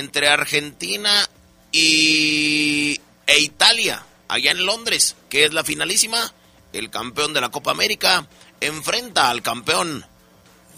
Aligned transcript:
Entre 0.00 0.28
Argentina 0.28 1.28
y 1.70 3.00
e 3.26 3.38
Italia, 3.38 4.04
allá 4.26 4.50
en 4.50 4.66
Londres, 4.66 5.14
que 5.28 5.44
es 5.44 5.52
la 5.52 5.62
finalísima. 5.62 6.32
El 6.72 6.90
campeón 6.90 7.32
de 7.32 7.40
la 7.40 7.50
Copa 7.50 7.70
América 7.70 8.26
enfrenta 8.60 9.30
al 9.30 9.42
campeón 9.42 10.04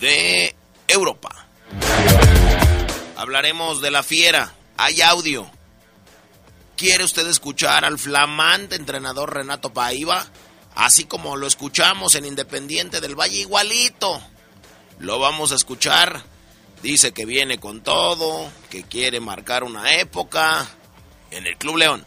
de 0.00 0.54
Europa. 0.86 1.46
Hablaremos 3.16 3.80
de 3.80 3.90
la 3.90 4.02
fiera. 4.02 4.52
Hay 4.76 5.00
audio. 5.00 5.50
¿Quiere 6.76 7.04
usted 7.04 7.26
escuchar 7.28 7.84
al 7.84 7.98
flamante 7.98 8.74
entrenador 8.74 9.34
Renato 9.34 9.72
Paiva? 9.72 10.26
Así 10.74 11.04
como 11.04 11.36
lo 11.36 11.46
escuchamos 11.46 12.14
en 12.14 12.24
Independiente 12.24 13.00
del 13.00 13.14
Valle, 13.14 13.38
igualito. 13.38 14.20
Lo 14.98 15.18
vamos 15.18 15.52
a 15.52 15.56
escuchar 15.56 16.24
Dice 16.82 17.12
que 17.12 17.24
viene 17.24 17.58
con 17.58 17.80
todo, 17.82 18.50
que 18.68 18.82
quiere 18.82 19.20
marcar 19.20 19.62
una 19.62 19.94
época 19.94 20.68
en 21.30 21.46
el 21.46 21.56
Club 21.56 21.76
León. 21.76 22.04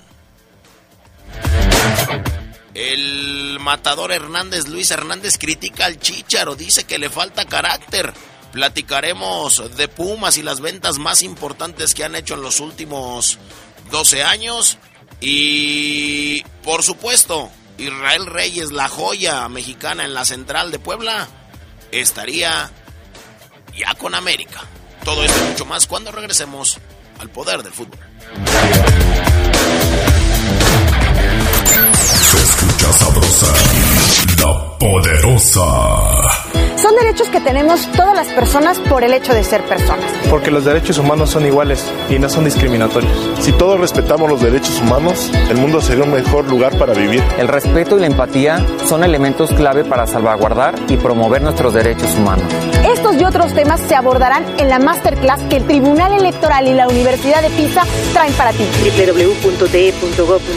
El 2.74 3.58
matador 3.62 4.12
Hernández, 4.12 4.68
Luis 4.68 4.92
Hernández, 4.92 5.38
critica 5.38 5.86
al 5.86 5.98
Chicharo, 5.98 6.56
dice 6.56 6.84
que 6.84 6.98
le 6.98 7.10
falta 7.10 7.46
carácter. 7.46 8.14
Platicaremos 8.52 9.78
de 9.78 9.88
Pumas 9.88 10.38
y 10.38 10.44
las 10.44 10.60
ventas 10.60 10.98
más 10.98 11.24
importantes 11.24 11.94
que 11.94 12.04
han 12.04 12.16
hecho 12.16 12.34
en 12.34 12.42
los 12.42 12.60
últimos 12.60 13.38
12 13.92 14.24
años. 14.24 14.78
Y, 15.22 16.44
por 16.64 16.84
supuesto, 16.84 17.50
Israel 17.78 18.26
Reyes, 18.26 18.74
la 18.74 18.90
joya 18.90 19.48
mexicana 19.48 20.04
en 20.04 20.14
la 20.14 20.26
central 20.26 20.72
de 20.72 20.80
Puebla, 20.80 21.30
estaría 21.92 22.72
ya 23.76 23.94
con 23.96 24.16
América. 24.16 24.62
Todo 25.04 25.24
esto 25.24 25.40
y 25.46 25.50
mucho 25.50 25.66
más 25.66 25.86
cuando 25.88 26.12
regresemos 26.12 26.80
al 27.20 27.30
poder 27.30 27.62
del 27.64 27.74
fútbol. 27.74 28.00
Se 32.22 32.38
escucha 32.38 32.94
sabrosa, 32.94 33.54
la 34.40 34.78
poderosa. 34.78 35.66
Son 36.82 36.96
derechos 36.96 37.28
que 37.30 37.40
tenemos 37.42 37.92
todas 37.94 38.16
las 38.16 38.28
personas 38.30 38.80
por 38.80 39.04
el 39.04 39.14
hecho 39.14 39.34
de 39.34 39.44
ser 39.44 39.64
personas. 39.66 40.12
Porque 40.30 40.52
los 40.52 40.66
derechos 40.66 40.98
humanos 40.98 41.30
son 41.30 41.46
iguales 41.46 41.84
y 42.10 42.20
no 42.20 42.30
son 42.30 42.46
discriminatorios. 42.46 43.18
Si 43.46 43.52
todos 43.52 43.80
respetamos 43.80 44.28
los 44.28 44.42
derechos 44.42 44.82
humanos, 44.82 45.30
el 45.52 45.58
mundo 45.58 45.80
sería 45.80 46.04
un 46.04 46.12
mejor 46.12 46.50
lugar 46.50 46.76
para 46.80 46.96
vivir. 46.96 47.22
El 47.38 47.48
respeto 47.48 47.96
y 47.96 48.00
la 48.00 48.08
empatía 48.08 48.66
son 48.90 49.04
elementos 49.04 49.52
clave 49.52 49.84
para 49.86 50.08
salvaguardar 50.08 50.74
y 50.90 50.98
promover 50.98 51.44
nuestros 51.44 51.76
derechos 51.76 52.12
humanos. 52.16 52.52
Estos 52.92 53.22
y 53.22 53.24
otros 53.24 53.54
temas 53.54 53.82
se 53.82 53.94
abordarán 53.94 54.44
en 54.58 54.68
la 54.68 54.80
masterclass 54.80 55.42
que 55.44 55.58
el 55.58 55.68
Tribunal 55.68 56.14
Electoral 56.14 56.68
y 56.68 56.74
la 56.74 56.88
Universidad 56.88 57.44
de 57.44 57.52
Pisa 57.52 57.84
traen 58.14 58.34
para 58.34 58.50
ti. 58.52 58.66
www.te.gov.mx 58.98 60.48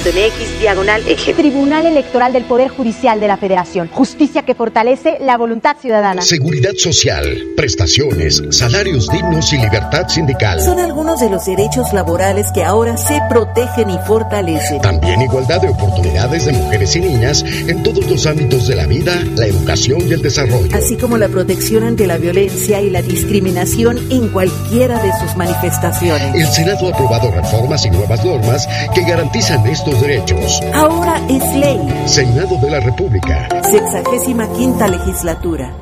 diagonal 0.59 1.07
eje. 1.07 1.35
Tribunal 1.35 1.85
Electoral 1.85 2.33
del 2.33 2.45
Poder 2.45 2.71
Judicial 2.71 3.21
de 3.21 3.29
la 3.29 3.37
Federación. 3.37 3.91
Justicia 3.93 4.45
que 4.47 4.55
fortalece 4.55 5.19
la 5.21 5.37
voluntad 5.37 5.77
ciudadana. 5.79 6.23
Seguridad 6.23 6.73
social, 6.75 7.49
prestaciones, 7.55 8.43
salarios 8.49 9.11
dignos 9.11 9.53
y 9.53 9.59
libertad 9.59 10.09
sindical. 10.09 10.63
Son 10.63 10.79
algunos 10.79 11.21
de 11.21 11.29
los 11.29 11.45
derechos 11.45 11.93
laborales 11.93 12.47
que 12.55 12.65
ahora 12.65 12.78
se 12.97 13.21
protegen 13.29 13.91
y 13.91 13.99
fortalecen. 14.07 14.81
También 14.81 15.21
igualdad 15.21 15.61
de 15.61 15.69
oportunidades 15.69 16.47
de 16.47 16.53
mujeres 16.53 16.95
y 16.97 17.01
niñas 17.01 17.43
en 17.43 17.83
todos 17.83 18.07
los 18.07 18.27
ámbitos 18.27 18.69
de 18.69 18.77
la 18.77 18.87
vida, 18.87 19.21
la 19.37 19.47
educación 19.47 20.01
y 20.09 20.13
el 20.13 20.23
desarrollo. 20.23 20.69
Así 20.77 20.97
como 20.97 21.19
la 21.19 21.29
protección 21.29 21.83
ante 21.83 22.07
la 22.07 22.19
violencia 22.19 22.81
y 22.81 22.91
la 22.91 23.03
discriminación 23.03 23.99
en 24.11 24.29
cualquiera 24.29 25.03
de 25.03 25.11
sus 25.21 25.37
manifestaciones. 25.37 26.35
El 26.35 26.47
Senado 26.47 26.87
ha 26.89 26.95
aprobado 26.95 27.31
reformas 27.33 27.85
y 27.85 27.91
nuevas 27.91 28.25
normas 28.25 28.69
que 28.95 29.03
garantizan 29.03 29.67
estos 29.67 30.01
derechos. 30.01 30.61
Ahora 30.73 31.21
es 31.29 31.55
ley. 31.57 31.81
Senado 32.07 32.57
de 32.59 32.71
la 32.71 32.81
República. 32.81 33.49
Sexagésima 33.63 34.49
quinta 34.53 34.87
legislatura 34.87 35.73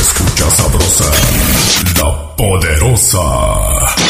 escucha 0.00 0.50
sabrosa, 0.50 1.04
la 1.96 2.36
poderosa. 2.36 4.09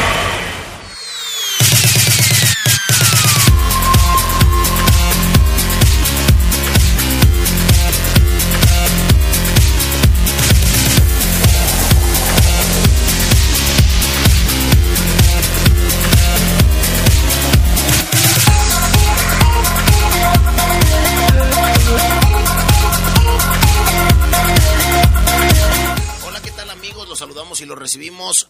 Recibimos 27.91 28.47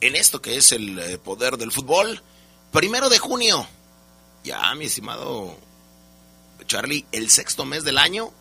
en 0.00 0.16
esto 0.16 0.40
que 0.40 0.56
es 0.56 0.72
el 0.72 0.98
eh, 0.98 1.18
poder 1.18 1.58
del 1.58 1.72
fútbol. 1.72 2.22
Primero 2.70 3.10
de 3.10 3.18
junio. 3.18 3.66
Ya, 4.44 4.74
mi 4.74 4.86
estimado 4.86 5.54
Charlie, 6.66 7.04
el 7.12 7.28
sexto 7.28 7.66
mes 7.66 7.84
del 7.84 7.98
año. 7.98 8.32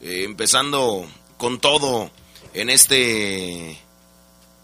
Eh, 0.00 0.24
empezando 0.24 1.06
con 1.36 1.60
en 2.54 2.70
este... 2.70 3.78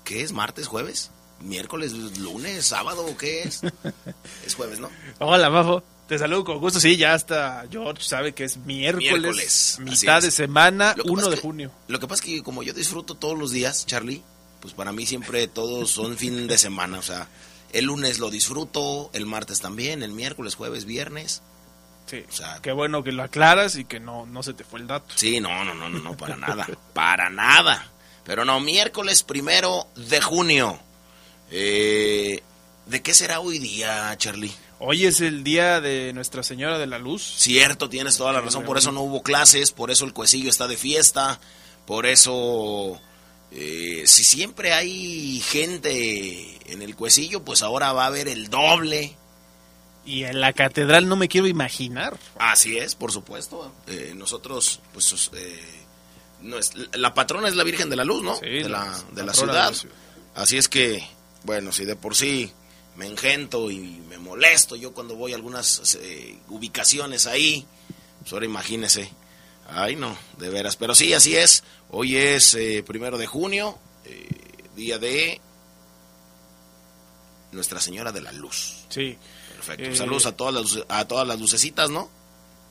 ¿Qué 0.02 0.22
es? 0.22 0.32
¿Martes, 0.32 0.66
jueves? 0.66 1.10
¿Miércoles, 1.40 1.92
lunes, 1.92 2.64
sábado? 2.64 3.04
¿Qué 3.19 3.42
es? 3.42 3.60
es 4.46 4.54
jueves, 4.54 4.81
¿no? 4.81 4.88
Hola, 5.19 5.50
Mafo. 5.50 5.82
Te 6.08 6.19
saludo 6.19 6.44
con 6.44 6.58
gusto. 6.58 6.81
Sí, 6.81 6.96
ya 6.96 7.14
está. 7.14 7.66
George 7.70 8.02
sabe 8.02 8.32
que 8.32 8.44
es 8.44 8.56
miércoles, 8.56 9.76
mitad 9.81 10.22
de 10.22 10.31
semana, 10.31 10.96
1 11.04 11.28
de 11.28 11.36
junio. 11.36 11.70
Lo 11.88 12.00
que 12.00 12.08
pasa 12.08 12.25
es 12.25 12.31
que 12.31 12.42
como 12.42 12.62
yo 12.62 12.72
disfruto 12.72 13.14
todos 13.14 13.38
los 13.38 13.50
días, 13.50 13.84
Charlie, 13.84 14.22
pues 14.62 14.74
para 14.74 14.92
mí 14.92 15.04
siempre 15.04 15.48
todos 15.48 15.90
son 15.90 16.16
fin 16.16 16.46
de 16.46 16.56
semana, 16.56 17.00
o 17.00 17.02
sea, 17.02 17.26
el 17.72 17.86
lunes 17.86 18.20
lo 18.20 18.30
disfruto, 18.30 19.10
el 19.12 19.26
martes 19.26 19.60
también, 19.60 20.04
el 20.04 20.12
miércoles, 20.12 20.54
jueves, 20.54 20.84
viernes. 20.84 21.42
Sí, 22.06 22.24
o 22.28 22.32
sea, 22.32 22.60
qué 22.62 22.70
bueno 22.70 23.02
que 23.02 23.10
lo 23.10 23.24
aclaras 23.24 23.76
y 23.76 23.84
que 23.84 23.98
no, 23.98 24.24
no 24.24 24.42
se 24.42 24.54
te 24.54 24.62
fue 24.62 24.78
el 24.78 24.86
dato. 24.86 25.12
Sí, 25.16 25.40
no, 25.40 25.64
no, 25.64 25.74
no, 25.74 25.88
no, 25.88 25.98
no 25.98 26.16
para 26.16 26.36
nada, 26.36 26.68
para 26.92 27.28
nada. 27.28 27.90
Pero 28.24 28.44
no, 28.44 28.60
miércoles 28.60 29.24
primero 29.24 29.88
de 29.96 30.20
junio. 30.20 30.78
Eh, 31.50 32.40
¿De 32.86 33.02
qué 33.02 33.14
será 33.14 33.40
hoy 33.40 33.58
día, 33.58 34.14
Charlie? 34.16 34.52
Hoy 34.78 35.06
es 35.06 35.20
el 35.20 35.42
día 35.42 35.80
de 35.80 36.12
Nuestra 36.12 36.42
Señora 36.44 36.78
de 36.78 36.86
la 36.86 36.98
Luz. 36.98 37.22
Cierto, 37.36 37.88
tienes 37.88 38.16
toda 38.16 38.32
la 38.32 38.40
razón. 38.40 38.64
Por 38.64 38.78
eso 38.78 38.92
no 38.92 39.00
hubo 39.00 39.22
clases, 39.22 39.72
por 39.72 39.90
eso 39.90 40.04
el 40.04 40.12
cuecillo 40.12 40.50
está 40.50 40.68
de 40.68 40.76
fiesta, 40.76 41.40
por 41.86 42.06
eso 42.06 43.00
eh, 43.54 44.04
si 44.06 44.25
siempre 44.25 44.72
hay 44.72 45.40
gente 45.40 46.58
en 46.72 46.82
el 46.82 46.96
cuecillo, 46.96 47.44
pues 47.44 47.62
ahora 47.62 47.93
va 47.93 48.04
a 48.04 48.06
haber 48.06 48.28
el 48.28 48.49
doble. 48.49 49.16
Y 50.04 50.25
en 50.25 50.40
la 50.40 50.52
catedral 50.52 51.08
no 51.08 51.16
me 51.16 51.28
quiero 51.28 51.46
imaginar. 51.46 52.19
Así 52.38 52.78
es, 52.78 52.94
por 52.94 53.12
supuesto. 53.12 53.72
Eh, 53.87 54.14
nosotros, 54.16 54.81
pues, 54.93 55.31
eh, 55.34 55.60
no 56.40 56.58
es, 56.58 56.72
la 56.94 57.14
patrona 57.14 57.49
es 57.49 57.54
la 57.54 57.62
Virgen 57.62 57.90
de 57.90 57.96
la 57.96 58.04
Luz, 58.04 58.22
¿no? 58.22 58.38
de 58.40 58.69
la, 58.69 59.00
de 59.12 59.22
la 59.22 59.34
ciudad. 59.34 59.72
Así 60.34 60.56
es 60.56 60.69
que, 60.69 61.06
bueno, 61.44 61.72
si 61.72 61.84
de 61.84 61.94
por 61.94 62.16
sí 62.16 62.52
me 62.96 63.06
engento 63.06 63.70
y 63.70 63.78
me 64.08 64.19
molesto 64.19 64.76
yo 64.76 64.93
cuando 64.93 65.16
voy 65.16 65.32
a 65.32 65.37
algunas 65.37 65.96
eh, 66.00 66.38
ubicaciones 66.48 67.26
ahí. 67.26 67.66
Pues 68.20 68.32
ahora 68.32 68.46
imagínese. 68.46 69.10
Ay, 69.69 69.96
no, 69.96 70.16
de 70.38 70.48
veras. 70.50 70.76
Pero 70.76 70.94
sí, 70.94 71.12
así 71.14 71.37
es. 71.37 71.64
Hoy 71.92 72.16
es 72.16 72.54
eh, 72.54 72.82
primero 72.84 73.18
de 73.18 73.26
junio, 73.26 73.78
eh, 74.04 74.28
día 74.74 74.98
de 74.98 75.40
Nuestra 77.52 77.80
Señora 77.80 78.10
de 78.10 78.22
la 78.22 78.32
Luz. 78.32 78.84
Sí. 78.88 79.16
Perfecto. 79.54 79.94
Saludos 79.94 80.26
a 80.26 80.32
todas, 80.32 80.54
las, 80.54 80.84
a 80.88 81.06
todas 81.06 81.28
las 81.28 81.38
lucecitas, 81.38 81.90
¿no? 81.90 82.10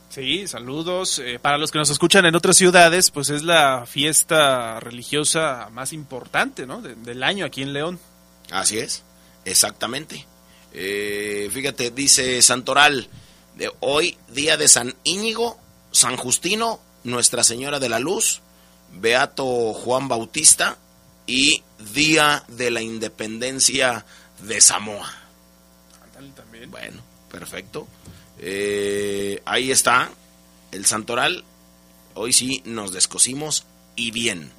Sí, 0.10 0.46
saludos. 0.46 1.22
para 1.42 1.58
los 1.58 1.72
que 1.72 1.78
nos 1.78 1.90
escuchan 1.90 2.26
en 2.26 2.36
otras 2.36 2.58
ciudades, 2.58 3.12
pues 3.12 3.30
es 3.30 3.44
la 3.44 3.86
fiesta 3.86 4.82
religiosa 4.82 5.70
más 5.72 5.94
importante, 5.94 6.66
¿no? 6.66 6.82
del 6.82 7.24
año 7.24 7.46
aquí 7.46 7.62
en 7.62 7.72
León. 7.72 7.98
Así 8.50 8.78
es. 8.80 9.04
Exactamente. 9.46 10.26
Eh, 10.74 11.50
fíjate, 11.52 11.92
dice 11.92 12.42
Santoral, 12.42 13.08
de 13.56 13.72
hoy, 13.82 14.18
día 14.30 14.58
de 14.58 14.68
San 14.68 14.96
Íñigo, 15.04 15.60
San 15.92 16.18
Justino, 16.18 16.80
Nuestra 17.04 17.44
Señora 17.44 17.80
de 17.80 17.90
la 17.90 18.00
Luz, 18.00 18.42
Beato 18.94 19.74
Juan 19.74 20.08
Bautista 20.08 20.78
y 21.28 21.64
Día 21.94 22.44
de 22.48 22.72
la 22.72 22.82
Independencia 22.82 24.06
de 24.40 24.62
Samoa. 24.62 25.12
También. 26.36 26.70
Bueno, 26.70 27.02
perfecto. 27.32 27.88
Eh, 28.38 29.42
ahí 29.46 29.72
está 29.72 30.12
el 30.72 30.86
Santoral. 30.86 31.44
Hoy 32.14 32.34
sí 32.34 32.62
nos 32.66 32.92
descosimos 32.92 33.66
y 33.96 34.12
bien. 34.12 34.52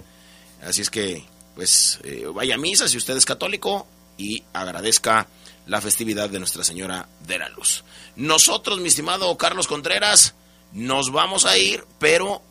Así 0.63 0.83
es 0.83 0.91
que, 0.91 1.25
pues, 1.55 2.01
eh, 2.05 2.27
vaya 2.33 2.55
a 2.55 2.59
misa 2.59 2.89
si 2.89 2.97
usted 2.97 3.17
es 3.17 3.25
católico 3.25 3.87
y 4.17 4.43
agradezca 4.53 5.29
la 5.67 5.81
festividad 5.81 6.31
de 6.31 6.39
Nuestra 6.39 6.65
Señora 6.65 7.09
de 7.27 7.39
la 7.39 7.49
Luz. 7.51 7.85
Nosotros, 8.17 8.81
mi 8.81 8.89
estimado 8.89 9.37
Carlos 9.37 9.69
Contreras, 9.69 10.35
nos 10.73 11.13
vamos 11.13 11.45
a 11.45 11.57
ir, 11.59 11.85
pero 11.99 12.43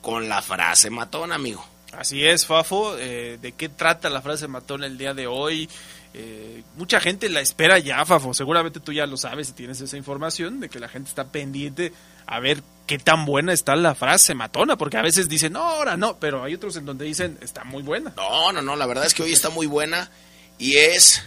con 0.00 0.28
la 0.28 0.42
frase 0.42 0.90
matón, 0.90 1.32
amigo. 1.32 1.64
Así 1.92 2.24
es, 2.24 2.46
Fafo. 2.46 2.96
Eh, 2.98 3.38
¿De 3.40 3.52
qué 3.52 3.68
trata 3.68 4.10
la 4.10 4.22
frase 4.22 4.48
matón 4.48 4.84
el 4.84 4.96
día 4.96 5.14
de 5.14 5.26
hoy? 5.26 5.68
Eh, 6.12 6.62
mucha 6.76 7.00
gente 7.00 7.28
la 7.28 7.40
espera 7.40 7.78
ya, 7.78 8.04
Fafo. 8.04 8.32
Seguramente 8.34 8.80
tú 8.80 8.92
ya 8.92 9.06
lo 9.06 9.16
sabes 9.16 9.50
y 9.50 9.52
tienes 9.52 9.80
esa 9.80 9.96
información 9.96 10.60
de 10.60 10.68
que 10.68 10.80
la 10.80 10.88
gente 10.88 11.08
está 11.08 11.24
pendiente 11.24 11.92
a 12.26 12.40
ver 12.40 12.62
qué 12.86 12.98
tan 12.98 13.24
buena 13.24 13.52
está 13.52 13.76
la 13.76 13.94
frase 13.94 14.34
matona, 14.34 14.76
porque 14.76 14.96
a 14.96 15.02
veces 15.02 15.28
dicen, 15.28 15.52
no, 15.52 15.62
ahora 15.62 15.96
no, 15.96 16.18
pero 16.18 16.42
hay 16.44 16.54
otros 16.54 16.76
en 16.76 16.86
donde 16.86 17.04
dicen, 17.04 17.38
está 17.40 17.64
muy 17.64 17.82
buena. 17.82 18.12
No, 18.16 18.52
no, 18.52 18.62
no, 18.62 18.76
la 18.76 18.86
verdad 18.86 19.06
es 19.06 19.14
que 19.14 19.22
hoy 19.22 19.32
está 19.32 19.50
muy 19.50 19.66
buena 19.66 20.10
y 20.58 20.76
es 20.76 21.22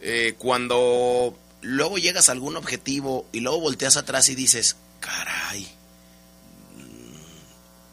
eh, 0.00 0.34
cuando 0.38 1.36
luego 1.60 1.98
llegas 1.98 2.28
a 2.28 2.32
algún 2.32 2.56
objetivo 2.56 3.26
y 3.32 3.40
luego 3.40 3.60
volteas 3.60 3.96
atrás 3.96 4.28
y 4.28 4.34
dices, 4.34 4.76
caray, 5.00 5.68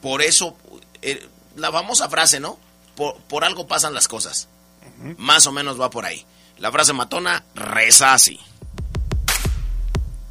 por 0.02 0.22
eso, 0.22 0.56
eh, 1.02 1.28
la 1.56 1.72
famosa 1.72 2.10
frase, 2.10 2.40
¿no? 2.40 2.60
Por, 2.96 3.44
algo 3.44 3.68
pasan 3.68 3.94
las 3.94 4.08
cosas. 4.08 4.50
Más 5.18 5.48
o 5.48 5.52
menos 5.52 5.80
va 5.80 5.90
por 5.90 6.06
ahí. 6.06 6.26
La 6.58 6.72
frase 6.72 6.92
matona 6.92 7.46
reza 7.56 8.14
así. 8.14 8.40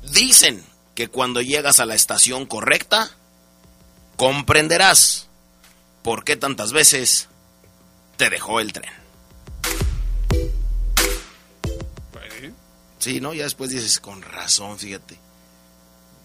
Dicen 0.02 0.62
que 0.94 1.08
cuando 1.08 1.40
llegas 1.40 1.80
a 1.80 1.86
la 1.86 1.94
estación 1.94 2.44
correcta, 2.44 3.10
comprenderás 4.16 5.28
por 6.02 6.24
qué 6.24 6.36
tantas 6.36 6.72
veces 6.72 7.28
te 8.18 8.28
dejó 8.28 8.60
el 8.60 8.72
tren. 8.72 8.92
Sí, 12.98 13.20
¿no? 13.20 13.32
Ya 13.32 13.44
después 13.44 13.70
dices, 13.70 14.00
con 14.00 14.22
razón, 14.22 14.78
fíjate. 14.78 15.18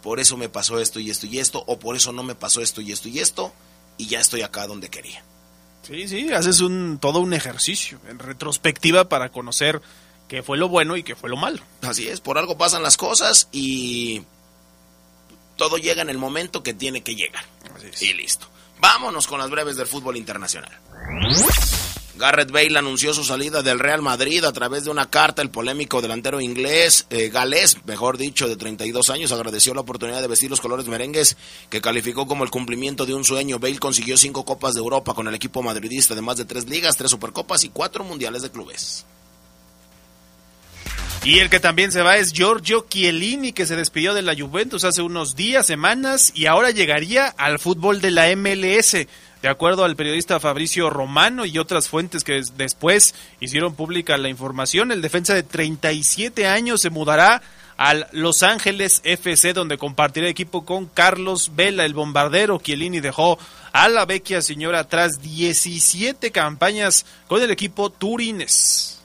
Por 0.03 0.19
eso 0.19 0.35
me 0.35 0.50
pasó 0.50 0.79
esto 0.79 1.00
y 1.00 1.09
esto 1.09 1.25
y 1.25 1.39
esto, 1.39 1.63
o 1.65 1.79
por 1.79 1.95
eso 1.95 2.11
no 2.11 2.23
me 2.23 2.35
pasó 2.35 2.61
esto 2.61 2.81
y 2.81 2.91
esto 2.91 3.07
y 3.07 3.19
esto, 3.19 3.53
y 3.97 4.07
ya 4.07 4.19
estoy 4.19 4.41
acá 4.41 4.67
donde 4.67 4.89
quería. 4.89 5.23
Sí, 5.83 6.07
sí, 6.09 6.31
haces 6.31 6.59
un, 6.59 7.00
todo 7.01 7.19
un 7.19 7.33
ejercicio 7.33 8.00
en 8.09 8.19
retrospectiva 8.19 9.07
para 9.07 9.29
conocer 9.29 9.81
qué 10.27 10.44
fue 10.44 10.57
lo 10.57 10.67
bueno 10.67 10.97
y 10.97 11.03
qué 11.03 11.15
fue 11.15 11.29
lo 11.29 11.38
malo. 11.38 11.61
Así 11.81 12.07
es, 12.07 12.19
por 12.19 12.38
algo 12.38 12.57
pasan 12.57 12.83
las 12.83 12.97
cosas 12.97 13.47
y 13.53 14.23
todo 15.55 15.77
llega 15.77 16.01
en 16.01 16.09
el 16.09 16.17
momento 16.17 16.63
que 16.63 16.73
tiene 16.73 17.01
que 17.01 17.15
llegar. 17.15 17.45
Y 18.01 18.13
listo. 18.13 18.47
Vámonos 18.79 19.27
con 19.27 19.39
las 19.39 19.49
breves 19.49 19.77
del 19.77 19.88
fútbol 19.88 20.17
internacional. 20.17 20.71
Garrett 22.15 22.51
Bale 22.51 22.77
anunció 22.77 23.12
su 23.12 23.24
salida 23.24 23.63
del 23.63 23.80
Real 23.80 24.04
Madrid 24.04 24.44
a 24.44 24.54
través 24.54 24.83
de 24.83 24.92
una 24.92 25.10
carta. 25.10 25.42
El 25.42 25.50
polémico 25.50 26.00
delantero 26.00 26.39
inglés, 26.42 27.07
eh, 27.10 27.30
galés, 27.30 27.77
mejor 27.86 28.18
dicho, 28.18 28.48
de 28.48 28.56
32 28.56 29.10
años, 29.10 29.31
agradeció 29.31 29.74
la 29.74 29.81
oportunidad 29.81 30.21
de 30.21 30.27
vestir 30.27 30.51
los 30.51 30.62
colores 30.62 30.86
merengues 30.86 31.38
que 31.69 31.81
calificó 31.81 32.27
como 32.27 32.44
el 32.44 32.51
cumplimiento 32.51 33.07
de 33.07 33.15
un 33.15 33.25
sueño. 33.25 33.57
Bale 33.57 33.80
consiguió 33.80 34.15
cinco 34.18 34.45
Copas 34.45 34.75
de 34.75 34.81
Europa 34.81 35.15
con 35.15 35.27
el 35.27 35.33
equipo 35.33 35.63
madridista, 35.63 36.13
además 36.13 36.38
de 36.38 36.45
tres 36.45 36.69
ligas, 36.69 36.98
tres 36.98 37.10
supercopas 37.10 37.63
y 37.63 37.69
cuatro 37.69 38.04
mundiales 38.04 38.44
de 38.44 38.51
clubes. 38.51 39.06
Y 41.24 41.39
el 41.39 41.50
que 41.50 41.62
también 41.62 41.92
se 41.94 42.01
va 42.01 42.18
es 42.18 42.33
Giorgio 42.33 42.86
Chiellini, 42.88 43.54
que 43.54 43.66
se 43.66 43.77
despidió 43.77 44.13
de 44.13 44.21
la 44.21 44.36
Juventus 44.36 44.83
hace 44.83 45.01
unos 45.01 45.38
días, 45.38 45.66
semanas, 45.66 46.33
y 46.36 46.48
ahora 46.48 46.71
llegaría 46.71 47.27
al 47.27 47.59
fútbol 47.59 48.01
de 48.01 48.12
la 48.12 48.36
MLS. 48.36 49.07
De 49.44 49.50
acuerdo 49.50 49.84
al 49.84 49.98
periodista 49.98 50.40
Fabricio 50.40 50.90
Romano 50.90 51.45
y 51.45 51.60
otras 51.60 51.90
fuentes 51.90 52.24
que 52.24 52.42
después 52.56 53.13
hicieron 53.42 53.75
pública 53.75 54.18
la 54.18 54.30
información, 54.30 54.90
el 54.94 55.01
defensa 55.01 55.34
de 55.34 55.44
37 55.44 56.48
años 56.48 56.80
se 56.80 56.90
mudará 56.90 57.42
al 57.76 58.07
Los 58.14 58.42
Ángeles 58.42 59.02
FC, 59.04 59.52
donde 59.52 59.78
compartirá 59.78 60.30
equipo 60.30 60.64
con 60.64 60.85
Carlos 60.85 61.52
Vela, 61.56 61.83
el 61.83 61.94
bombardero. 61.94 62.57
Chiellini 62.57 63.02
dejó 63.02 63.38
a 63.73 63.90
la 63.90 64.06
vecchia 64.06 64.42
señora 64.42 64.88
tras 64.88 65.21
17 65.21 66.31
campañas 66.31 67.06
con 67.28 67.42
el 67.42 67.52
equipo 67.52 67.90
Turines. 67.90 69.02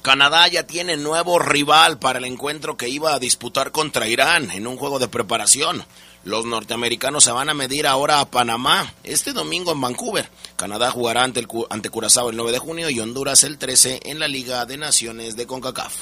Canadá 0.00 0.48
ya 0.48 0.66
tiene 0.66 0.96
nuevo 0.96 1.38
rival 1.38 1.98
para 1.98 2.20
el 2.20 2.24
encuentro 2.24 2.78
que 2.78 2.88
iba 2.88 3.12
a 3.12 3.18
disputar 3.18 3.70
contra 3.70 4.08
Irán 4.08 4.50
en 4.50 4.66
un 4.66 4.78
juego 4.78 4.98
de 4.98 5.08
preparación. 5.08 5.84
Los 6.26 6.44
norteamericanos 6.44 7.22
se 7.22 7.30
van 7.30 7.50
a 7.50 7.54
medir 7.54 7.86
ahora 7.86 8.18
a 8.18 8.28
Panamá 8.28 8.92
este 9.04 9.32
domingo 9.32 9.70
en 9.70 9.80
Vancouver. 9.80 10.28
Canadá 10.56 10.90
jugará 10.90 11.22
ante, 11.22 11.38
el, 11.38 11.46
ante 11.70 11.88
Curazao 11.88 12.30
el 12.30 12.36
9 12.36 12.50
de 12.50 12.58
junio 12.58 12.90
y 12.90 12.98
Honduras 12.98 13.44
el 13.44 13.58
13 13.58 14.00
en 14.06 14.18
la 14.18 14.26
Liga 14.26 14.66
de 14.66 14.76
Naciones 14.76 15.36
de 15.36 15.46
CONCACAF. 15.46 15.94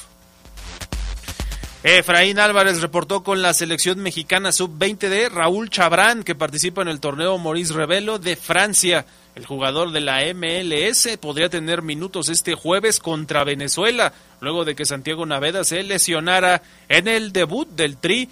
Efraín 1.82 2.38
Álvarez 2.38 2.80
reportó 2.80 3.22
con 3.22 3.42
la 3.42 3.52
selección 3.52 3.98
mexicana 4.00 4.52
sub-20 4.52 5.10
de 5.10 5.28
Raúl 5.28 5.68
Chabrán, 5.68 6.24
que 6.24 6.34
participa 6.34 6.80
en 6.80 6.88
el 6.88 7.00
torneo 7.00 7.36
Maurice 7.36 7.74
Revelo 7.74 8.18
de 8.18 8.36
Francia. 8.36 9.04
El 9.34 9.44
jugador 9.44 9.92
de 9.92 10.00
la 10.00 10.22
MLS 10.32 11.18
podría 11.20 11.50
tener 11.50 11.82
minutos 11.82 12.30
este 12.30 12.54
jueves 12.54 12.98
contra 12.98 13.44
Venezuela, 13.44 14.14
luego 14.40 14.64
de 14.64 14.74
que 14.74 14.86
Santiago 14.86 15.26
Naveda 15.26 15.64
se 15.64 15.82
lesionara 15.82 16.62
en 16.88 17.08
el 17.08 17.32
debut 17.32 17.68
del 17.68 17.98
Tri 17.98 18.30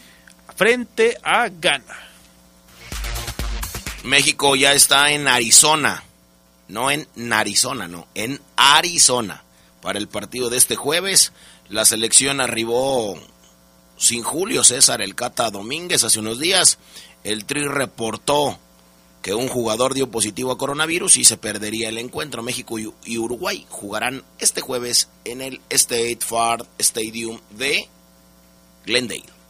frente 0.54 1.16
a 1.22 1.48
Ghana. 1.48 1.98
México 4.04 4.56
ya 4.56 4.72
está 4.72 5.12
en 5.12 5.28
Arizona, 5.28 6.02
no 6.68 6.90
en 6.90 7.06
Arizona, 7.32 7.88
no, 7.88 8.08
en 8.14 8.40
Arizona. 8.56 9.44
Para 9.80 9.98
el 9.98 10.08
partido 10.08 10.48
de 10.50 10.58
este 10.58 10.76
jueves, 10.76 11.32
la 11.68 11.84
selección 11.84 12.40
arribó 12.40 13.18
sin 13.96 14.22
Julio 14.22 14.64
César 14.64 15.02
el 15.02 15.14
Cata 15.14 15.50
Domínguez 15.50 16.04
hace 16.04 16.20
unos 16.20 16.38
días. 16.38 16.78
El 17.24 17.44
Tri 17.44 17.66
reportó 17.66 18.58
que 19.22 19.34
un 19.34 19.48
jugador 19.48 19.94
dio 19.94 20.10
positivo 20.10 20.50
a 20.50 20.58
coronavirus 20.58 21.16
y 21.16 21.24
se 21.24 21.36
perdería 21.36 21.88
el 21.88 21.98
encuentro. 21.98 22.42
México 22.42 22.78
y 22.78 23.18
Uruguay 23.18 23.66
jugarán 23.68 24.24
este 24.40 24.60
jueves 24.60 25.08
en 25.24 25.40
el 25.40 25.60
State 25.70 26.18
Farm 26.20 26.66
Stadium 26.78 27.40
de 27.50 27.88
Glendale. 28.84 29.41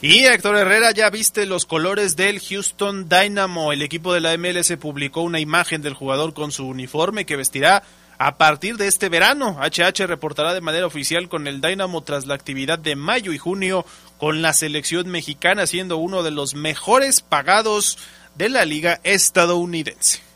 Y 0.00 0.26
Héctor 0.26 0.56
Herrera, 0.56 0.92
ya 0.92 1.10
viste 1.10 1.44
los 1.44 1.66
colores 1.66 2.14
del 2.14 2.38
Houston 2.38 3.08
Dynamo. 3.08 3.72
El 3.72 3.82
equipo 3.82 4.14
de 4.14 4.20
la 4.20 4.36
MLS 4.38 4.76
publicó 4.76 5.22
una 5.22 5.40
imagen 5.40 5.82
del 5.82 5.94
jugador 5.94 6.34
con 6.34 6.52
su 6.52 6.68
uniforme 6.68 7.26
que 7.26 7.34
vestirá 7.34 7.82
a 8.16 8.36
partir 8.36 8.76
de 8.76 8.86
este 8.86 9.08
verano. 9.08 9.58
HH 9.60 10.06
reportará 10.06 10.54
de 10.54 10.60
manera 10.60 10.86
oficial 10.86 11.28
con 11.28 11.48
el 11.48 11.60
Dynamo 11.60 12.04
tras 12.04 12.26
la 12.26 12.34
actividad 12.34 12.78
de 12.78 12.94
mayo 12.94 13.32
y 13.32 13.38
junio 13.38 13.84
con 14.18 14.40
la 14.40 14.52
selección 14.52 15.08
mexicana, 15.08 15.66
siendo 15.66 15.96
uno 15.96 16.22
de 16.22 16.30
los 16.30 16.54
mejores 16.54 17.20
pagados 17.20 17.98
de 18.36 18.50
la 18.50 18.64
liga 18.64 19.00
estadounidense. 19.02 20.27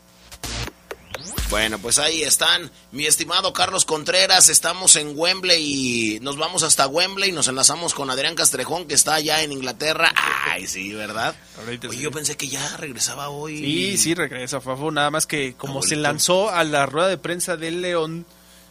Bueno, 1.49 1.77
pues 1.79 1.99
ahí 1.99 2.23
están, 2.23 2.71
mi 2.91 3.05
estimado 3.05 3.53
Carlos 3.53 3.85
Contreras, 3.85 4.49
estamos 4.49 4.95
en 4.95 5.13
Wembley 5.15 6.15
y 6.15 6.19
nos 6.19 6.37
vamos 6.37 6.63
hasta 6.63 6.87
Wembley 6.87 7.29
y 7.29 7.31
nos 7.31 7.47
enlazamos 7.47 7.93
con 7.93 8.09
Adrián 8.09 8.35
Castrejón 8.35 8.87
que 8.87 8.95
está 8.95 9.15
allá 9.15 9.43
en 9.43 9.51
Inglaterra. 9.51 10.11
Ay, 10.45 10.67
sí, 10.67 10.93
¿verdad? 10.93 11.35
Oye, 11.67 12.01
yo 12.01 12.11
pensé 12.11 12.35
que 12.35 12.47
ya 12.47 12.77
regresaba 12.77 13.29
hoy. 13.29 13.57
Sí, 13.59 13.97
sí, 13.97 14.13
regresa, 14.15 14.61
Fafo, 14.61 14.91
nada 14.91 15.11
más 15.11 15.27
que 15.27 15.53
como 15.53 15.81
se 15.83 15.95
lanzó 15.95 16.49
a 16.49 16.63
la 16.63 16.85
rueda 16.85 17.07
de 17.07 17.17
prensa 17.17 17.57
del 17.57 17.81
León. 17.81 18.25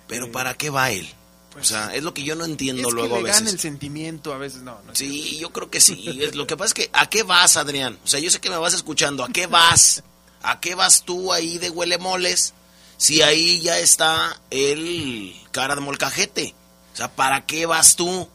Pero 0.09 0.27
eh, 0.27 0.31
¿para 0.31 0.55
qué 0.55 0.71
va 0.71 0.91
él? 0.91 1.09
o 1.61 1.65
sea, 1.65 1.95
es 1.95 2.03
lo 2.03 2.15
que 2.15 2.23
yo 2.23 2.35
no 2.35 2.45
entiendo 2.45 2.89
es 2.89 2.95
luego 2.95 3.17
que 3.17 3.23
le 3.23 3.31
a 3.31 3.33
veces. 3.35 3.53
el 3.53 3.59
sentimiento 3.59 4.33
a 4.33 4.39
veces, 4.39 4.63
no. 4.63 4.81
no 4.87 4.95
sí, 4.95 5.39
yo 5.39 5.53
creo 5.53 5.71
que 5.71 5.81
sí. 5.81 6.19
lo 6.35 6.47
que 6.47 6.57
pasa 6.59 6.69
es 6.69 6.75
que, 6.75 6.91
¿a 6.93 7.09
qué 7.09 7.23
vas, 7.23 7.57
Adrián? 7.57 7.99
O 8.05 8.07
sea, 8.07 8.21
yo 8.21 8.31
sé 8.31 8.41
que 8.41 8.51
me 8.51 8.57
vas 8.57 8.75
escuchando. 8.75 9.25
¿A 9.25 9.29
qué 9.29 9.47
vas? 9.47 10.03
¿A 10.43 10.61
qué 10.61 10.75
vas 10.75 11.05
tú 11.05 11.33
ahí 11.33 11.59
de 11.59 11.71
huele 11.71 11.99
moles? 11.99 12.55
si 13.03 13.21
ahí 13.21 13.61
ya 13.61 13.81
está 13.81 14.41
el 14.51 15.35
cara 15.51 15.75
de 15.75 15.81
molcajete? 15.81 16.55
O 16.93 16.97
sea, 16.97 17.11
¿para 17.11 17.45
qué 17.47 17.67
vas 17.67 17.97
tú? 17.97 18.29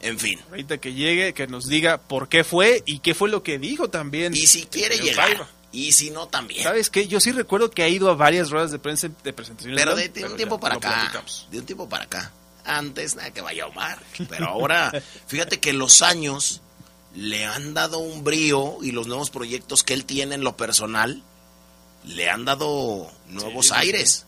En 0.00 0.18
fin. 0.18 0.40
Ahorita 0.50 0.78
que 0.78 0.94
llegue, 0.94 1.34
que 1.34 1.46
nos 1.46 1.68
diga 1.68 1.98
por 1.98 2.28
qué 2.28 2.42
fue 2.42 2.82
y 2.84 2.98
qué 2.98 3.14
fue 3.14 3.28
lo 3.28 3.44
que 3.44 3.60
dijo 3.60 3.90
también. 3.90 4.34
Y 4.34 4.48
si 4.48 4.64
quiere 4.64 4.98
llegar. 4.98 5.46
Y 5.70 5.92
si 5.92 6.10
no, 6.10 6.26
también. 6.26 6.64
¿Sabes 6.64 6.90
qué? 6.90 7.06
Yo 7.06 7.20
sí 7.20 7.30
recuerdo 7.30 7.70
que 7.70 7.84
ha 7.84 7.88
ido 7.88 8.10
a 8.10 8.14
varias 8.14 8.50
ruedas 8.50 8.72
de 8.72 8.80
prensa 8.80 9.08
de 9.22 9.32
presentaciones. 9.32 9.78
Pero 9.78 9.94
de, 9.94 10.24
un 10.24 10.36
tiempo 10.36 10.58
para 10.58 10.74
acá. 10.74 11.22
De 11.52 11.60
un 11.60 11.66
tiempo 11.66 11.88
para 11.88 12.04
acá. 12.04 12.32
Antes, 12.64 13.14
nada 13.14 13.30
que 13.30 13.40
vaya 13.40 13.64
a 13.64 13.66
Omar. 13.68 14.02
Pero 14.28 14.46
ahora, 14.46 14.90
fíjate 15.28 15.60
que 15.60 15.72
los 15.72 16.02
años 16.02 16.60
le 17.14 17.44
han 17.44 17.72
dado 17.72 17.98
un 17.98 18.24
brío 18.24 18.78
y 18.82 18.90
los 18.90 19.06
nuevos 19.06 19.30
proyectos 19.30 19.84
que 19.84 19.94
él 19.94 20.04
tiene 20.04 20.34
en 20.34 20.42
lo 20.42 20.56
personal 20.56 21.22
le 22.08 22.28
han 22.28 22.44
dado 22.44 23.10
nuevos 23.28 23.72
aires. 23.72 24.24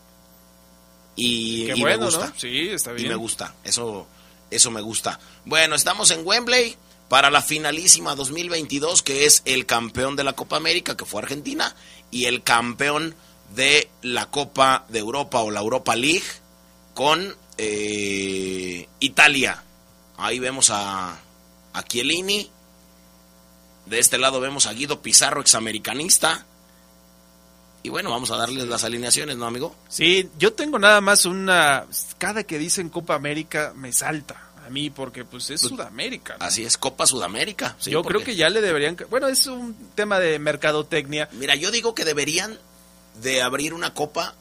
Y, 1.15 1.67
me 1.83 1.97
gusta. 1.97 2.33
Sí, 2.37 2.69
está 2.69 2.93
bien. 2.93 3.07
Y 3.07 3.09
me 3.09 3.15
gusta. 3.15 3.53
Eso, 3.63 4.07
eso 4.49 4.71
me 4.71 4.81
gusta. 4.81 5.19
Bueno, 5.45 5.75
estamos 5.75 6.11
en 6.11 6.25
Wembley 6.25 6.77
para 7.09 7.29
la 7.29 7.41
finalísima 7.41 8.15
2022, 8.15 9.01
que 9.01 9.25
es 9.25 9.41
el 9.45 9.65
campeón 9.65 10.15
de 10.15 10.23
la 10.23 10.33
Copa 10.33 10.55
América, 10.57 10.95
que 10.95 11.05
fue 11.05 11.21
Argentina, 11.21 11.75
y 12.09 12.25
el 12.25 12.43
campeón 12.43 13.15
de 13.55 13.89
la 14.01 14.27
Copa 14.27 14.85
de 14.87 14.99
Europa 14.99 15.39
o 15.41 15.51
la 15.51 15.59
Europa 15.59 15.95
League 15.95 16.23
con 16.93 17.35
eh, 17.57 18.87
Italia. 18.99 19.63
Ahí 20.17 20.39
vemos 20.39 20.69
a, 20.69 21.19
a 21.73 21.83
Chiellini. 21.83 22.49
De 23.87 23.99
este 23.99 24.17
lado 24.17 24.39
vemos 24.39 24.67
a 24.67 24.73
Guido 24.73 25.01
Pizarro, 25.01 25.41
examericanista. 25.41 26.45
Y 27.83 27.89
bueno, 27.89 28.11
vamos 28.11 28.29
a 28.31 28.37
darles 28.37 28.67
las 28.67 28.83
alineaciones, 28.83 29.37
¿no, 29.37 29.45
amigo? 29.45 29.75
Sí, 29.89 30.29
yo 30.37 30.53
tengo 30.53 30.77
nada 30.77 31.01
más 31.01 31.25
una... 31.25 31.85
Cada 32.17 32.43
que 32.43 32.59
dicen 32.59 32.89
Copa 32.89 33.15
América 33.15 33.73
me 33.75 33.91
salta 33.91 34.51
a 34.65 34.69
mí 34.69 34.91
porque 34.91 35.25
pues 35.25 35.49
es 35.49 35.61
pues, 35.61 35.71
Sudamérica. 35.71 36.37
Así 36.39 36.63
es, 36.63 36.77
Copa 36.77 37.07
Sudamérica. 37.07 37.75
yo 37.81 38.03
creo 38.03 38.23
que 38.23 38.35
ya 38.35 38.49
le 38.49 38.61
deberían... 38.61 38.97
Bueno, 39.09 39.27
es 39.27 39.47
un 39.47 39.75
tema 39.95 40.19
de 40.19 40.37
mercadotecnia. 40.37 41.27
Mira, 41.33 41.55
yo 41.55 41.71
digo 41.71 41.95
que 41.95 42.05
deberían 42.05 42.59
de 43.21 43.41
abrir 43.41 43.73
una 43.73 43.93
copa 43.93 44.35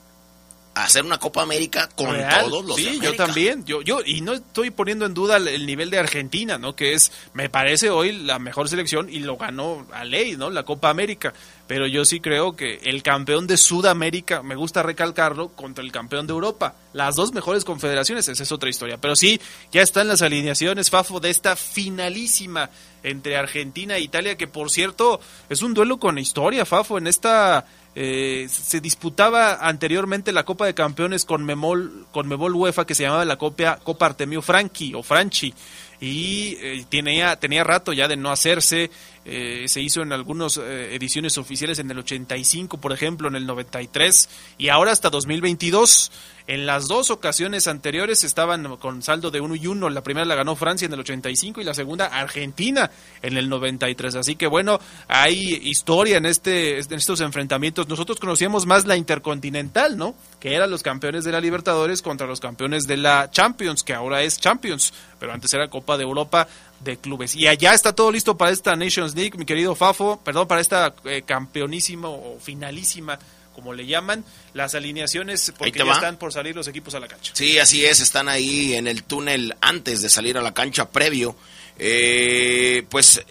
hacer 0.75 1.05
una 1.05 1.19
Copa 1.19 1.43
América 1.43 1.89
con 1.95 2.17
todos 2.41 2.65
los 2.65 2.77
Sí, 2.77 3.01
yo 3.03 3.15
también. 3.15 3.65
Yo, 3.65 3.83
yo, 3.83 4.01
y 4.05 4.21
no 4.21 4.35
estoy 4.35 4.71
poniendo 4.71 5.07
en 5.07 5.15
duda 5.15 5.37
el 5.37 5.67
nivel 5.67 5.91
de 5.91 5.99
Argentina, 5.99 6.59
¿no? 6.59 6.77
Que 6.77 6.95
es, 6.95 7.13
me 7.35 7.49
parece 7.49 7.91
hoy 7.91 8.13
la 8.13 8.39
mejor 8.39 8.69
selección 8.69 9.09
y 9.11 9.21
lo 9.21 9.37
ganó 9.37 9.87
a 9.93 10.05
ley, 10.05 10.37
¿no? 10.37 10.51
La 10.51 10.63
Copa 10.65 10.91
América. 10.91 11.35
Pero 11.71 11.87
yo 11.87 12.05
sí 12.05 12.19
creo 12.19 12.57
que 12.57 12.81
el 12.83 13.05
campeón 13.05 13.47
de 13.47 13.57
Sudamérica, 13.57 14.43
me 14.43 14.57
gusta 14.57 14.83
recalcarlo, 14.83 15.51
contra 15.51 15.85
el 15.85 15.93
campeón 15.93 16.27
de 16.27 16.33
Europa. 16.33 16.75
Las 16.93 17.15
dos 17.15 17.33
mejores 17.33 17.65
confederaciones, 17.65 18.27
esa 18.27 18.43
es 18.43 18.51
otra 18.51 18.69
historia. 18.69 18.99
Pero 19.01 19.15
sí, 19.15 19.41
ya 19.71 19.81
están 19.81 20.09
las 20.09 20.21
alineaciones, 20.21 20.91
Fafo, 20.91 21.21
de 21.21 21.31
esta 21.31 21.55
finalísima 21.55 22.71
entre 23.05 23.37
Argentina 23.37 23.95
e 23.95 24.01
Italia, 24.01 24.37
que 24.37 24.49
por 24.49 24.69
cierto 24.69 25.21
es 25.49 25.63
un 25.63 25.73
duelo 25.73 25.99
con 25.99 26.19
historia, 26.19 26.67
Fafo, 26.67 26.99
en 26.99 27.07
esta 27.07 27.65
eh, 27.95 28.49
se 28.51 28.81
disputaba 28.81 29.67
anteriormente 29.67 30.33
la 30.33 30.45
Copa 30.45 30.67
de 30.67 30.75
Campeones 30.75 31.25
con 31.25 31.45
Memol, 31.45 32.07
con 32.11 32.27
Memol 32.27 32.55
UEFA 32.55 32.85
que 32.85 32.97
se 32.97 33.05
llamaba 33.05 33.25
la 33.25 33.37
Copa, 33.37 33.79
Copa 33.83 34.07
Artemio 34.07 34.43
Franchi 34.43 34.93
o 34.95 35.05
Franchi 35.05 35.55
y 36.01 36.57
eh, 36.61 36.85
tenía, 36.89 37.37
tenía 37.37 37.63
rato 37.63 37.93
ya 37.93 38.09
de 38.09 38.17
no 38.17 38.31
hacerse, 38.31 38.91
eh, 39.33 39.69
se 39.69 39.81
hizo 39.81 40.03
en 40.03 40.13
algunas 40.13 40.57
eh, 40.57 40.93
ediciones 40.97 41.39
oficiales 41.39 41.79
en 41.79 41.89
el 41.89 42.01
85, 42.01 42.81
por 42.81 42.93
ejemplo, 42.93 43.29
en 43.29 43.37
el 43.37 43.47
93 43.47 44.29
y 44.59 44.71
ahora 44.71 44.91
hasta 44.91 45.09
2022. 45.09 46.11
En 46.49 46.67
las 46.67 46.89
dos 46.89 47.11
ocasiones 47.11 47.69
anteriores 47.69 48.25
estaban 48.25 48.77
con 48.79 49.03
saldo 49.03 49.31
de 49.31 49.41
1 49.41 49.55
y 49.55 49.69
1. 49.69 49.89
La 49.91 50.03
primera 50.03 50.27
la 50.27 50.35
ganó 50.35 50.57
Francia 50.57 50.87
en 50.87 50.93
el 50.95 50.99
85 50.99 51.61
y 51.61 51.65
la 51.65 51.75
segunda 51.75 52.07
Argentina 52.07 52.91
en 53.23 53.37
el 53.37 53.49
93. 53.49 54.17
Así 54.17 54.35
que 54.35 54.49
bueno, 54.49 54.81
hay 55.07 55.61
historia 55.63 56.17
en, 56.17 56.27
este, 56.27 56.81
en 56.81 56.95
estos 56.95 57.21
enfrentamientos. 57.21 57.89
Nosotros 57.89 58.19
conocíamos 58.19 58.67
más 58.67 58.85
la 58.85 58.97
Intercontinental, 58.97 59.97
¿no? 59.97 60.17
Que 60.41 60.57
eran 60.57 60.73
los 60.73 60.83
campeones 60.83 61.23
de 61.23 61.31
la 61.31 61.41
Libertadores 61.41 62.03
contra 62.03 62.27
los 62.27 62.41
campeones 62.41 62.89
de 62.89 62.97
la 62.97 63.31
Champions, 63.31 63.85
que 63.85 63.95
ahora 63.95 64.23
es 64.23 64.41
Champions, 64.41 64.93
pero 65.21 65.33
antes 65.33 65.55
era 65.55 65.71
Copa 65.71 65.97
de 65.97 66.03
Europa 66.03 66.49
de 66.81 66.97
clubes. 66.97 67.35
Y 67.35 67.47
allá 67.47 67.75
está 67.75 67.95
todo 67.95 68.11
listo 68.11 68.37
para 68.37 68.51
esta 68.51 68.75
Nations 68.77 69.15
League, 69.15 69.37
mi 69.37 69.45
querido 69.45 69.75
Fafo, 69.75 70.21
perdón, 70.25 70.49
para 70.49 70.61
esta 70.61 70.95
eh, 71.05 71.23
campeonísima 71.23 72.09
o 72.09 72.39
finalísima 72.41 73.19
como 73.55 73.75
le 73.75 73.87
llaman, 73.87 74.25
las 74.55 74.75
alineaciones 74.75 75.53
porque 75.59 75.79
ya 75.79 75.93
están 75.93 76.17
por 76.17 76.33
salir 76.33 76.57
los 76.57 76.67
equipos 76.69 76.95
a 76.95 77.01
la 77.01 77.09
cancha. 77.09 77.33
Sí, 77.35 77.59
así 77.59 77.85
es, 77.85 78.01
están 78.01 78.29
ahí 78.29 78.75
en 78.75 78.87
el 78.87 79.03
túnel 79.03 79.55
antes 79.61 80.01
de 80.01 80.09
salir 80.09 80.39
a 80.39 80.43
la 80.43 80.55
cancha 80.55 80.89
previo. 80.89 81.37
Eh, 81.79 82.87
pues 82.89 83.23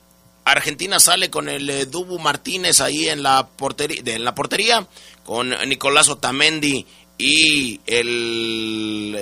Argentina 0.46 1.00
sale 1.00 1.30
con 1.30 1.50
el 1.50 1.70
eh, 1.70 1.86
Dubu 1.86 2.20
Martínez 2.20 2.82
ahí 2.82 3.10
en 3.10 3.24
la 3.24 3.48
portería, 3.48 4.02
en 4.06 4.24
la 4.24 4.36
portería 4.36 4.88
con 5.24 5.50
Nicolás 5.68 6.10
Otamendi 6.10 6.86
y 7.18 7.80
el 7.86 9.16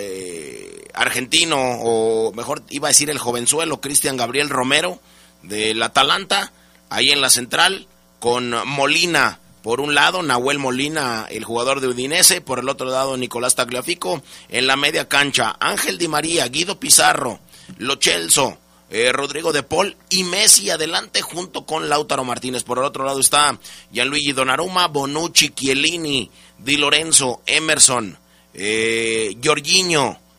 argentino, 0.97 1.57
o 1.59 2.33
mejor 2.33 2.63
iba 2.69 2.87
a 2.87 2.91
decir 2.91 3.09
el 3.09 3.17
jovenzuelo, 3.17 3.81
Cristian 3.81 4.17
Gabriel 4.17 4.49
Romero, 4.49 4.99
del 5.43 5.81
Atalanta, 5.81 6.51
ahí 6.89 7.11
en 7.11 7.21
la 7.21 7.29
central, 7.29 7.87
con 8.19 8.53
Molina 8.67 9.39
por 9.67 9.81
un 9.81 9.93
lado, 9.95 10.23
Nahuel 10.23 10.59
Molina, 10.59 11.27
el 11.29 11.43
jugador 11.43 11.81
de 11.81 11.89
Udinese, 11.89 12.39
por 12.39 12.59
el 12.59 12.69
otro 12.69 12.87
lado, 12.87 13.17
Nicolás 13.17 13.55
Tagliafico, 13.55 14.23
en 14.47 14.65
la 14.65 14.77
media 14.77 15.09
cancha, 15.09 15.57
Ángel 15.59 15.97
Di 15.97 16.07
María, 16.07 16.47
Guido 16.47 16.79
Pizarro, 16.79 17.41
Lochelso, 17.77 18.57
eh, 18.89 19.11
Rodrigo 19.11 19.51
de 19.51 19.63
Paul 19.63 19.97
y 20.09 20.23
Messi 20.23 20.69
adelante 20.69 21.21
junto 21.21 21.65
con 21.65 21.89
Lautaro 21.89 22.23
Martínez. 22.23 22.63
Por 22.63 22.77
el 22.77 22.85
otro 22.85 23.03
lado 23.03 23.19
está 23.19 23.59
Gianluigi 23.91 24.31
Donnarumma, 24.31 24.87
Bonucci, 24.87 25.49
Chiellini, 25.49 26.31
Di 26.57 26.77
Lorenzo, 26.77 27.41
Emerson, 27.45 28.17
eh, 28.53 29.35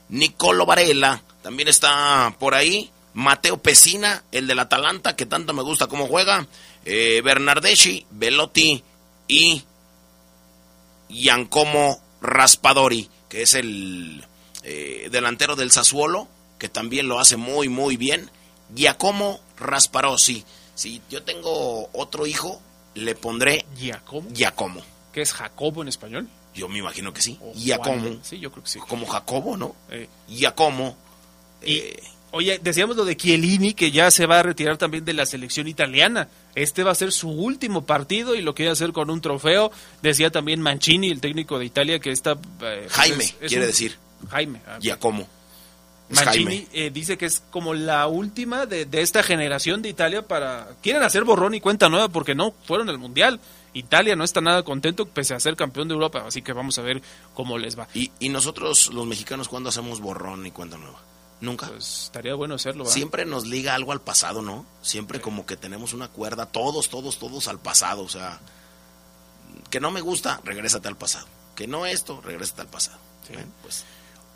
Nicolo 0.09 0.67
Varela, 0.67 1.23
también 1.43 1.69
está 1.69 2.35
por 2.39 2.55
ahí. 2.55 2.91
Mateo 3.15 3.59
Pesina, 3.59 4.23
el 4.31 4.47
del 4.47 4.61
Atalanta, 4.61 5.17
que 5.17 5.27
tanto 5.27 5.53
me 5.53 5.63
gusta 5.63 5.87
cómo 5.89 6.07
juega. 6.07 6.47
Eh, 6.85 7.21
Bernardeschi, 7.25 8.07
Velotti 8.11 8.83
y 9.27 9.65
Giancomo 11.09 12.01
Raspadori, 12.21 13.11
que 13.29 13.43
es 13.43 13.55
el 13.55 14.25
eh, 14.63 15.09
delantero 15.11 15.57
del 15.57 15.71
Sassuolo, 15.71 16.29
que 16.59 16.69
también 16.69 17.09
lo 17.09 17.19
hace 17.19 17.37
muy, 17.37 17.69
muy 17.69 17.97
bien. 17.97 18.31
Giacomo 18.75 19.41
Rasparosi. 19.59 20.45
Si 20.75 21.03
yo 21.11 21.23
tengo 21.23 21.89
otro 21.93 22.27
hijo, 22.27 22.61
le 22.95 23.15
pondré 23.15 23.65
Giacomo. 23.77 24.29
Giacomo. 24.33 24.83
¿Qué 25.13 25.23
es 25.23 25.33
Jacobo 25.33 25.83
en 25.83 25.89
español? 25.89 26.29
Yo 26.59 26.69
me 26.69 26.79
imagino 26.79 27.13
que 27.13 27.23
sí. 27.23 27.39
Giacomo. 27.55 28.19
Sí, 28.23 28.41
yo 28.41 28.51
creo 28.51 28.65
que 28.65 28.71
sí. 28.71 28.81
Como 28.81 29.07
Jacobo, 29.07 29.57
¿no? 29.57 29.77
Eh. 29.91 30.09
Y, 30.29 30.45
eh, 31.63 32.03
oye, 32.33 32.59
decíamos 32.61 32.97
lo 32.97 33.05
de 33.05 33.17
Chiellini, 33.17 33.75
que 33.75 33.93
ya 33.93 34.11
se 34.11 34.27
va 34.27 34.41
a 34.41 34.43
retirar 34.43 34.77
también 34.77 35.05
de 35.05 35.13
la 35.13 35.25
selección 35.25 35.69
italiana. 35.69 36.29
Este 36.57 36.83
va 36.83 36.91
a 36.91 36.97
ser 36.97 37.13
su 37.13 37.31
último 37.31 37.87
partido 37.87 38.35
y 38.35 38.43
lo 38.43 38.57
quiere 38.57 38.73
hacer 38.73 38.93
con 38.93 39.09
un 39.09 39.21
trofeo. 39.21 39.71
Decía 40.03 40.31
también 40.31 40.61
Mancini, 40.61 41.11
el 41.11 41.21
técnico 41.21 41.61
de 41.61 41.67
Italia, 41.67 42.01
que 42.01 42.11
está... 42.11 42.37
Eh, 42.61 42.89
Jaime, 42.91 43.25
quiere 43.47 43.67
decir. 43.67 43.97
Jaime. 44.31 44.61
Ah, 44.67 44.79
Giacomo. 44.81 45.23
Es 45.23 45.29
Mancini 46.11 46.67
eh, 46.73 46.91
dice 46.91 47.19
que 47.19 47.27
es 47.27 47.43
como 47.51 47.75
la 47.75 48.07
última 48.07 48.67
de, 48.67 48.87
de 48.87 49.03
esta 49.03 49.23
generación 49.23 49.83
de 49.83 49.91
Italia 49.91 50.27
para... 50.27 50.69
Quieren 50.83 51.03
hacer 51.03 51.25
borrón 51.25 51.55
y 51.55 51.61
cuenta 51.61 51.89
nueva 51.89 52.09
porque 52.09 52.35
no 52.35 52.55
fueron 52.65 52.89
al 52.89 52.99
Mundial. 52.99 53.41
Italia 53.75 54.17
no 54.17 54.25
está 54.25 54.41
nada 54.41 54.63
contento 54.63 55.07
pese 55.07 55.35
a 55.35 55.41
ser 55.41 55.55
campeón 55.55 55.89
de 55.89 55.95
Europa, 55.95 56.25
así 56.27 56.43
que 56.43 56.53
vamos 56.53 56.79
a 56.79 56.83
ver 56.83 57.03
cómo 57.35 57.59
les 57.59 57.79
va. 57.79 57.89
Y, 57.95 58.11
y 58.19 58.31
nosotros, 58.31 58.93
los 58.93 59.07
mexicanos, 59.07 59.49
¿cuándo 59.49 59.69
hacemos 59.69 60.01
borrón 60.01 60.47
y 60.47 60.51
cuenta 60.51 60.79
nueva? 60.79 60.99
Nunca. 61.41 61.69
Pues 61.69 62.05
estaría 62.05 62.35
bueno 62.35 62.57
hacerlo. 62.57 62.85
Siempre 62.87 63.25
nos 63.25 63.47
liga 63.47 63.75
algo 63.75 63.93
al 63.93 64.01
pasado, 64.01 64.43
¿no? 64.43 64.67
Siempre 64.83 65.21
como 65.21 65.47
que 65.47 65.57
tenemos 65.57 65.93
una 65.93 66.09
cuerda, 66.09 66.47
todos, 66.47 66.89
todos, 66.89 67.19
todos 67.19 67.47
al 67.47 67.61
pasado. 67.61 68.03
O 68.03 68.09
sea, 68.09 68.41
que 69.71 69.79
no 69.79 69.91
me 69.91 70.01
gusta, 70.01 70.41
regrésate 70.45 70.89
al 70.89 70.97
pasado. 70.97 71.27
Que 71.55 71.67
no 71.69 71.87
esto, 71.87 72.21
regrésate 72.25 72.63
al 72.63 72.69
pasado. 72.69 72.99
Bueno, 73.33 73.53
pues 73.63 73.85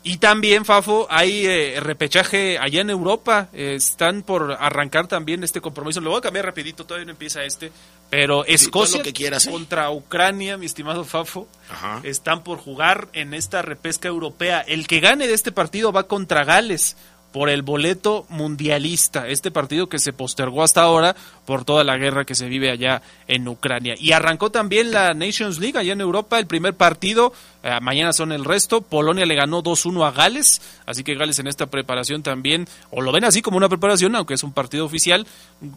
Y 0.05 0.17
también, 0.17 0.65
Fafo, 0.65 1.07
hay 1.09 1.45
eh, 1.45 1.79
repechaje 1.79 2.57
allá 2.59 2.81
en 2.81 2.89
Europa. 2.89 3.47
Eh, 3.53 3.75
están 3.75 4.21
por 4.21 4.57
arrancar 4.59 5.07
también 5.07 5.45
este 5.45 5.61
compromiso. 5.61 6.01
Lo 6.01 6.09
voy 6.09 6.19
a 6.19 6.21
cambiar 6.21 6.45
rapidito, 6.45 6.85
todavía 6.85 7.05
no 7.05 7.11
empieza 7.11 7.43
este. 7.45 7.71
Pero 8.09 8.45
Escocia 8.45 8.97
lo 8.97 9.03
que 9.03 9.13
quieras, 9.13 9.47
¿eh? 9.47 9.51
contra 9.51 9.89
Ucrania, 9.91 10.57
mi 10.57 10.65
estimado 10.65 11.05
Fafo, 11.05 11.47
Ajá. 11.69 12.01
están 12.03 12.43
por 12.43 12.59
jugar 12.59 13.07
en 13.13 13.33
esta 13.33 13.61
repesca 13.61 14.09
europea. 14.09 14.59
El 14.59 14.87
que 14.87 14.99
gane 14.99 15.25
de 15.25 15.33
este 15.33 15.53
partido 15.53 15.93
va 15.93 16.03
contra 16.03 16.43
Gales 16.43 16.97
por 17.31 17.49
el 17.49 17.63
boleto 17.63 18.25
mundialista. 18.29 19.27
Este 19.27 19.51
partido 19.51 19.89
que 19.89 19.99
se 19.99 20.13
postergó 20.13 20.63
hasta 20.63 20.83
ahora 20.83 21.15
por 21.45 21.65
toda 21.65 21.83
la 21.83 21.97
guerra 21.97 22.25
que 22.25 22.35
se 22.35 22.47
vive 22.47 22.69
allá 22.69 23.01
en 23.27 23.47
Ucrania. 23.47 23.95
Y 23.97 24.11
arrancó 24.11 24.51
también 24.51 24.91
la 24.91 25.13
Nations 25.15 25.59
League 25.59 25.79
allá 25.79 25.93
en 25.93 26.01
Europa, 26.01 26.37
el 26.37 26.45
primer 26.45 26.75
partido. 26.75 27.33
Eh, 27.63 27.79
mañana 27.81 28.11
son 28.11 28.31
el 28.33 28.43
resto. 28.43 28.81
Polonia 28.81 29.25
le 29.25 29.35
ganó 29.35 29.63
2-1 29.63 30.05
a 30.05 30.11
Gales, 30.11 30.61
así 30.85 31.03
que 31.03 31.15
Gales 31.15 31.39
en 31.39 31.47
esta 31.47 31.67
preparación 31.67 32.21
también, 32.21 32.67
o 32.91 33.01
lo 33.01 33.11
ven 33.13 33.23
así 33.23 33.41
como 33.41 33.57
una 33.57 33.69
preparación, 33.69 34.15
aunque 34.15 34.33
es 34.33 34.43
un 34.43 34.51
partido 34.51 34.85
oficial, 34.85 35.25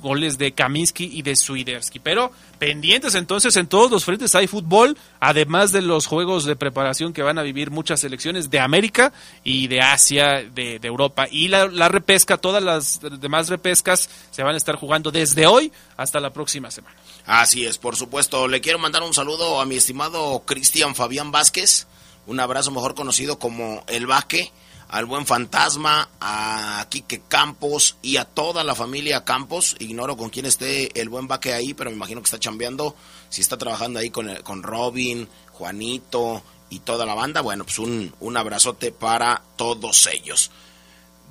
goles 0.03 0.37
de 0.37 0.53
Kaminski 0.53 1.09
y 1.13 1.23
de 1.23 1.37
Swiderski. 1.37 2.01
Pero 2.01 2.33
pendientes 2.59 3.15
entonces 3.15 3.57
en 3.57 3.69
todos 3.69 3.91
los 3.91 4.05
frentes 4.05 4.35
hay 4.35 4.49
fútbol, 4.49 4.99
además 5.21 5.71
de 5.71 5.83
los 5.83 6.07
juegos 6.07 6.45
de 6.45 6.57
preparación 6.57 7.13
que 7.13 7.23
van 7.23 7.39
a 7.39 7.43
vivir 7.43 7.71
muchas 7.71 8.01
selecciones 8.01 8.51
de 8.51 8.59
América 8.59 9.13
y 9.45 9.69
de 9.69 9.81
Asia, 9.81 10.43
de, 10.43 10.81
de 10.81 10.89
Europa. 10.89 11.29
Y 11.31 11.49
la, 11.49 11.69
la 11.69 11.89
repesca, 11.89 12.37
todas 12.37 12.63
las 12.63 13.01
demás 13.21 13.49
repescas 13.49 14.11
se 14.33 14.43
van 14.43 14.55
a 14.55 14.59
estar 14.59 14.75
jugando 14.75 15.13
desde 15.13 15.47
hoy 15.47 15.73
hasta 15.97 16.21
la 16.21 16.33
próxima 16.33 16.71
semana. 16.71 16.97
Así 17.25 17.67
es, 17.67 17.79
por 17.79 17.97
supuesto. 17.97 18.49
Le 18.49 18.61
quiero 18.61 18.79
mandar 18.79 19.03
un 19.03 19.15
saludo 19.15 19.61
a 19.61 19.67
mi 19.67 19.77
estimado 19.77 20.43
Cristian 20.47 20.95
Fabián 20.95 21.33
Vázquez, 21.33 21.87
un 22.27 22.41
abrazo 22.41 22.71
mejor 22.71 22.95
conocido 22.95 23.39
como 23.39 23.85
El 23.87 24.07
Vaque, 24.07 24.53
al 24.89 25.05
buen 25.05 25.27
Fantasma, 25.27 26.09
a 26.21 26.87
Quique 26.91 27.23
Campos 27.27 27.97
y 28.03 28.19
a 28.19 28.25
toda 28.25 28.63
la 28.63 28.75
familia 28.75 29.25
Campos. 29.25 29.77
Ignoro 29.79 30.17
con 30.17 30.31
quién 30.31 30.47
esté 30.47 30.99
el 31.01 31.09
buen 31.09 31.27
Vaque 31.27 31.53
ahí, 31.53 31.75
pero 31.75 31.91
me 31.91 31.97
imagino 31.97 32.21
que 32.21 32.27
está 32.27 32.39
chambeando. 32.39 32.95
Si 33.29 33.41
está 33.41 33.57
trabajando 33.57 33.99
ahí 33.99 34.11
con, 34.11 34.35
con 34.43 34.63
Robin, 34.63 35.29
Juanito 35.53 36.43
y 36.71 36.81
toda 36.81 37.07
la 37.07 37.15
banda, 37.15 37.41
bueno, 37.41 37.65
pues 37.65 37.79
un, 37.79 38.15
un 38.21 38.37
abrazote 38.37 38.93
para 38.93 39.43
todos 39.57 40.09
ellos. 40.09 40.51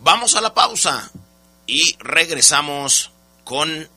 Vamos 0.01 0.35
a 0.35 0.41
la 0.41 0.53
pausa 0.53 1.11
y 1.67 1.95
regresamos 1.99 3.11
con 3.43 3.89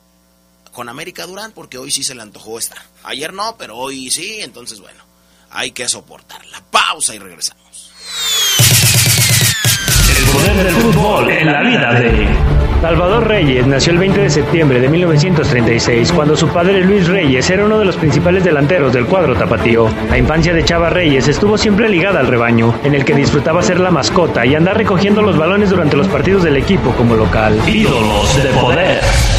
con 0.79 0.87
América 0.87 1.25
Durán 1.25 1.51
porque 1.51 1.77
hoy 1.77 1.91
sí 1.91 2.03
se 2.03 2.15
le 2.15 2.21
antojó 2.21 2.57
estar. 2.57 2.79
Ayer 3.03 3.33
no, 3.33 3.57
pero 3.57 3.75
hoy 3.75 4.09
sí, 4.09 4.37
entonces 4.39 4.79
bueno, 4.79 5.03
hay 5.51 5.71
que 5.71 5.89
soportar 5.89 6.39
la 6.45 6.61
pausa 6.71 7.13
y 7.13 7.19
regresamos. 7.19 7.91
El 10.17 10.23
poder 10.31 10.63
del 10.63 10.75
fútbol 10.75 11.29
en 11.31 11.51
la 11.51 11.61
vida 11.63 11.99
de 11.99 12.29
Salvador 12.81 13.27
Reyes 13.27 13.67
nació 13.67 13.91
el 13.91 13.97
20 13.97 14.21
de 14.21 14.29
septiembre 14.29 14.79
de 14.79 14.87
1936, 14.87 16.13
cuando 16.13 16.37
su 16.37 16.47
padre 16.47 16.79
Luis 16.85 17.09
Reyes 17.09 17.49
era 17.49 17.65
uno 17.65 17.77
de 17.77 17.83
los 17.83 17.97
principales 17.97 18.45
delanteros 18.45 18.93
del 18.93 19.05
cuadro 19.05 19.35
tapatío. 19.35 19.93
La 20.09 20.17
infancia 20.17 20.53
de 20.53 20.63
Chava 20.63 20.89
Reyes 20.89 21.27
estuvo 21.27 21.57
siempre 21.57 21.89
ligada 21.89 22.21
al 22.21 22.27
rebaño, 22.27 22.73
en 22.85 22.95
el 22.95 23.03
que 23.03 23.15
disfrutaba 23.15 23.61
ser 23.63 23.81
la 23.81 23.91
mascota 23.91 24.45
y 24.45 24.55
andar 24.55 24.77
recogiendo 24.77 25.21
los 25.21 25.37
balones 25.37 25.71
durante 25.71 25.97
los 25.97 26.07
partidos 26.07 26.43
del 26.43 26.55
equipo 26.55 26.93
como 26.93 27.17
local. 27.17 27.59
Ídolos 27.67 28.41
de 28.41 28.49
poder. 28.51 29.38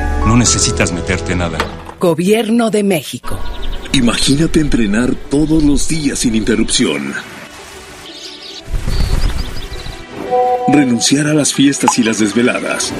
no 0.25 0.37
necesitas 0.37 0.91
meterte 0.91 1.35
nada. 1.35 1.57
Gobierno 1.99 2.69
de 2.69 2.83
México. 2.83 3.37
Imagínate 3.93 4.59
entrenar 4.59 5.13
todos 5.29 5.63
los 5.63 5.87
días 5.87 6.19
sin 6.19 6.35
interrupción. 6.35 7.13
Renunciar 10.67 11.27
a 11.27 11.33
las 11.33 11.53
fiestas 11.53 11.99
y 11.99 12.03
las 12.03 12.19
desveladas. 12.19 12.93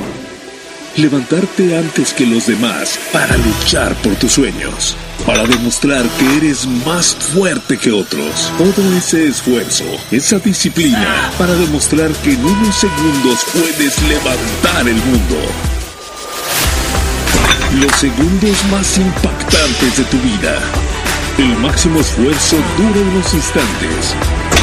Levantarte 0.98 1.78
antes 1.78 2.14
que 2.14 2.26
los 2.26 2.48
demás 2.48 3.00
para 3.14 3.38
luchar 3.38 3.96
por 4.02 4.16
tus 4.16 4.34
sueños. 4.34 4.98
Para 5.26 5.46
demostrar 5.46 6.06
que 6.20 6.38
eres 6.38 6.68
más 6.86 7.16
fuerte 7.16 7.78
que 7.78 7.92
otros. 7.92 8.52
Todo 8.58 8.98
ese 8.98 9.28
esfuerzo, 9.28 9.86
esa 10.12 10.40
disciplina, 10.40 11.32
para 11.38 11.54
demostrar 11.54 12.12
que 12.24 12.34
en 12.34 12.44
unos 12.44 12.76
segundos 12.76 13.46
puedes 13.54 14.02
levantar 14.10 14.90
el 14.90 14.98
mundo. 14.98 15.81
Los 17.80 17.92
segundos 17.96 18.66
más 18.70 18.98
impactantes 18.98 19.98
de 19.98 20.04
tu 20.06 20.18
vida. 20.20 20.60
El 21.38 21.56
máximo 21.60 22.02
esfuerzo 22.02 22.58
dura 22.78 23.00
unos 23.00 23.34
instantes, 23.34 24.14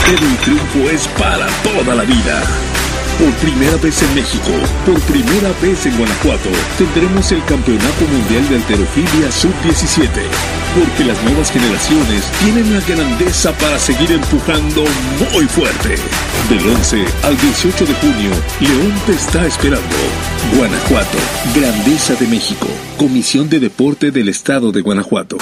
pero 0.04 0.26
el 0.26 0.36
triunfo 0.38 0.90
es 0.90 1.08
para 1.18 1.46
toda 1.62 1.94
la 1.94 2.04
vida. 2.04 2.42
Por 3.18 3.32
primera 3.38 3.76
vez 3.78 4.00
en 4.00 4.14
México, 4.14 4.52
por 4.86 5.00
primera 5.00 5.50
vez 5.60 5.84
en 5.86 5.96
Guanajuato, 5.98 6.50
tendremos 6.78 7.32
el 7.32 7.44
Campeonato 7.46 8.04
Mundial 8.06 8.48
de 8.48 8.56
Alterofilia 8.56 9.32
Sub-17. 9.32 10.08
Porque 10.78 11.04
las 11.04 11.20
nuevas 11.24 11.50
generaciones 11.50 12.30
tienen 12.38 12.72
la 12.72 12.80
grandeza 12.80 13.52
para 13.58 13.76
seguir 13.80 14.12
empujando 14.12 14.84
muy 15.34 15.46
fuerte. 15.46 15.96
Del 16.48 16.64
11 16.64 17.04
al 17.24 17.36
18 17.36 17.86
de 17.86 17.94
junio, 17.94 18.30
León 18.60 18.94
te 19.04 19.12
está 19.14 19.44
esperando. 19.46 19.96
Guanajuato, 20.56 21.18
Grandeza 21.56 22.14
de 22.14 22.28
México. 22.28 22.68
Comisión 22.98 23.48
de 23.48 23.58
Deporte 23.58 24.12
del 24.12 24.28
Estado 24.28 24.70
de 24.70 24.80
Guanajuato. 24.80 25.38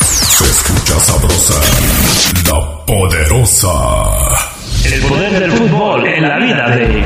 Se 0.00 0.44
escucha 0.44 1.00
sabrosa, 1.00 1.60
la 2.44 2.86
poderosa. 2.86 4.55
El 4.92 5.00
poder 5.02 5.40
del 5.40 5.50
fútbol 5.52 6.06
en 6.06 6.28
la 6.28 6.38
vida 6.38 6.68
de... 6.68 7.02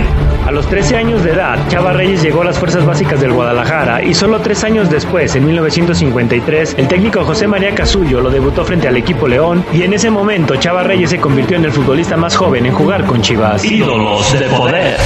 A 0.46 0.50
los 0.50 0.66
13 0.68 0.96
años 0.96 1.24
de 1.24 1.30
edad, 1.30 1.58
Chava 1.68 1.92
Reyes 1.92 2.22
llegó 2.22 2.42
a 2.42 2.44
las 2.44 2.58
fuerzas 2.58 2.84
básicas 2.84 3.20
del 3.20 3.32
Guadalajara 3.32 4.02
y 4.02 4.12
solo 4.12 4.40
tres 4.40 4.64
años 4.64 4.90
después, 4.90 5.34
en 5.34 5.46
1953, 5.46 6.74
el 6.76 6.88
técnico 6.88 7.24
José 7.24 7.46
María 7.46 7.74
Casullo 7.74 8.20
lo 8.20 8.28
debutó 8.30 8.64
frente 8.64 8.86
al 8.86 8.96
equipo 8.96 9.26
León 9.26 9.64
y 9.72 9.82
en 9.82 9.94
ese 9.94 10.10
momento 10.10 10.56
Chava 10.56 10.82
Reyes 10.82 11.10
se 11.10 11.18
convirtió 11.18 11.56
en 11.56 11.64
el 11.64 11.72
futbolista 11.72 12.16
más 12.16 12.36
joven 12.36 12.66
en 12.66 12.74
jugar 12.74 13.04
con 13.06 13.22
Chivas. 13.22 13.64
Ídolos 13.64 14.38
de 14.38 14.46
poder. 14.48 14.96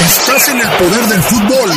Estás 0.00 0.48
en 0.48 0.60
el 0.60 0.68
poder 0.68 1.04
del 1.06 1.22
fútbol. 1.22 1.70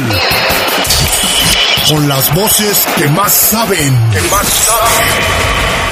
Con 1.90 2.08
las 2.08 2.34
voces 2.34 2.88
que 2.98 3.08
más 3.10 3.32
saben. 3.32 3.94
Que 4.12 4.22
más 4.32 4.48
saben. 4.48 5.83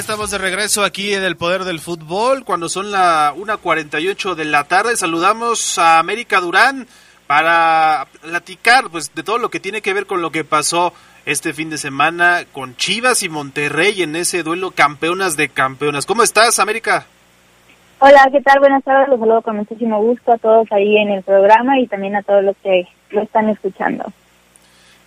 Estamos 0.00 0.30
de 0.30 0.38
regreso 0.38 0.82
aquí 0.82 1.12
en 1.12 1.22
el 1.22 1.36
Poder 1.36 1.64
del 1.64 1.78
Fútbol, 1.78 2.42
cuando 2.42 2.70
son 2.70 2.90
la 2.90 3.34
1.48 3.36 4.34
de 4.34 4.46
la 4.46 4.64
tarde. 4.64 4.96
Saludamos 4.96 5.78
a 5.78 5.98
América 5.98 6.40
Durán 6.40 6.86
para 7.26 8.06
platicar 8.22 8.88
pues, 8.90 9.14
de 9.14 9.22
todo 9.22 9.36
lo 9.36 9.50
que 9.50 9.60
tiene 9.60 9.82
que 9.82 9.92
ver 9.92 10.06
con 10.06 10.22
lo 10.22 10.30
que 10.30 10.42
pasó 10.42 10.94
este 11.26 11.52
fin 11.52 11.68
de 11.68 11.76
semana 11.76 12.44
con 12.50 12.76
Chivas 12.76 13.22
y 13.22 13.28
Monterrey 13.28 14.02
en 14.02 14.16
ese 14.16 14.42
duelo 14.42 14.70
campeonas 14.70 15.36
de 15.36 15.50
campeonas. 15.50 16.06
¿Cómo 16.06 16.22
estás, 16.22 16.58
América? 16.58 17.04
Hola, 17.98 18.26
¿qué 18.32 18.40
tal? 18.40 18.58
Buenas 18.58 18.82
tardes, 18.82 19.10
los 19.10 19.20
saludo 19.20 19.42
con 19.42 19.56
muchísimo 19.56 20.00
gusto 20.00 20.32
a 20.32 20.38
todos 20.38 20.66
ahí 20.72 20.96
en 20.96 21.10
el 21.10 21.22
programa 21.22 21.78
y 21.78 21.86
también 21.86 22.16
a 22.16 22.22
todos 22.22 22.42
los 22.42 22.56
que 22.62 22.88
lo 23.10 23.20
están 23.20 23.50
escuchando. 23.50 24.10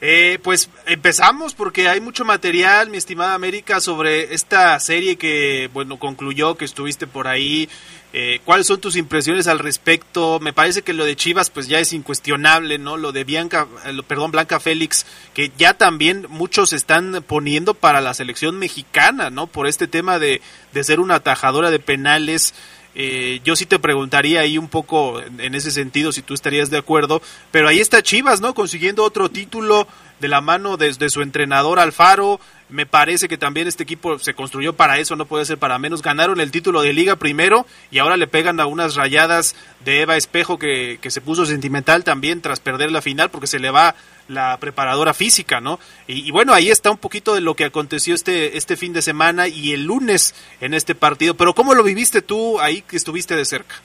Eh, 0.05 0.37
pues 0.43 0.69
empezamos 0.85 1.53
porque 1.53 1.87
hay 1.87 2.01
mucho 2.01 2.25
material, 2.25 2.89
mi 2.89 2.97
estimada 2.97 3.35
América, 3.35 3.79
sobre 3.79 4.33
esta 4.33 4.77
serie 4.81 5.15
que, 5.15 5.69
bueno, 5.71 5.97
concluyó, 5.97 6.57
que 6.57 6.65
estuviste 6.65 7.07
por 7.07 7.29
ahí. 7.29 7.69
Eh, 8.11 8.41
¿Cuáles 8.43 8.67
son 8.67 8.81
tus 8.81 8.97
impresiones 8.97 9.47
al 9.47 9.59
respecto? 9.59 10.41
Me 10.41 10.51
parece 10.51 10.81
que 10.81 10.91
lo 10.91 11.05
de 11.05 11.15
Chivas, 11.15 11.49
pues 11.49 11.69
ya 11.69 11.79
es 11.79 11.93
incuestionable, 11.93 12.79
¿no? 12.79 12.97
Lo 12.97 13.13
de 13.13 13.23
Bianca, 13.23 13.65
eh, 13.85 13.97
perdón, 14.05 14.31
Blanca 14.31 14.59
Félix, 14.59 15.05
que 15.33 15.53
ya 15.57 15.75
también 15.75 16.25
muchos 16.27 16.73
están 16.73 17.23
poniendo 17.25 17.73
para 17.73 18.01
la 18.01 18.13
selección 18.13 18.59
mexicana, 18.59 19.29
¿no? 19.29 19.47
Por 19.47 19.67
este 19.67 19.87
tema 19.87 20.19
de, 20.19 20.41
de 20.73 20.83
ser 20.83 20.99
una 20.99 21.15
atajadora 21.15 21.71
de 21.71 21.79
penales. 21.79 22.53
Eh, 22.95 23.41
yo 23.43 23.55
sí 23.55 23.65
te 23.65 23.79
preguntaría 23.79 24.41
ahí 24.41 24.57
un 24.57 24.67
poco 24.67 25.19
en 25.21 25.55
ese 25.55 25.71
sentido 25.71 26.11
si 26.11 26.21
tú 26.21 26.33
estarías 26.33 26.69
de 26.69 26.77
acuerdo, 26.77 27.21
pero 27.51 27.67
ahí 27.67 27.79
está 27.79 28.03
Chivas, 28.03 28.39
¿no? 28.39 28.53
Consiguiendo 28.53 29.03
otro 29.03 29.29
título 29.29 29.87
de 30.19 30.27
la 30.27 30.41
mano 30.41 30.77
desde 30.77 31.09
su 31.09 31.21
entrenador 31.21 31.79
Alfaro. 31.79 32.39
Me 32.69 32.85
parece 32.85 33.27
que 33.27 33.37
también 33.37 33.67
este 33.67 33.83
equipo 33.83 34.17
se 34.17 34.33
construyó 34.33 34.73
para 34.73 34.97
eso, 34.97 35.15
no 35.15 35.25
puede 35.25 35.45
ser 35.45 35.57
para 35.57 35.77
menos. 35.77 36.01
Ganaron 36.01 36.39
el 36.39 36.49
título 36.49 36.81
de 36.81 36.93
liga 36.93 37.17
primero 37.17 37.67
y 37.91 37.99
ahora 37.99 38.17
le 38.17 38.25
pegan 38.25 38.59
a 38.59 38.65
unas 38.65 38.95
rayadas 38.95 39.55
de 39.83 40.01
Eva 40.01 40.15
Espejo 40.15 40.57
que, 40.57 40.97
que 41.01 41.11
se 41.11 41.21
puso 41.21 41.45
sentimental 41.45 42.03
también 42.03 42.41
tras 42.41 42.59
perder 42.59 42.91
la 42.91 43.01
final 43.01 43.29
porque 43.29 43.47
se 43.47 43.59
le 43.59 43.69
va 43.69 43.95
la 44.27 44.57
preparadora 44.57 45.13
física, 45.13 45.59
¿no? 45.59 45.79
Y, 46.07 46.31
bueno, 46.31 46.53
ahí 46.53 46.69
está 46.69 46.91
un 46.91 46.97
poquito 46.97 47.35
de 47.35 47.41
lo 47.41 47.55
que 47.55 47.65
aconteció 47.65 48.15
este, 48.15 48.57
este 48.57 48.77
fin 48.77 48.93
de 48.93 49.01
semana 49.01 49.47
y 49.47 49.73
el 49.73 49.85
lunes 49.85 50.33
en 50.61 50.73
este 50.73 50.95
partido. 50.95 51.35
Pero 51.35 51.53
¿cómo 51.53 51.73
lo 51.73 51.83
viviste 51.83 52.21
tú 52.21 52.59
ahí 52.59 52.81
que 52.81 52.97
estuviste 52.97 53.35
de 53.35 53.45
cerca? 53.45 53.75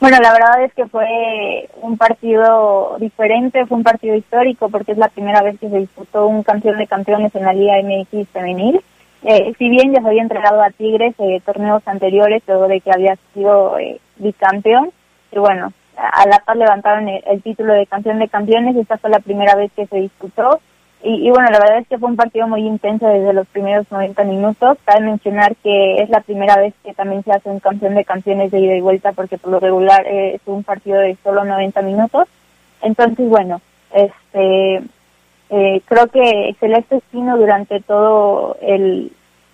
Bueno, 0.00 0.18
la 0.22 0.32
verdad 0.32 0.64
es 0.64 0.72
que 0.72 0.86
fue 0.86 1.68
un 1.82 1.98
partido 1.98 2.96
diferente, 2.98 3.66
fue 3.66 3.76
un 3.76 3.84
partido 3.84 4.14
histórico 4.14 4.70
porque 4.70 4.92
es 4.92 4.98
la 4.98 5.08
primera 5.08 5.42
vez 5.42 5.60
que 5.60 5.68
se 5.68 5.78
disputó 5.78 6.26
un 6.26 6.42
campeón 6.42 6.78
de 6.78 6.86
campeones 6.86 7.34
en 7.34 7.44
la 7.44 7.52
Liga 7.52 7.74
MX 7.82 8.28
femenil. 8.30 8.80
Eh, 9.22 9.52
si 9.58 9.68
bien 9.68 9.92
ya 9.92 10.00
se 10.00 10.08
había 10.08 10.22
entregado 10.22 10.62
a 10.62 10.70
Tigres 10.70 11.14
eh, 11.18 11.42
torneos 11.44 11.82
anteriores, 11.86 12.42
luego 12.46 12.68
de 12.68 12.80
que 12.80 12.90
había 12.90 13.18
sido 13.34 13.78
eh, 13.78 14.00
bicampeón, 14.16 14.90
y 15.32 15.38
bueno, 15.38 15.74
a 16.00 16.26
la 16.26 16.38
par 16.40 16.56
levantaron 16.56 17.08
el, 17.08 17.42
título 17.42 17.74
de 17.74 17.86
campeón 17.86 18.18
de 18.18 18.28
campeones, 18.28 18.76
esta 18.76 18.98
fue 18.98 19.10
la 19.10 19.20
primera 19.20 19.54
vez 19.54 19.70
que 19.72 19.86
se 19.86 19.96
disputó. 19.96 20.60
Y, 21.02 21.30
bueno, 21.30 21.48
la 21.50 21.58
verdad 21.58 21.78
es 21.78 21.88
que 21.88 21.98
fue 21.98 22.10
un 22.10 22.16
partido 22.16 22.46
muy 22.46 22.60
intenso 22.60 23.06
desde 23.06 23.32
los 23.32 23.46
primeros 23.46 23.90
90 23.90 24.22
minutos. 24.24 24.76
Cabe 24.84 25.00
mencionar 25.00 25.56
que 25.56 25.94
es 26.02 26.10
la 26.10 26.20
primera 26.20 26.58
vez 26.58 26.74
que 26.84 26.92
también 26.92 27.24
se 27.24 27.32
hace 27.32 27.48
un 27.48 27.58
campeón 27.58 27.94
de 27.94 28.04
campeones 28.04 28.50
de 28.50 28.60
ida 28.60 28.74
y 28.74 28.82
vuelta, 28.82 29.12
porque 29.12 29.38
por 29.38 29.50
lo 29.50 29.60
regular 29.60 30.06
eh, 30.06 30.34
es 30.34 30.42
un 30.44 30.62
partido 30.62 31.00
de 31.00 31.16
solo 31.22 31.44
90 31.44 31.80
minutos. 31.82 32.28
Entonces, 32.82 33.26
bueno, 33.30 33.62
este 33.94 34.82
eh, 35.48 35.80
creo 35.86 36.06
que 36.08 36.54
Celeste 36.60 36.96
Espino 36.96 37.38
durante 37.38 37.80
todo 37.80 38.56
el, 38.60 39.10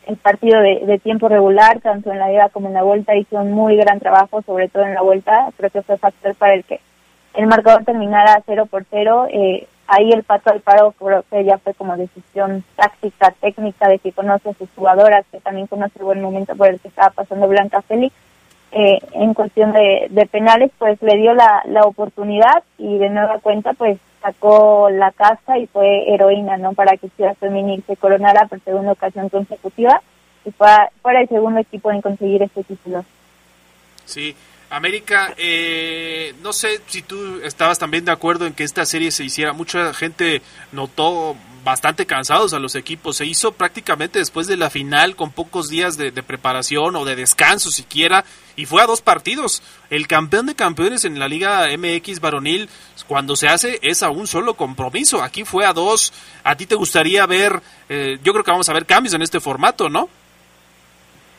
el 0.06 0.16
partido 0.16 0.60
de, 0.60 1.00
tiempo 1.02 1.28
regular, 1.28 1.80
tanto 1.80 2.12
en 2.12 2.18
la 2.18 2.32
ida 2.32 2.48
como 2.48 2.68
en 2.68 2.74
la 2.74 2.84
vuelta, 2.84 3.16
hizo 3.16 3.36
un 3.36 3.52
muy 3.52 3.76
gran 3.76 3.98
trabajo, 3.98 4.40
sobre 4.42 4.68
todo 4.68 4.84
en 4.84 4.94
la 4.94 5.02
vuelta. 5.02 5.50
Creo 5.56 5.70
que 5.70 5.82
fue 5.82 5.98
factor 5.98 6.34
para 6.36 6.54
el 6.54 6.64
que 6.64 6.80
el 7.34 7.46
marcador 7.46 7.84
terminara 7.84 8.42
0 8.46 8.66
por 8.66 8.84
0. 8.88 9.26
Eh, 9.32 9.66
ahí 9.88 10.10
el 10.12 10.22
paso 10.22 10.50
al 10.50 10.60
paro 10.60 10.92
creo 10.92 11.24
que 11.28 11.44
ya 11.44 11.58
fue 11.58 11.74
como 11.74 11.96
decisión 11.96 12.64
táctica, 12.76 13.32
técnica, 13.40 13.88
de 13.88 13.98
que 13.98 14.12
conoce 14.12 14.50
a 14.50 14.54
sus 14.54 14.68
jugadoras, 14.76 15.26
que 15.32 15.40
también 15.40 15.66
conoce 15.66 15.98
el 15.98 16.04
buen 16.04 16.22
momento 16.22 16.54
por 16.54 16.68
el 16.68 16.78
que 16.78 16.88
estaba 16.88 17.10
pasando 17.10 17.48
Blanca 17.48 17.82
Félix. 17.82 18.14
Eh, 18.72 18.98
en 19.12 19.34
cuestión 19.34 19.72
de, 19.72 20.06
de, 20.10 20.26
penales, 20.26 20.70
pues 20.78 21.00
le 21.02 21.16
dio 21.16 21.32
la 21.34 21.82
oportunidad 21.84 22.62
y 22.78 22.98
de 22.98 23.10
nueva 23.10 23.38
cuenta, 23.38 23.72
pues 23.72 23.98
sacó 24.20 24.90
la 24.90 25.12
casa 25.12 25.58
y 25.58 25.66
fue 25.66 26.12
heroína, 26.12 26.56
¿no? 26.56 26.72
Para 26.72 26.96
que 26.96 27.08
Ciudad 27.10 27.36
Femenil 27.38 27.84
se 27.86 27.96
coronara 27.96 28.46
por 28.46 28.60
segunda 28.60 28.92
ocasión 28.92 29.28
consecutiva 29.28 30.02
y 30.44 30.50
fuera, 30.52 30.90
fuera 31.02 31.20
el 31.20 31.28
segundo 31.28 31.60
equipo 31.60 31.90
en 31.90 32.02
conseguir 32.02 32.42
este 32.42 32.64
título. 32.64 33.04
Sí, 34.04 34.36
América, 34.70 35.32
eh, 35.36 36.34
no 36.42 36.52
sé 36.52 36.80
si 36.88 37.02
tú 37.02 37.40
estabas 37.42 37.78
también 37.78 38.04
de 38.04 38.12
acuerdo 38.12 38.46
en 38.46 38.52
que 38.52 38.64
esta 38.64 38.84
serie 38.84 39.10
se 39.10 39.24
hiciera. 39.24 39.52
Mucha 39.52 39.94
gente 39.94 40.42
notó 40.72 41.36
bastante 41.66 42.06
cansados 42.06 42.52
a 42.52 42.60
los 42.60 42.76
equipos. 42.76 43.16
Se 43.16 43.26
hizo 43.26 43.52
prácticamente 43.52 44.20
después 44.20 44.46
de 44.46 44.56
la 44.56 44.70
final 44.70 45.16
con 45.16 45.32
pocos 45.32 45.68
días 45.68 45.96
de, 45.96 46.12
preparación 46.22 46.94
o 46.94 47.04
de 47.04 47.16
descanso 47.16 47.70
siquiera 47.70 48.24
y 48.54 48.66
fue 48.66 48.82
a 48.82 48.86
dos 48.86 49.02
partidos. 49.02 49.62
El 49.90 50.06
campeón 50.06 50.46
de 50.46 50.54
campeones 50.54 51.04
en 51.04 51.18
la 51.18 51.28
Liga 51.28 51.66
MX 51.76 52.20
varonil 52.20 52.68
cuando 53.08 53.34
se 53.34 53.48
hace 53.48 53.80
es 53.82 54.02
a 54.02 54.10
un 54.10 54.28
solo 54.28 54.54
compromiso. 54.54 55.22
Aquí 55.22 55.44
fue 55.44 55.66
a 55.66 55.72
dos. 55.72 56.12
¿A 56.44 56.56
ti 56.56 56.66
te 56.66 56.76
gustaría 56.76 57.26
ver? 57.26 57.60
Eh, 57.88 58.18
yo 58.22 58.32
creo 58.32 58.44
que 58.44 58.52
vamos 58.52 58.68
a 58.68 58.72
ver 58.72 58.86
cambios 58.86 59.14
en 59.14 59.22
este 59.22 59.40
formato, 59.40 59.88
¿no? 59.88 60.08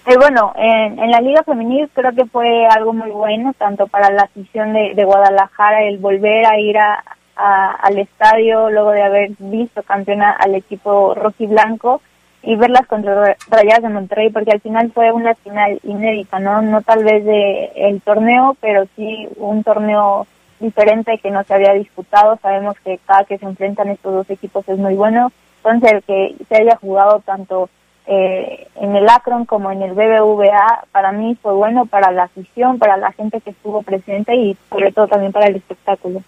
Eh, 0.09 0.15
bueno, 0.17 0.53
en, 0.55 1.11
la 1.11 1.19
Liga 1.19 1.43
Femenil 1.43 1.89
creo 1.93 2.13
que 2.13 2.25
fue 2.25 2.65
algo 2.65 2.93
muy 2.93 3.11
bueno, 3.11 3.53
tanto 3.57 3.87
para 3.87 4.09
la 4.09 4.21
afición 4.23 4.71
de 4.71 5.03
Guadalajara, 5.03 5.83
el 5.83 5.97
volver 5.97 6.45
a 6.45 6.57
ir 6.57 6.77
a, 6.77 7.03
al 7.35 7.97
estadio 7.97 8.69
luego 8.69 8.91
de 8.91 9.03
haber 9.03 9.31
visto 9.37 9.83
campeona 9.83 10.31
al 10.31 10.55
equipo 10.55 11.13
rojiblanco 11.13 12.01
y 12.41 12.55
verlas 12.55 12.87
contra 12.87 13.35
Rayadas 13.49 13.83
de 13.83 13.89
Monterrey 13.89 14.29
porque 14.29 14.51
al 14.51 14.61
final 14.61 14.91
fue 14.93 15.11
una 15.11 15.35
final 15.35 15.77
inédita, 15.83 16.39
¿no? 16.39 16.61
No 16.61 16.81
tal 16.83 17.03
vez 17.03 17.25
de 17.25 17.71
el 17.75 18.01
torneo, 18.01 18.55
pero 18.61 18.85
sí 18.95 19.27
un 19.35 19.61
torneo 19.63 20.25
diferente 20.61 21.17
que 21.17 21.31
no 21.31 21.43
se 21.43 21.53
había 21.53 21.73
disputado. 21.73 22.39
Sabemos 22.41 22.79
que 22.79 22.97
cada 23.05 23.25
que 23.25 23.37
se 23.37 23.45
enfrentan 23.45 23.89
estos 23.89 24.13
dos 24.13 24.29
equipos 24.29 24.67
es 24.69 24.77
muy 24.77 24.95
bueno. 24.95 25.33
Entonces 25.57 25.91
el 25.91 26.03
que 26.03 26.35
se 26.47 26.55
haya 26.55 26.77
jugado 26.77 27.21
tanto 27.25 27.69
eh, 28.07 28.67
en 28.75 28.95
el 28.95 29.09
Akron 29.09 29.45
como 29.45 29.69
en 29.69 29.81
el 29.81 29.91
BBVA 29.91 30.85
para 30.91 31.11
mí 31.11 31.37
fue 31.41 31.53
bueno 31.53 31.85
para 31.85 32.11
la 32.11 32.23
afición, 32.23 32.79
para 32.79 32.95
la 32.95 33.11
gente 33.11 33.41
que 33.41 33.49
estuvo 33.49 33.81
presente 33.83 34.33
y 34.33 34.55
sobre 34.69 34.93
todo 34.93 35.07
también 35.07 35.33
para 35.33 35.47
el 35.47 35.57
espectáculo. 35.57 36.23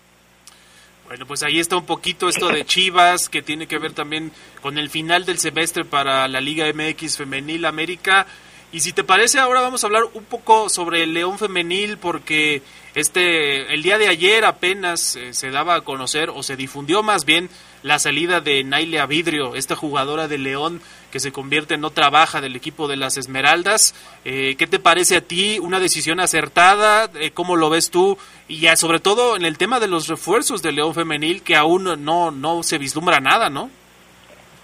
Bueno, 1.07 1.25
pues 1.25 1.41
ahí 1.41 1.57
está 1.57 1.77
un 1.77 1.85
poquito 1.85 2.29
esto 2.29 2.49
de 2.49 2.65
Chivas, 2.65 3.29
que 3.29 3.41
tiene 3.41 3.65
que 3.65 3.79
ver 3.79 3.93
también 3.93 4.31
con 4.61 4.77
el 4.77 4.89
final 4.89 5.25
del 5.25 5.39
semestre 5.39 5.83
para 5.83 6.27
la 6.27 6.39
Liga 6.39 6.65
MX 6.71 7.17
Femenil 7.17 7.65
América. 7.65 8.27
Y 8.71 8.81
si 8.81 8.93
te 8.93 9.03
parece, 9.03 9.39
ahora 9.39 9.61
vamos 9.61 9.83
a 9.83 9.87
hablar 9.87 10.03
un 10.13 10.23
poco 10.25 10.69
sobre 10.69 11.01
el 11.03 11.15
León 11.15 11.39
Femenil, 11.39 11.97
porque 11.97 12.61
este, 12.93 13.73
el 13.73 13.81
día 13.81 13.97
de 13.97 14.07
ayer 14.07 14.45
apenas 14.45 15.15
eh, 15.15 15.33
se 15.33 15.49
daba 15.49 15.75
a 15.75 15.81
conocer, 15.81 16.29
o 16.29 16.43
se 16.43 16.55
difundió 16.55 17.01
más 17.01 17.25
bien, 17.25 17.49
la 17.83 17.99
salida 17.99 18.41
de 18.41 18.63
Nailea 18.63 19.05
Vidrio, 19.05 19.55
esta 19.55 19.75
jugadora 19.75 20.27
de 20.27 20.37
León 20.37 20.81
que 21.11 21.19
se 21.19 21.31
convierte 21.31 21.73
en 21.73 21.85
otra 21.85 22.09
baja 22.09 22.41
del 22.41 22.55
equipo 22.55 22.87
de 22.87 22.97
las 22.97 23.17
Esmeraldas. 23.17 23.95
Eh, 24.25 24.55
¿Qué 24.57 24.67
te 24.67 24.79
parece 24.79 25.17
a 25.17 25.21
ti? 25.21 25.59
¿Una 25.59 25.79
decisión 25.79 26.19
acertada? 26.19 27.09
Eh, 27.15 27.31
¿Cómo 27.31 27.55
lo 27.55 27.69
ves 27.69 27.89
tú? 27.89 28.17
Y 28.47 28.59
ya, 28.59 28.75
sobre 28.75 28.99
todo 28.99 29.35
en 29.35 29.45
el 29.45 29.57
tema 29.57 29.79
de 29.79 29.87
los 29.87 30.07
refuerzos 30.07 30.61
de 30.61 30.71
León 30.71 30.93
Femenil, 30.93 31.41
que 31.41 31.55
aún 31.55 31.83
no, 32.03 32.31
no 32.31 32.63
se 32.63 32.77
vislumbra 32.77 33.19
nada, 33.19 33.49
¿no? 33.49 33.69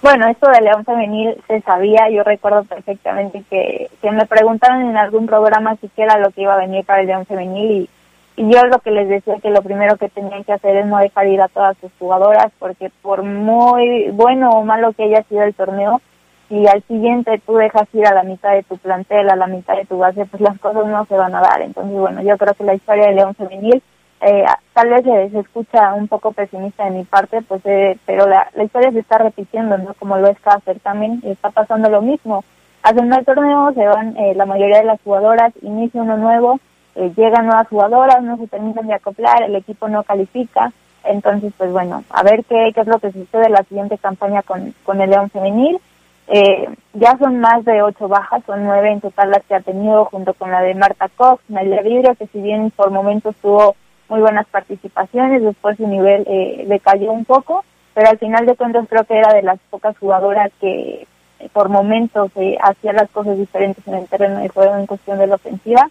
Bueno, 0.01 0.28
esto 0.28 0.47
de 0.51 0.62
León 0.62 0.86
Femenil 0.86 1.36
se 1.47 1.62
sabía, 1.62 2.10
yo 2.12 2.21
recuerdo 2.23 2.63
perfectamente 2.63 3.43
que, 3.49 3.89
que 4.01 4.12
me 4.12 4.28
preguntaron 4.28 4.84
en 4.84 4.97
algún 4.97 5.25
programa 5.25 5.75
si 5.78 5.89
era 5.97 6.19
lo 6.19 6.30
que 6.30 6.41
iba 6.41 6.54
a 6.54 6.58
venir 6.58 6.86
para 6.86 7.01
el 7.01 7.08
León 7.08 7.25
Femenil 7.25 7.71
y 7.71 7.89
y 8.38 8.52
yo 8.52 8.62
lo 8.63 8.80
que 8.80 8.91
les 8.91 9.08
decía 9.08 9.39
que 9.41 9.50
lo 9.50 9.62
primero 9.62 9.98
que 9.98 10.10
tenían 10.10 10.43
que 10.43 10.54
hacer 10.54 10.76
es 10.76 10.86
no 10.86 10.98
dejar 10.98 11.28
ir 11.28 11.41
a 11.41 11.48
todas 11.48 11.78
sus 11.78 11.91
jugadoras, 11.98 12.52
porque 12.60 12.91
por 13.02 13.24
muy 13.24 14.10
bueno 14.12 14.50
o 14.50 14.63
malo 14.63 14.91
que 14.93 15.04
haya 15.04 15.24
sido 15.24 15.43
el 15.43 15.54
torneo, 15.54 16.02
si 16.50 16.67
al 16.67 16.84
siguiente 16.84 17.41
tú 17.45 17.56
dejas 17.56 17.88
ir 17.93 18.06
a 18.06 18.13
la 18.13 18.24
mitad 18.24 18.52
de 18.52 18.63
tu 18.63 18.78
plantel, 18.78 19.30
a 19.30 19.36
la 19.36 19.48
mitad 19.48 19.76
de 19.76 19.86
tu 19.86 19.98
base, 19.98 20.26
pues 20.26 20.41
las 20.41 20.60
cosas 20.60 20.86
no 20.86 21.06
se 21.06 21.15
van 21.15 21.34
a 21.34 21.41
dar. 21.41 21.62
Entonces, 21.62 21.98
bueno, 21.98 22.21
yo 22.21 22.38
creo 22.38 22.54
que 22.54 22.63
la 22.63 22.76
historia 22.76 23.08
de 23.08 23.13
León 23.13 23.36
Femenil, 23.36 23.82
eh, 24.21 24.45
tal 24.74 24.89
vez 24.89 25.04
se, 25.04 25.39
escucha 25.39 25.93
un 25.93 26.08
poco 26.08 26.32
pesimista 26.32 26.86
de 26.86 26.91
mi 26.91 27.04
parte, 27.04 27.41
pues, 27.41 27.62
eh, 27.65 27.98
pero 28.06 28.28
la, 28.28 28.50
la 28.54 28.63
historia 28.63 28.91
se 28.91 29.00
está 29.00 29.17
repitiendo, 29.17 29.78
¿no? 29.78 29.93
Como 29.95 30.17
lo 30.17 30.28
es 30.28 30.39
cada 30.39 30.60
certamen, 30.60 31.21
está 31.24 31.50
pasando 31.50 31.89
lo 31.89 32.02
mismo. 32.02 32.43
Hacen 32.84 33.12
el 33.12 33.26
torneo, 33.26 33.74
se 33.74 33.86
van 33.88 34.15
eh, 34.17 34.36
la 34.36 34.45
mayoría 34.45 34.80
de 34.80 34.86
las 34.86 35.02
jugadoras, 35.02 35.54
inicia 35.62 36.02
uno 36.02 36.17
nuevo, 36.17 36.60
eh, 36.96 37.12
llegan 37.16 37.46
nuevas 37.46 37.68
jugadoras, 37.68 38.22
no 38.24 38.38
se 38.38 38.48
terminan 38.48 38.88
de 38.88 38.94
acoplar, 38.94 39.44
el 39.44 39.56
equipo 39.56 39.88
no 39.88 40.04
califica. 40.04 40.72
Entonces, 41.04 41.54
pues 41.58 41.72
bueno, 41.72 42.04
a 42.10 42.24
ver 42.24 42.44
qué, 42.46 42.72
qué 42.74 42.82
es 42.82 42.88
lo 42.88 43.00
que 43.00 43.12
sucede 43.12 43.46
en 43.46 43.52
la 43.52 43.64
siguiente 43.64 43.98
campaña 43.98 44.42
con, 44.42 44.74
con 44.84 45.02
el 45.02 45.10
León 45.10 45.30
Femenil. 45.30 45.80
Eh, 46.28 46.68
ya 46.94 47.16
son 47.20 47.40
más 47.40 47.64
de 47.66 47.84
ocho 47.84 48.08
bajas, 48.08 48.44
son 48.48 48.64
nueve 48.64 48.92
en 48.92 49.02
total 49.02 49.30
las 49.30 49.44
que 49.44 49.54
ha 49.54 49.60
tenido, 49.60 50.06
junto 50.06 50.34
con 50.34 50.50
la 50.50 50.62
de 50.62 50.74
Marta 50.74 51.08
Cox, 51.16 51.44
Nadia 51.50 51.84
Vidrio, 51.84 52.16
que 52.16 52.26
si 52.28 52.42
bien 52.42 52.72
por 52.72 52.90
momentos 52.90 53.36
tuvo 53.42 53.76
muy 54.10 54.22
buenas 54.22 54.48
participaciones, 54.48 55.44
después 55.44 55.78
su 55.78 55.88
nivel 55.88 56.24
eh, 56.28 56.66
decayó 56.68 57.12
un 57.12 57.26
poco. 57.26 57.64
pero 57.96 58.10
al 58.10 58.20
final 58.20 58.46
de 58.46 58.56
cuentas 58.56 58.86
creo 58.88 59.06
que 59.06 59.18
era 59.18 59.34
de 59.34 59.42
las 59.42 59.58
pocas 59.70 59.98
jugadoras 59.98 60.52
que 60.60 61.08
eh, 61.40 61.50
por 61.54 61.70
momentos 61.70 62.30
eh, 62.36 62.58
hacía 62.62 62.94
las 62.94 63.10
cosas 63.10 63.38
diferentes 63.38 63.88
en 63.88 63.96
el 63.96 64.08
terreno 64.08 64.40
de 64.40 64.50
juego 64.50 64.76
en 64.76 64.86
cuestión 64.86 65.18
de 65.18 65.28
la 65.28 65.36
ofensiva 65.36 65.90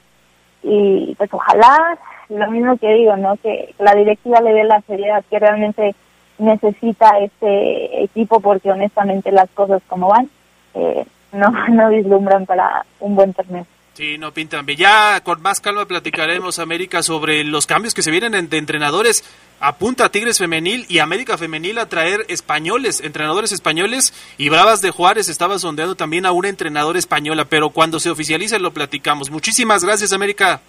y 0.65 1.15
pues 1.17 1.33
ojalá 1.33 1.99
lo 2.31 2.51
mismo 2.51 2.77
que 2.79 2.93
digo 2.95 3.17
no 3.17 3.37
que 3.37 3.75
la 3.79 3.95
directiva 3.95 4.41
le 4.41 4.55
dé 4.55 4.65
la 4.65 4.81
seriedad 4.83 5.25
que 5.29 5.39
realmente 5.39 5.95
necesita 6.39 7.19
este 7.19 8.03
equipo 8.03 8.41
porque 8.41 8.71
honestamente 8.71 9.31
las 9.31 9.51
cosas 9.51 9.83
como 9.87 10.09
van 10.09 10.29
eh, 10.75 11.05
no 11.33 11.51
no 11.69 11.91
vislumbran 11.91 12.47
para 12.47 12.85
un 13.01 13.15
buen 13.15 13.33
torneo 13.35 13.67
Sí, 13.95 14.19
no 14.19 14.33
pintan 14.33 14.67
bien. 14.67 14.81
Ya 14.81 15.21
con 15.23 15.41
más 15.41 15.61
calma 15.61 15.87
platicaremos, 15.87 16.59
América, 16.59 17.01
sobre 17.01 17.45
los 17.45 17.65
cambios 17.65 17.95
que 17.95 18.03
se 18.03 18.11
vienen 18.11 18.49
de 18.49 18.59
entrenadores. 18.59 19.23
Apunta 19.61 20.07
a 20.07 20.09
Tigres 20.11 20.39
Femenil 20.39 20.85
y 20.89 20.99
América 20.99 21.39
Femenil 21.39 21.79
a 21.79 21.89
traer 21.89 22.27
españoles, 22.29 23.01
entrenadores 23.03 23.53
españoles. 23.53 24.13
Y 24.37 24.49
Bravas 24.49 24.83
de 24.83 24.91
Juárez 24.91 25.29
estaba 25.29 25.59
sondeando 25.59 25.95
también 25.95 26.27
a 26.27 26.33
una 26.33 26.49
entrenadora 26.49 26.99
española. 26.99 27.47
Pero 27.47 27.71
cuando 27.71 28.01
se 28.01 28.11
oficialice 28.11 28.59
lo 28.59 28.73
platicamos. 28.73 29.31
Muchísimas 29.31 29.85
gracias, 29.85 30.13
América. 30.13 30.61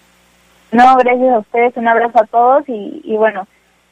No, 0.72 0.96
gracias 0.96 1.34
a 1.34 1.38
ustedes. 1.38 1.76
Un 1.76 1.88
abrazo 1.88 2.20
a 2.20 2.26
todos. 2.26 2.68
Y, 2.68 3.02
y 3.04 3.16
bueno, 3.16 3.46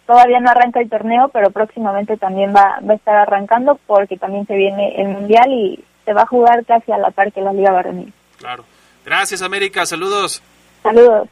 todavía 0.06 0.40
no 0.40 0.50
arranca 0.50 0.80
el 0.80 0.88
torneo, 0.88 1.28
pero 1.28 1.50
próximamente 1.50 2.16
también 2.16 2.54
va, 2.54 2.78
va 2.88 2.94
a 2.94 2.96
estar 2.96 3.16
arrancando 3.16 3.78
porque 3.86 4.16
también 4.16 4.46
se 4.46 4.54
viene 4.54 5.00
el 5.00 5.08
Mundial 5.08 5.50
y 5.50 5.84
se 6.04 6.12
va 6.12 6.22
a 6.22 6.26
jugar 6.26 6.64
casi 6.64 6.92
a 6.92 6.98
la 6.98 7.10
par 7.10 7.32
que 7.32 7.40
la 7.40 7.52
Liga 7.52 7.72
Varonil. 7.72 8.12
Claro. 8.38 8.64
Gracias, 9.04 9.42
América. 9.42 9.84
Saludos. 9.86 10.42
Saludos. 10.82 11.28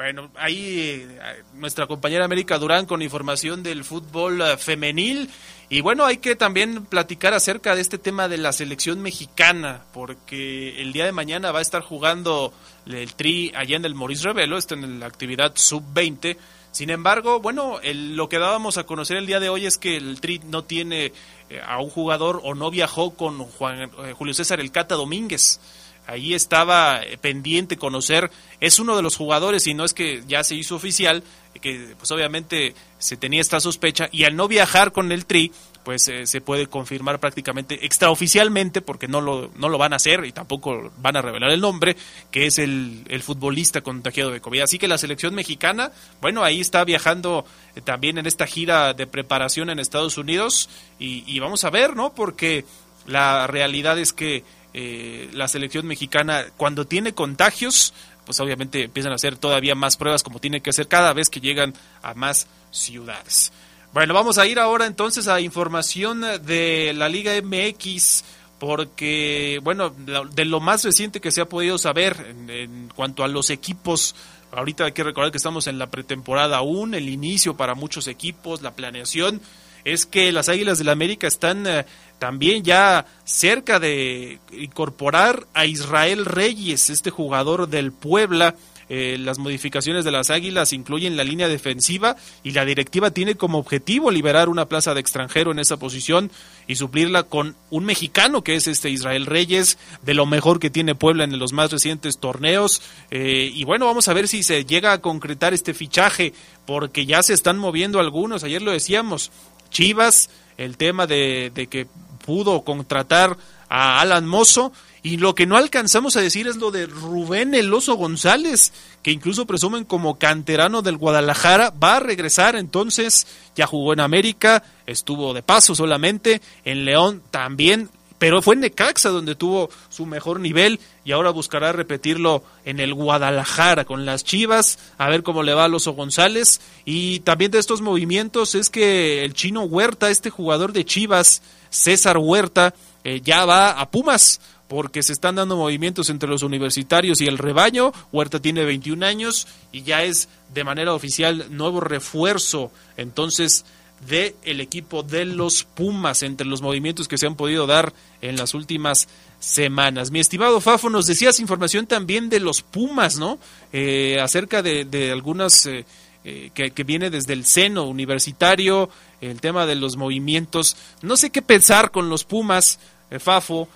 Bueno, 0.00 0.30
ahí 0.36 1.06
eh, 1.06 1.42
nuestra 1.52 1.86
compañera 1.86 2.24
América 2.24 2.56
Durán 2.56 2.86
con 2.86 3.02
información 3.02 3.62
del 3.62 3.84
fútbol 3.84 4.40
eh, 4.40 4.56
femenil. 4.56 5.28
Y 5.68 5.82
bueno, 5.82 6.06
hay 6.06 6.16
que 6.16 6.36
también 6.36 6.86
platicar 6.86 7.34
acerca 7.34 7.74
de 7.74 7.82
este 7.82 7.98
tema 7.98 8.26
de 8.26 8.38
la 8.38 8.54
selección 8.54 9.02
mexicana, 9.02 9.82
porque 9.92 10.80
el 10.80 10.94
día 10.94 11.04
de 11.04 11.12
mañana 11.12 11.52
va 11.52 11.58
a 11.58 11.62
estar 11.62 11.82
jugando 11.82 12.54
el 12.86 13.12
Tri 13.12 13.52
allá 13.54 13.76
en 13.76 13.84
el 13.84 13.94
Maurice 13.94 14.24
Revelo, 14.24 14.56
está 14.56 14.74
en 14.74 15.00
la 15.00 15.06
actividad 15.06 15.52
sub-20. 15.54 16.38
Sin 16.72 16.88
embargo, 16.88 17.40
bueno, 17.40 17.78
el, 17.82 18.16
lo 18.16 18.30
que 18.30 18.38
dábamos 18.38 18.78
a 18.78 18.84
conocer 18.84 19.18
el 19.18 19.26
día 19.26 19.38
de 19.38 19.50
hoy 19.50 19.66
es 19.66 19.76
que 19.76 19.98
el 19.98 20.18
Tri 20.22 20.40
no 20.46 20.64
tiene 20.64 21.12
eh, 21.50 21.60
a 21.62 21.78
un 21.78 21.90
jugador 21.90 22.40
o 22.42 22.54
no 22.54 22.70
viajó 22.70 23.10
con 23.16 23.38
Juan, 23.40 23.90
Julio 24.14 24.32
César 24.32 24.60
El 24.60 24.72
Cata 24.72 24.94
Domínguez 24.94 25.60
ahí 26.06 26.34
estaba 26.34 27.00
pendiente 27.20 27.76
conocer, 27.76 28.30
es 28.60 28.78
uno 28.78 28.96
de 28.96 29.02
los 29.02 29.16
jugadores 29.16 29.66
y 29.66 29.74
no 29.74 29.84
es 29.84 29.94
que 29.94 30.22
ya 30.26 30.42
se 30.44 30.54
hizo 30.54 30.76
oficial, 30.76 31.22
que 31.60 31.94
pues 31.98 32.10
obviamente 32.10 32.74
se 32.98 33.16
tenía 33.16 33.40
esta 33.40 33.60
sospecha 33.60 34.08
y 34.12 34.24
al 34.24 34.36
no 34.36 34.48
viajar 34.48 34.92
con 34.92 35.12
el 35.12 35.26
Tri, 35.26 35.52
pues 35.84 36.08
eh, 36.08 36.26
se 36.26 36.40
puede 36.40 36.66
confirmar 36.66 37.20
prácticamente 37.20 37.86
extraoficialmente, 37.86 38.82
porque 38.82 39.08
no 39.08 39.20
lo, 39.20 39.50
no 39.56 39.68
lo 39.68 39.78
van 39.78 39.92
a 39.92 39.96
hacer 39.96 40.24
y 40.24 40.32
tampoco 40.32 40.92
van 40.98 41.16
a 41.16 41.22
revelar 41.22 41.50
el 41.50 41.60
nombre, 41.60 41.96
que 42.30 42.46
es 42.46 42.58
el, 42.58 43.04
el 43.08 43.22
futbolista 43.22 43.80
contagiado 43.80 44.30
de 44.30 44.40
COVID. 44.40 44.60
Así 44.60 44.78
que 44.78 44.88
la 44.88 44.98
selección 44.98 45.34
mexicana, 45.34 45.92
bueno, 46.20 46.44
ahí 46.44 46.60
está 46.60 46.84
viajando 46.84 47.46
eh, 47.74 47.80
también 47.80 48.18
en 48.18 48.26
esta 48.26 48.46
gira 48.46 48.92
de 48.92 49.06
preparación 49.06 49.70
en 49.70 49.78
Estados 49.78 50.18
Unidos 50.18 50.68
y, 50.98 51.24
y 51.26 51.38
vamos 51.38 51.64
a 51.64 51.70
ver, 51.70 51.96
¿no? 51.96 52.14
Porque 52.14 52.64
la 53.06 53.46
realidad 53.46 53.98
es 53.98 54.12
que 54.12 54.44
eh, 54.74 55.28
la 55.32 55.48
selección 55.48 55.86
mexicana 55.86 56.46
cuando 56.56 56.86
tiene 56.86 57.12
contagios, 57.12 57.92
pues 58.24 58.38
obviamente 58.40 58.84
empiezan 58.84 59.12
a 59.12 59.16
hacer 59.16 59.36
todavía 59.36 59.74
más 59.74 59.96
pruebas 59.96 60.22
como 60.22 60.38
tiene 60.38 60.60
que 60.60 60.70
hacer 60.70 60.88
cada 60.88 61.12
vez 61.12 61.28
que 61.30 61.40
llegan 61.40 61.74
a 62.02 62.14
más 62.14 62.46
ciudades. 62.70 63.52
Bueno, 63.92 64.14
vamos 64.14 64.38
a 64.38 64.46
ir 64.46 64.58
ahora 64.60 64.86
entonces 64.86 65.26
a 65.26 65.40
información 65.40 66.20
de 66.44 66.92
la 66.94 67.08
Liga 67.08 67.32
MX 67.42 68.24
porque, 68.58 69.58
bueno, 69.62 69.90
de 69.90 70.44
lo 70.44 70.60
más 70.60 70.84
reciente 70.84 71.20
que 71.20 71.30
se 71.30 71.40
ha 71.40 71.48
podido 71.48 71.78
saber 71.78 72.26
en, 72.28 72.50
en 72.50 72.88
cuanto 72.94 73.24
a 73.24 73.28
los 73.28 73.50
equipos 73.50 74.14
Ahorita 74.52 74.84
hay 74.84 74.92
que 74.92 75.04
recordar 75.04 75.30
que 75.30 75.36
estamos 75.36 75.66
en 75.68 75.78
la 75.78 75.90
pretemporada 75.90 76.56
aún, 76.56 76.94
el 76.94 77.08
inicio 77.08 77.56
para 77.56 77.74
muchos 77.74 78.08
equipos, 78.08 78.62
la 78.62 78.72
planeación 78.72 79.40
es 79.84 80.06
que 80.06 80.32
las 80.32 80.48
Águilas 80.48 80.78
del 80.78 80.88
América 80.88 81.26
están 81.26 81.66
eh, 81.66 81.86
también 82.20 82.62
ya 82.62 83.06
cerca 83.24 83.80
de 83.80 84.38
incorporar 84.52 85.46
a 85.54 85.64
Israel 85.64 86.26
Reyes, 86.26 86.90
este 86.90 87.10
jugador 87.10 87.68
del 87.68 87.90
Puebla. 87.90 88.54
Eh, 88.92 89.18
las 89.18 89.38
modificaciones 89.38 90.04
de 90.04 90.10
las 90.10 90.30
Águilas 90.30 90.72
incluyen 90.72 91.16
la 91.16 91.22
línea 91.22 91.46
defensiva 91.46 92.16
y 92.42 92.50
la 92.50 92.64
directiva 92.64 93.12
tiene 93.12 93.36
como 93.36 93.58
objetivo 93.58 94.10
liberar 94.10 94.48
una 94.48 94.66
plaza 94.66 94.94
de 94.94 95.00
extranjero 95.00 95.52
en 95.52 95.60
esa 95.60 95.76
posición 95.76 96.30
y 96.66 96.74
suplirla 96.74 97.22
con 97.22 97.54
un 97.70 97.84
mexicano 97.84 98.42
que 98.42 98.56
es 98.56 98.66
este 98.66 98.90
Israel 98.90 99.26
Reyes, 99.26 99.78
de 100.02 100.14
lo 100.14 100.26
mejor 100.26 100.58
que 100.58 100.70
tiene 100.70 100.96
Puebla 100.96 101.22
en 101.22 101.38
los 101.38 101.52
más 101.52 101.70
recientes 101.70 102.18
torneos. 102.18 102.82
Eh, 103.12 103.50
y 103.54 103.64
bueno, 103.64 103.86
vamos 103.86 104.08
a 104.08 104.12
ver 104.12 104.28
si 104.28 104.42
se 104.42 104.64
llega 104.64 104.92
a 104.92 105.00
concretar 105.00 105.54
este 105.54 105.72
fichaje, 105.72 106.34
porque 106.66 107.06
ya 107.06 107.22
se 107.22 107.32
están 107.32 107.58
moviendo 107.58 108.00
algunos, 108.00 108.44
ayer 108.44 108.60
lo 108.60 108.72
decíamos, 108.72 109.30
Chivas, 109.70 110.30
el 110.58 110.76
tema 110.76 111.06
de, 111.06 111.52
de 111.54 111.68
que 111.68 111.86
pudo 112.30 112.62
contratar 112.62 113.36
a 113.68 114.00
Alan 114.00 114.24
Mozo. 114.24 114.72
Y 115.02 115.16
lo 115.16 115.34
que 115.34 115.46
no 115.46 115.56
alcanzamos 115.56 116.14
a 116.16 116.20
decir 116.20 116.46
es 116.46 116.58
lo 116.58 116.70
de 116.70 116.86
Rubén 116.86 117.54
Eloso 117.54 117.94
González, 117.94 118.72
que 119.02 119.10
incluso 119.10 119.46
presumen 119.46 119.84
como 119.84 120.16
canterano 120.16 120.80
del 120.80 120.96
Guadalajara, 120.96 121.70
va 121.70 121.96
a 121.96 122.00
regresar 122.00 122.54
entonces, 122.54 123.26
ya 123.56 123.66
jugó 123.66 123.94
en 123.94 124.00
América, 124.00 124.62
estuvo 124.86 125.34
de 125.34 125.42
paso 125.42 125.74
solamente, 125.74 126.40
en 126.64 126.84
León 126.84 127.20
también, 127.32 127.90
pero 128.20 128.42
fue 128.42 128.54
en 128.54 128.60
Necaxa 128.60 129.08
donde 129.08 129.34
tuvo 129.34 129.70
su 129.88 130.04
mejor 130.04 130.40
nivel 130.40 130.78
y 131.06 131.12
ahora 131.12 131.30
buscará 131.30 131.72
repetirlo 131.72 132.44
en 132.66 132.78
el 132.78 132.92
Guadalajara 132.92 133.86
con 133.86 134.04
las 134.04 134.24
Chivas, 134.24 134.78
a 134.98 135.08
ver 135.08 135.22
cómo 135.22 135.42
le 135.42 135.54
va 135.54 135.64
a 135.64 135.68
Loso 135.68 135.92
González. 135.92 136.60
Y 136.84 137.20
también 137.20 137.50
de 137.50 137.58
estos 137.58 137.80
movimientos 137.80 138.54
es 138.54 138.68
que 138.68 139.24
el 139.24 139.32
chino 139.32 139.62
Huerta, 139.62 140.10
este 140.10 140.28
jugador 140.28 140.74
de 140.74 140.84
Chivas, 140.84 141.40
César 141.70 142.18
Huerta, 142.18 142.74
eh, 143.04 143.22
ya 143.24 143.46
va 143.46 143.70
a 143.70 143.90
Pumas 143.90 144.42
porque 144.68 145.02
se 145.02 145.14
están 145.14 145.36
dando 145.36 145.56
movimientos 145.56 146.10
entre 146.10 146.28
los 146.28 146.42
universitarios 146.42 147.22
y 147.22 147.26
el 147.26 147.38
rebaño. 147.38 147.90
Huerta 148.12 148.38
tiene 148.38 148.66
21 148.66 149.04
años 149.06 149.48
y 149.72 149.82
ya 149.82 150.04
es 150.04 150.28
de 150.52 150.62
manera 150.62 150.92
oficial 150.92 151.46
nuevo 151.48 151.80
refuerzo. 151.80 152.70
Entonces, 152.98 153.64
de 154.06 154.34
el 154.44 154.60
equipo 154.60 155.02
de 155.02 155.24
los 155.24 155.64
Pumas 155.64 156.22
entre 156.22 156.46
los 156.46 156.62
movimientos 156.62 157.08
que 157.08 157.18
se 157.18 157.26
han 157.26 157.36
podido 157.36 157.66
dar 157.66 157.92
en 158.22 158.36
las 158.36 158.54
últimas 158.54 159.08
semanas. 159.38 160.10
Mi 160.10 160.20
estimado 160.20 160.60
Fafo, 160.60 160.90
nos 160.90 161.06
decías 161.06 161.40
información 161.40 161.86
también 161.86 162.28
de 162.28 162.40
los 162.40 162.62
Pumas, 162.62 163.18
¿no? 163.18 163.38
Eh, 163.72 164.18
acerca 164.20 164.62
de, 164.62 164.84
de 164.84 165.12
algunas 165.12 165.66
eh, 165.66 165.84
eh, 166.22 166.50
que, 166.52 166.70
que, 166.72 166.84
viene 166.84 167.08
desde 167.08 167.32
el 167.32 167.46
seno 167.46 167.84
universitario, 167.84 168.90
el 169.22 169.40
tema 169.40 169.64
de 169.64 169.74
los 169.74 169.96
movimientos. 169.96 170.76
No 171.00 171.16
sé 171.16 171.30
qué 171.30 171.40
pensar 171.40 171.90
con 171.90 172.10
los 172.10 172.24
Pumas, 172.24 172.78
eh, 173.10 173.18
Fafo. 173.18 173.68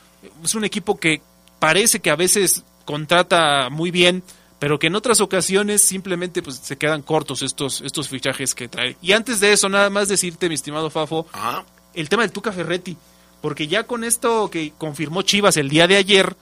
Es 0.43 0.55
un 0.55 0.65
equipo 0.65 0.99
que 0.99 1.23
parece 1.59 2.01
que 2.01 2.11
a 2.11 2.17
veces 2.17 2.65
contrata 2.85 3.71
muy 3.71 3.91
bien, 3.91 4.23
pero 4.65 4.79
que 4.79 4.87
en 4.87 4.95
otras 4.95 5.21
ocasiones 5.21 5.83
simplemente 5.83 6.41
pues 6.41 6.57
se 6.57 6.79
quedan 6.79 7.03
cortos 7.03 7.43
estos 7.43 7.83
estos 7.83 8.09
fichajes 8.09 8.55
que 8.55 8.67
trae. 8.67 8.97
Y 9.03 9.13
antes 9.13 9.39
de 9.39 9.53
eso, 9.53 9.69
nada 9.69 9.91
más 9.91 10.09
decirte, 10.09 10.49
mi 10.49 10.55
estimado 10.55 10.89
Fafo, 10.89 11.27
Ajá. 11.33 11.67
el 11.93 12.09
tema 12.09 12.23
del 12.23 12.33
Tuca 12.33 12.51
Ferretti, 12.51 12.97
porque 13.43 13.67
ya 13.69 13.85
con 13.85 14.05
esto 14.05 14.49
que 14.51 14.73
confirmó 14.79 15.21
Chivas 15.21 15.59
el 15.59 15.69
día 15.69 15.87
de 15.87 15.97
ayer, 15.97 16.35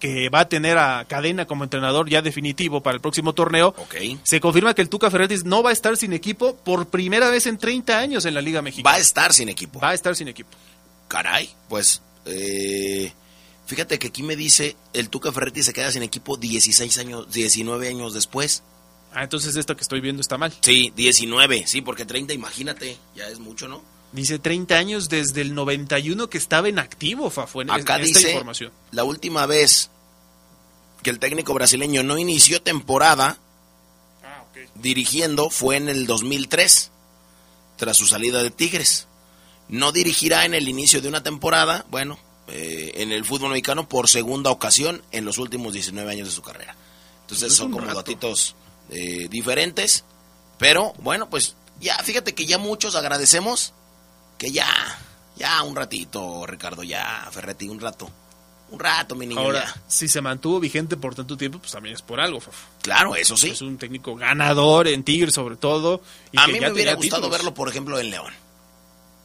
que 0.00 0.30
va 0.30 0.40
a 0.40 0.48
tener 0.48 0.78
a 0.78 1.04
Cadena 1.06 1.44
como 1.44 1.64
entrenador 1.64 2.08
ya 2.08 2.22
definitivo 2.22 2.82
para 2.82 2.94
el 2.94 3.02
próximo 3.02 3.34
torneo, 3.34 3.74
okay. 3.76 4.18
se 4.22 4.40
confirma 4.40 4.72
que 4.72 4.80
el 4.80 4.88
Tuca 4.88 5.10
Ferretti 5.10 5.36
no 5.44 5.62
va 5.62 5.68
a 5.68 5.74
estar 5.74 5.98
sin 5.98 6.14
equipo 6.14 6.56
por 6.56 6.88
primera 6.88 7.28
vez 7.28 7.44
en 7.44 7.58
30 7.58 7.98
años 7.98 8.24
en 8.24 8.32
la 8.32 8.40
Liga 8.40 8.62
Mexicana. 8.62 8.92
Va 8.92 8.96
a 8.96 9.00
estar 9.00 9.34
sin 9.34 9.50
equipo. 9.50 9.80
Va 9.80 9.90
a 9.90 9.94
estar 9.94 10.16
sin 10.16 10.28
equipo. 10.28 10.48
Caray, 11.08 11.50
pues 11.68 12.00
eh, 12.24 13.12
Fíjate 13.68 13.98
que 13.98 14.06
aquí 14.06 14.22
me 14.22 14.34
dice 14.34 14.76
el 14.94 15.10
Tuca 15.10 15.30
Ferretti 15.30 15.62
se 15.62 15.74
queda 15.74 15.92
sin 15.92 16.02
equipo 16.02 16.38
16 16.38 16.96
años, 16.96 17.30
19 17.30 17.88
años 17.88 18.14
después. 18.14 18.62
Ah, 19.12 19.24
entonces 19.24 19.56
esto 19.56 19.76
que 19.76 19.82
estoy 19.82 20.00
viendo 20.00 20.22
está 20.22 20.38
mal. 20.38 20.54
Sí, 20.62 20.90
19, 20.96 21.66
sí, 21.66 21.82
porque 21.82 22.06
30, 22.06 22.32
imagínate, 22.32 22.96
ya 23.14 23.28
es 23.28 23.38
mucho, 23.40 23.68
¿no? 23.68 23.82
Dice 24.12 24.38
30 24.38 24.74
años 24.74 25.10
desde 25.10 25.42
el 25.42 25.54
91 25.54 26.30
que 26.30 26.38
estaba 26.38 26.70
en 26.70 26.78
activo, 26.78 27.28
Fafo, 27.28 27.60
en, 27.60 27.70
Acá 27.70 27.96
en 27.96 28.04
dice, 28.04 28.20
esta 28.20 28.30
información. 28.30 28.72
La 28.90 29.04
última 29.04 29.44
vez 29.44 29.90
que 31.02 31.10
el 31.10 31.18
técnico 31.18 31.52
brasileño 31.52 32.02
no 32.02 32.16
inició 32.16 32.62
temporada 32.62 33.36
ah, 34.24 34.44
okay. 34.48 34.64
dirigiendo 34.76 35.50
fue 35.50 35.76
en 35.76 35.90
el 35.90 36.06
2003, 36.06 36.90
tras 37.76 37.98
su 37.98 38.06
salida 38.06 38.42
de 38.42 38.50
Tigres. 38.50 39.08
No 39.68 39.92
dirigirá 39.92 40.46
en 40.46 40.54
el 40.54 40.70
inicio 40.70 41.02
de 41.02 41.08
una 41.08 41.22
temporada, 41.22 41.84
bueno, 41.90 42.18
eh, 42.50 42.92
en 42.96 43.12
el 43.12 43.24
fútbol 43.24 43.50
mexicano 43.50 43.88
por 43.88 44.08
segunda 44.08 44.50
ocasión 44.50 45.02
en 45.12 45.24
los 45.24 45.38
últimos 45.38 45.72
19 45.72 46.10
años 46.10 46.28
de 46.28 46.34
su 46.34 46.42
carrera. 46.42 46.76
Entonces 47.22 47.54
son 47.54 47.70
como 47.70 47.84
rato. 47.84 47.98
datitos 47.98 48.54
eh, 48.90 49.28
diferentes, 49.28 50.04
pero 50.58 50.94
bueno, 50.98 51.28
pues 51.28 51.54
ya, 51.80 51.96
fíjate 51.98 52.34
que 52.34 52.46
ya 52.46 52.58
muchos 52.58 52.94
agradecemos 52.94 53.72
que 54.38 54.50
ya, 54.50 54.66
ya 55.36 55.62
un 55.62 55.76
ratito, 55.76 56.46
Ricardo, 56.46 56.82
ya, 56.82 57.28
Ferretti, 57.30 57.68
un 57.68 57.80
rato. 57.80 58.10
Un 58.70 58.78
rato, 58.80 59.14
mi 59.14 59.26
niño. 59.26 59.40
Ahora, 59.40 59.64
ya. 59.64 59.82
si 59.88 60.08
se 60.08 60.20
mantuvo 60.20 60.60
vigente 60.60 60.98
por 60.98 61.14
tanto 61.14 61.38
tiempo, 61.38 61.58
pues 61.58 61.72
también 61.72 61.94
es 61.94 62.02
por 62.02 62.20
algo. 62.20 62.38
Claro, 62.82 63.16
eso 63.16 63.34
sí. 63.34 63.50
Es 63.50 63.62
un 63.62 63.78
técnico 63.78 64.14
ganador 64.14 64.88
en 64.88 65.04
Tigres, 65.04 65.32
sobre 65.34 65.56
todo. 65.56 66.02
y 66.32 66.38
A 66.38 66.44
que 66.44 66.52
mí 66.52 66.60
ya 66.60 66.66
me 66.66 66.72
hubiera 66.74 66.94
gustado 66.94 67.22
títulos. 67.22 67.38
verlo, 67.38 67.54
por 67.54 67.68
ejemplo, 67.70 67.98
en 67.98 68.10
León. 68.10 68.32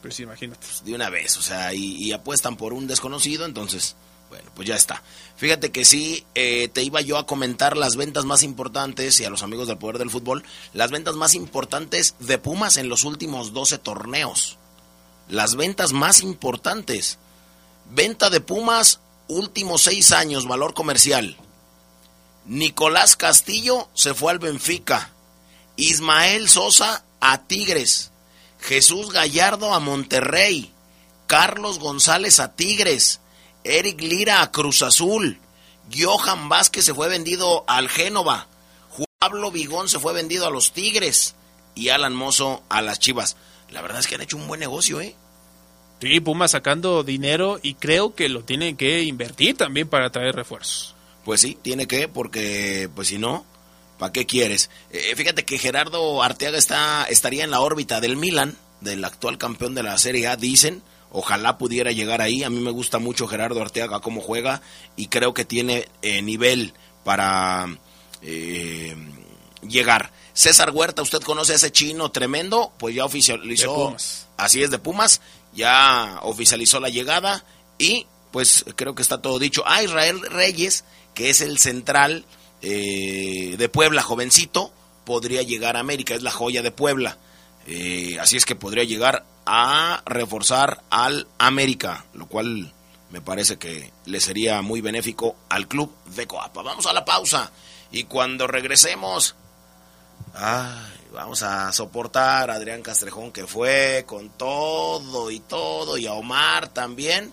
Pues 0.04 0.20
imagínate. 0.20 0.66
de 0.84 0.94
una 0.94 1.08
vez, 1.08 1.38
o 1.38 1.40
sea, 1.40 1.72
y, 1.72 2.12
apuestan 2.12 2.58
por 2.58 2.74
un 2.74 2.86
desconocido, 2.86 3.46
entonces, 3.46 3.96
bueno, 4.28 4.50
pues 4.54 4.68
ya 4.68 4.76
está. 4.76 5.02
Fíjate 5.38 5.72
que 5.72 5.86
sí, 5.86 6.26
eh, 6.34 6.68
te 6.68 6.82
iba 6.82 7.00
yo 7.00 7.16
a 7.16 7.24
comentar 7.24 7.78
las 7.78 7.96
ventas 7.96 8.26
más 8.26 8.42
importantes, 8.42 9.18
y 9.18 9.24
a 9.24 9.30
los 9.30 9.42
amigos 9.42 9.66
del 9.66 9.78
Poder 9.78 9.96
del 9.96 10.10
Fútbol, 10.10 10.44
las 10.74 10.90
ventas 10.90 11.14
más 11.14 11.34
importantes 11.34 12.16
de 12.18 12.36
Pumas 12.36 12.76
en 12.76 12.90
los 12.90 13.04
últimos 13.04 13.54
12 13.54 13.78
torneos. 13.78 14.58
Las 15.30 15.56
ventas 15.56 15.94
más 15.94 16.20
importantes. 16.20 17.16
Venta 17.90 18.28
de 18.28 18.42
Pumas, 18.42 19.00
últimos 19.26 19.84
seis 19.84 20.12
años, 20.12 20.46
valor 20.46 20.74
comercial. 20.74 21.38
Nicolás 22.44 23.16
Castillo 23.16 23.88
se 23.94 24.12
fue 24.12 24.32
al 24.32 24.38
Benfica. 24.38 25.12
Ismael 25.76 26.50
Sosa 26.50 27.06
a 27.20 27.46
Tigres. 27.46 28.10
Jesús 28.64 29.10
Gallardo 29.10 29.74
a 29.74 29.80
Monterrey, 29.80 30.72
Carlos 31.26 31.78
González 31.78 32.40
a 32.40 32.56
Tigres, 32.56 33.20
Eric 33.62 34.00
Lira 34.00 34.40
a 34.40 34.50
Cruz 34.50 34.80
Azul, 34.80 35.38
Johan 35.94 36.48
Vázquez 36.48 36.86
se 36.86 36.94
fue 36.94 37.10
vendido 37.10 37.64
al 37.66 37.90
Génova, 37.90 38.48
Pablo 39.18 39.50
Vigón 39.50 39.88
se 39.88 39.98
fue 39.98 40.12
vendido 40.12 40.46
a 40.46 40.50
los 40.50 40.72
Tigres 40.72 41.34
y 41.74 41.88
Alan 41.88 42.14
Mozo 42.14 42.62
a 42.68 42.82
las 42.82 42.98
Chivas. 42.98 43.36
La 43.70 43.80
verdad 43.80 44.00
es 44.00 44.06
que 44.06 44.16
han 44.16 44.20
hecho 44.20 44.36
un 44.36 44.46
buen 44.46 44.60
negocio, 44.60 45.00
¿eh? 45.00 45.14
Sí, 46.00 46.20
Pumas 46.20 46.50
sacando 46.50 47.02
dinero 47.04 47.58
y 47.62 47.74
creo 47.74 48.14
que 48.14 48.28
lo 48.28 48.44
tienen 48.44 48.76
que 48.76 49.02
invertir 49.02 49.56
también 49.56 49.88
para 49.88 50.10
traer 50.10 50.34
refuerzos. 50.34 50.94
Pues 51.24 51.40
sí, 51.40 51.56
tiene 51.60 51.86
que, 51.86 52.06
porque 52.06 52.90
pues 52.94 53.08
si 53.08 53.16
no, 53.16 53.46
¿para 53.98 54.12
qué 54.12 54.26
quieres? 54.26 54.70
Eh, 54.90 55.14
fíjate 55.16 55.44
que 55.44 55.58
Gerardo 55.58 56.22
Arteaga 56.22 56.58
está, 56.58 57.04
estaría 57.04 57.44
en 57.44 57.50
la 57.50 57.60
órbita 57.60 58.00
del 58.00 58.16
Milan, 58.16 58.56
del 58.80 59.04
actual 59.04 59.38
campeón 59.38 59.74
de 59.74 59.82
la 59.82 59.98
Serie 59.98 60.28
A, 60.28 60.36
dicen. 60.36 60.82
Ojalá 61.16 61.58
pudiera 61.58 61.92
llegar 61.92 62.20
ahí. 62.20 62.42
A 62.42 62.50
mí 62.50 62.58
me 62.58 62.72
gusta 62.72 62.98
mucho 62.98 63.28
Gerardo 63.28 63.62
Arteaga 63.62 64.00
cómo 64.00 64.20
juega 64.20 64.62
y 64.96 65.06
creo 65.06 65.32
que 65.32 65.44
tiene 65.44 65.88
eh, 66.02 66.22
nivel 66.22 66.74
para 67.04 67.68
eh, 68.20 68.96
llegar. 69.62 70.10
César 70.32 70.70
Huerta, 70.70 71.02
¿usted 71.02 71.20
conoce 71.20 71.52
a 71.52 71.56
ese 71.56 71.70
chino 71.70 72.10
tremendo? 72.10 72.72
Pues 72.78 72.96
ya 72.96 73.04
oficializó. 73.04 73.74
Pumas. 73.74 74.26
Así 74.36 74.62
es, 74.64 74.72
de 74.72 74.80
Pumas. 74.80 75.20
Ya 75.54 76.18
oficializó 76.22 76.80
la 76.80 76.88
llegada 76.88 77.44
y 77.78 78.08
pues 78.32 78.64
creo 78.74 78.96
que 78.96 79.02
está 79.02 79.22
todo 79.22 79.38
dicho. 79.38 79.62
Ah, 79.66 79.84
Israel 79.84 80.20
Reyes, 80.22 80.84
que 81.14 81.30
es 81.30 81.40
el 81.40 81.58
central 81.58 82.24
eh, 82.66 83.56
de 83.58 83.68
Puebla, 83.68 84.02
jovencito, 84.02 84.72
podría 85.04 85.42
llegar 85.42 85.76
a 85.76 85.80
América, 85.80 86.14
es 86.14 86.22
la 86.22 86.30
joya 86.30 86.62
de 86.62 86.70
Puebla. 86.70 87.18
Eh, 87.66 88.16
así 88.20 88.38
es 88.38 88.46
que 88.46 88.56
podría 88.56 88.84
llegar 88.84 89.24
a 89.44 90.02
reforzar 90.06 90.82
al 90.88 91.28
América, 91.38 92.06
lo 92.14 92.26
cual 92.26 92.72
me 93.10 93.20
parece 93.20 93.58
que 93.58 93.92
le 94.06 94.18
sería 94.18 94.62
muy 94.62 94.80
benéfico 94.80 95.36
al 95.50 95.68
club 95.68 95.94
de 96.06 96.26
Coapa. 96.26 96.62
Vamos 96.62 96.86
a 96.86 96.94
la 96.94 97.04
pausa 97.04 97.50
y 97.92 98.04
cuando 98.04 98.46
regresemos, 98.46 99.34
vamos 101.12 101.42
a 101.42 101.70
soportar 101.72 102.50
a 102.50 102.54
Adrián 102.54 102.80
Castrejón 102.80 103.30
que 103.30 103.46
fue 103.46 104.04
con 104.06 104.30
todo 104.30 105.30
y 105.30 105.40
todo 105.40 105.98
y 105.98 106.06
a 106.06 106.14
Omar 106.14 106.68
también, 106.68 107.30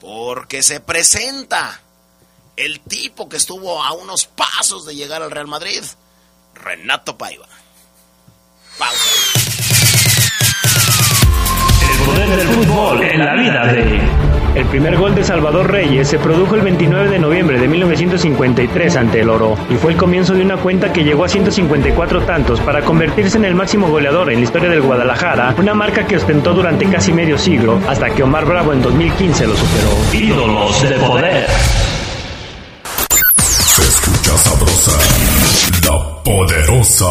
porque 0.00 0.64
se 0.64 0.80
presenta 0.80 1.81
el 2.56 2.80
tipo 2.80 3.28
que 3.28 3.36
estuvo 3.36 3.82
a 3.82 3.92
unos 3.92 4.26
pasos 4.26 4.84
de 4.86 4.94
llegar 4.94 5.22
al 5.22 5.30
Real 5.30 5.46
Madrid, 5.46 5.82
Renato 6.54 7.16
Paiva. 7.16 7.46
Pausa. 8.78 9.40
El 11.90 12.06
poder 12.06 12.36
del 12.36 12.48
fútbol 12.48 13.02
en 13.02 13.24
la 13.24 13.34
vida 13.34 13.66
de... 13.72 14.32
El 14.54 14.66
primer 14.66 14.98
gol 14.98 15.14
de 15.14 15.24
Salvador 15.24 15.70
Reyes 15.70 16.08
se 16.08 16.18
produjo 16.18 16.56
el 16.56 16.60
29 16.60 17.08
de 17.08 17.18
noviembre 17.18 17.58
de 17.58 17.66
1953 17.68 18.96
ante 18.96 19.20
el 19.20 19.30
Oro 19.30 19.56
y 19.70 19.76
fue 19.76 19.92
el 19.92 19.96
comienzo 19.96 20.34
de 20.34 20.42
una 20.42 20.58
cuenta 20.58 20.92
que 20.92 21.04
llegó 21.04 21.24
a 21.24 21.28
154 21.30 22.26
tantos 22.26 22.60
para 22.60 22.82
convertirse 22.82 23.38
en 23.38 23.46
el 23.46 23.54
máximo 23.54 23.88
goleador 23.88 24.30
en 24.30 24.40
la 24.40 24.44
historia 24.44 24.68
del 24.68 24.82
Guadalajara, 24.82 25.54
una 25.56 25.72
marca 25.72 26.06
que 26.06 26.16
ostentó 26.16 26.52
durante 26.52 26.86
casi 26.90 27.14
medio 27.14 27.38
siglo 27.38 27.80
hasta 27.88 28.10
que 28.10 28.22
Omar 28.22 28.44
Bravo 28.44 28.74
en 28.74 28.82
2015 28.82 29.46
lo 29.46 29.56
superó. 29.56 29.88
Ídolos 30.12 30.82
de 30.82 30.98
poder. 30.98 31.46
Poderosa. 36.22 37.06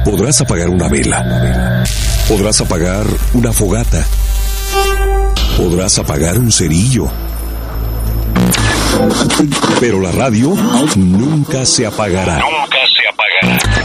Podrás 0.05 0.41
apagar 0.41 0.69
una 0.69 0.87
vela. 0.87 1.83
Podrás 2.27 2.61
apagar 2.61 3.05
una 3.33 3.51
fogata. 3.51 4.05
Podrás 5.57 5.99
apagar 5.99 6.37
un 6.37 6.51
cerillo. 6.51 7.09
Pero 9.79 10.01
la 10.01 10.11
radio 10.11 10.53
nunca 10.95 11.65
se 11.65 11.85
apagará. 11.85 12.39
Nunca 12.39 12.77
se 12.95 13.07
apagará. 13.07 13.79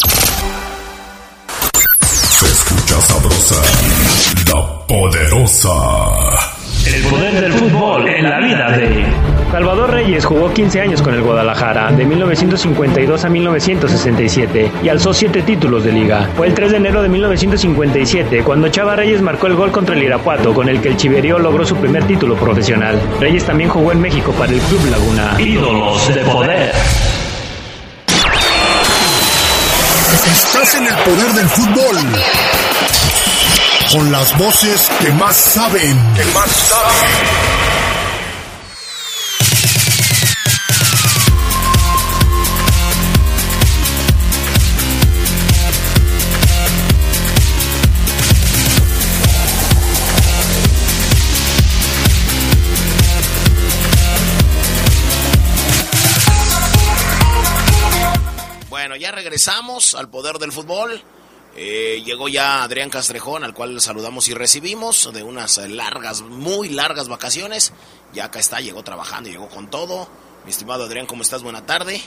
Se 2.39 2.47
escucha 2.47 2.99
sabrosa, 3.01 3.61
la 4.47 4.85
poderosa. 4.87 6.50
El 6.85 7.03
poder 7.03 7.39
del 7.39 7.53
fútbol 7.53 8.07
en 8.07 8.27
la 8.27 8.39
vida 8.39 8.71
de... 8.71 9.05
Salvador 9.51 9.91
Reyes 9.91 10.25
jugó 10.25 10.51
15 10.51 10.81
años 10.81 11.01
con 11.01 11.13
el 11.13 11.21
Guadalajara, 11.21 11.91
de 11.91 12.05
1952 12.05 13.23
a 13.23 13.29
1967, 13.29 14.71
y 14.83 14.89
alzó 14.89 15.13
7 15.13 15.43
títulos 15.43 15.83
de 15.83 15.91
liga. 15.91 16.27
Fue 16.35 16.47
el 16.47 16.55
3 16.55 16.71
de 16.71 16.77
enero 16.77 17.03
de 17.03 17.09
1957 17.09 18.43
cuando 18.43 18.69
Chava 18.69 18.95
Reyes 18.95 19.21
marcó 19.21 19.45
el 19.47 19.55
gol 19.55 19.71
contra 19.71 19.95
el 19.95 20.01
Irapuato, 20.01 20.53
con 20.53 20.69
el 20.69 20.81
que 20.81 20.89
el 20.89 20.97
Chiverío 20.97 21.37
logró 21.37 21.65
su 21.65 21.75
primer 21.75 22.03
título 22.05 22.35
profesional. 22.35 22.99
Reyes 23.19 23.45
también 23.45 23.69
jugó 23.69 23.91
en 23.91 24.01
México 24.01 24.31
para 24.31 24.51
el 24.51 24.59
Club 24.61 24.89
Laguna. 24.89 25.35
Ídolos 25.39 26.15
de 26.15 26.21
poder. 26.21 26.71
Estás 30.25 30.75
en 30.75 30.87
el 30.87 30.95
poder 30.95 31.31
del 31.33 31.47
fútbol. 31.47 32.50
Con 33.91 34.09
las 34.09 34.37
voces 34.37 34.89
que 35.01 35.11
más 35.11 35.35
saben. 35.35 36.13
Que 36.15 36.23
más 36.33 36.49
saben. 36.49 37.11
Bueno, 58.69 58.95
ya 58.95 59.11
regresamos 59.11 59.95
al 59.95 60.09
poder 60.09 60.37
del 60.37 60.53
fútbol. 60.53 61.03
Eh, 61.55 62.01
llegó 62.05 62.29
ya 62.29 62.63
Adrián 62.63 62.89
Castrejón, 62.89 63.43
al 63.43 63.53
cual 63.53 63.79
saludamos 63.81 64.27
y 64.29 64.33
recibimos 64.33 65.11
de 65.13 65.21
unas 65.23 65.57
largas, 65.57 66.21
muy 66.21 66.69
largas 66.69 67.07
vacaciones. 67.09 67.73
Ya 68.13 68.25
acá 68.25 68.39
está, 68.39 68.59
llegó 68.61 68.83
trabajando, 68.83 69.29
llegó 69.29 69.49
con 69.49 69.69
todo. 69.69 70.07
Mi 70.45 70.51
estimado 70.51 70.85
Adrián, 70.85 71.05
¿cómo 71.05 71.21
estás? 71.23 71.43
Buena 71.43 71.65
tarde. 71.65 72.01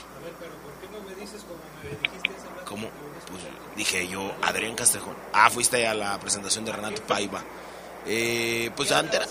¿Cómo? 2.65 2.89
Pues, 3.29 3.43
Dije 3.75 4.07
yo, 4.07 4.33
Adrián 4.41 4.75
Castrejón. 4.75 5.15
Ah, 5.33 5.49
fuiste 5.49 5.85
a 5.87 5.93
la 5.93 6.19
presentación 6.19 6.65
de 6.65 6.71
Renato 6.71 7.01
Paiva. 7.03 7.43
Eh, 8.07 8.71
pues 8.75 8.91
a, 8.91 8.99
entera- 9.01 9.27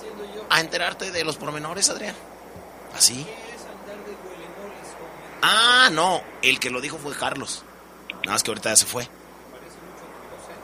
a 0.51 0.61
enterarte 0.61 1.11
de 1.11 1.25
los 1.25 1.37
pormenores, 1.37 1.89
Adrián. 1.91 2.15
¿Así? 2.97 3.27
Ah, 5.43 5.89
no, 5.93 6.23
el 6.43 6.59
que 6.61 6.71
lo 6.71 6.81
dijo 6.81 6.99
fue 6.99 7.15
Carlos. 7.17 7.63
Nada 8.25 8.33
más 8.33 8.43
que 8.43 8.51
ahorita 8.51 8.71
ya 8.71 8.77
se 8.77 8.87
fue. 8.87 9.09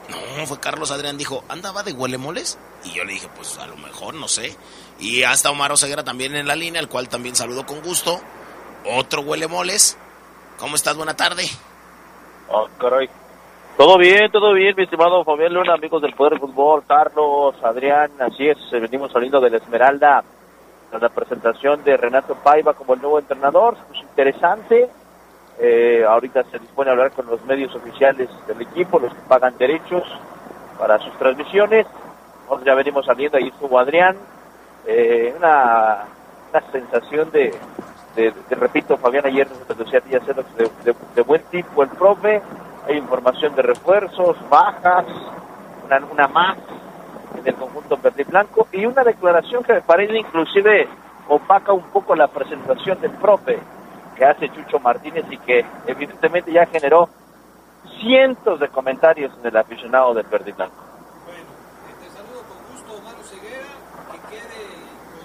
No, 0.09 0.45
fue 0.45 0.59
Carlos 0.59 0.91
Adrián, 0.91 1.17
dijo, 1.17 1.43
¿andaba 1.47 1.83
de 1.83 1.93
huelemoles? 1.93 2.57
Y 2.83 2.93
yo 2.93 3.03
le 3.03 3.13
dije, 3.13 3.29
pues 3.35 3.57
a 3.57 3.67
lo 3.67 3.77
mejor, 3.77 4.13
no 4.13 4.27
sé. 4.27 4.55
Y 4.99 5.23
hasta 5.23 5.51
Omar 5.51 5.71
Oseguera 5.71 6.03
también 6.03 6.35
en 6.35 6.47
la 6.47 6.55
línea, 6.55 6.81
al 6.81 6.89
cual 6.89 7.07
también 7.07 7.35
saludo 7.35 7.65
con 7.65 7.81
gusto. 7.81 8.19
Otro 8.85 9.21
huelemoles. 9.21 9.97
¿Cómo 10.57 10.75
estás? 10.75 10.95
Buena 10.95 11.15
tarde. 11.15 11.43
Oh, 12.49 12.67
caray. 12.77 13.09
Todo 13.77 13.97
bien, 13.97 14.29
todo 14.31 14.53
bien, 14.53 14.75
mi 14.75 14.83
estimado 14.83 15.23
Fabián 15.23 15.53
Luna, 15.53 15.73
amigos 15.73 16.01
del 16.01 16.13
Poder 16.13 16.37
Fútbol, 16.39 16.83
Carlos, 16.85 17.55
Adrián, 17.63 18.11
así 18.19 18.47
es, 18.47 18.57
eh, 18.71 18.79
venimos 18.79 19.11
saliendo 19.11 19.39
de 19.39 19.49
la 19.49 19.57
Esmeralda 19.57 20.23
a 20.91 20.97
la 20.99 21.09
presentación 21.09 21.83
de 21.83 21.97
Renato 21.97 22.35
Paiva 22.35 22.73
como 22.73 22.93
el 22.93 23.01
nuevo 23.01 23.17
entrenador, 23.17 23.77
pues 23.87 24.01
interesante, 24.01 24.89
eh, 25.59 26.03
ahorita 26.07 26.43
se 26.45 26.59
dispone 26.59 26.89
a 26.89 26.93
hablar 26.93 27.11
con 27.11 27.25
los 27.27 27.43
medios 27.45 27.73
oficiales 27.75 28.29
del 28.47 28.61
equipo, 28.61 28.99
los 28.99 29.13
que 29.13 29.21
pagan 29.27 29.57
derechos 29.57 30.03
para 30.77 30.97
sus 30.99 31.17
transmisiones, 31.17 31.85
nosotros 32.43 32.65
ya 32.65 32.75
venimos 32.75 33.05
saliendo, 33.05 33.37
ahí 33.37 33.47
estuvo 33.47 33.79
Adrián, 33.79 34.17
eh, 34.87 35.33
una, 35.37 36.05
una 36.49 36.71
sensación 36.71 37.31
de, 37.31 37.53
de, 38.15 38.33
repito, 38.51 38.97
Fabián 38.97 39.25
ayer 39.25 39.47
nos 39.69 39.77
decía 39.77 40.01
de, 40.01 40.93
de 41.15 41.21
buen 41.21 41.41
tipo 41.43 41.83
el 41.83 41.89
profe, 41.89 42.41
hay 42.87 42.97
información 42.97 43.55
de 43.55 43.61
refuerzos, 43.61 44.37
bajas, 44.49 45.05
una, 45.85 46.01
una 46.11 46.27
más 46.27 46.57
en 47.37 47.47
el 47.47 47.55
conjunto 47.55 47.97
verde 47.97 48.23
y 48.23 48.29
blanco. 48.29 48.67
Y 48.71 48.85
una 48.85 49.03
declaración 49.03 49.63
que 49.63 49.73
me 49.73 49.81
parece 49.81 50.17
inclusive 50.17 50.87
opaca 51.27 51.73
un 51.73 51.83
poco 51.91 52.15
la 52.15 52.27
presentación 52.27 52.99
del 53.01 53.11
profe 53.11 53.59
que 54.21 54.25
hace 54.27 54.51
Chucho 54.51 54.77
Martínez 54.77 55.25
y 55.31 55.37
que 55.39 55.65
evidentemente 55.87 56.51
ya 56.51 56.67
generó 56.67 57.09
cientos 57.99 58.59
de 58.59 58.67
comentarios 58.67 59.31
en 59.39 59.47
el 59.47 59.57
aficionado 59.57 60.13
del 60.13 60.27
verde 60.27 60.51
blanco. 60.51 60.75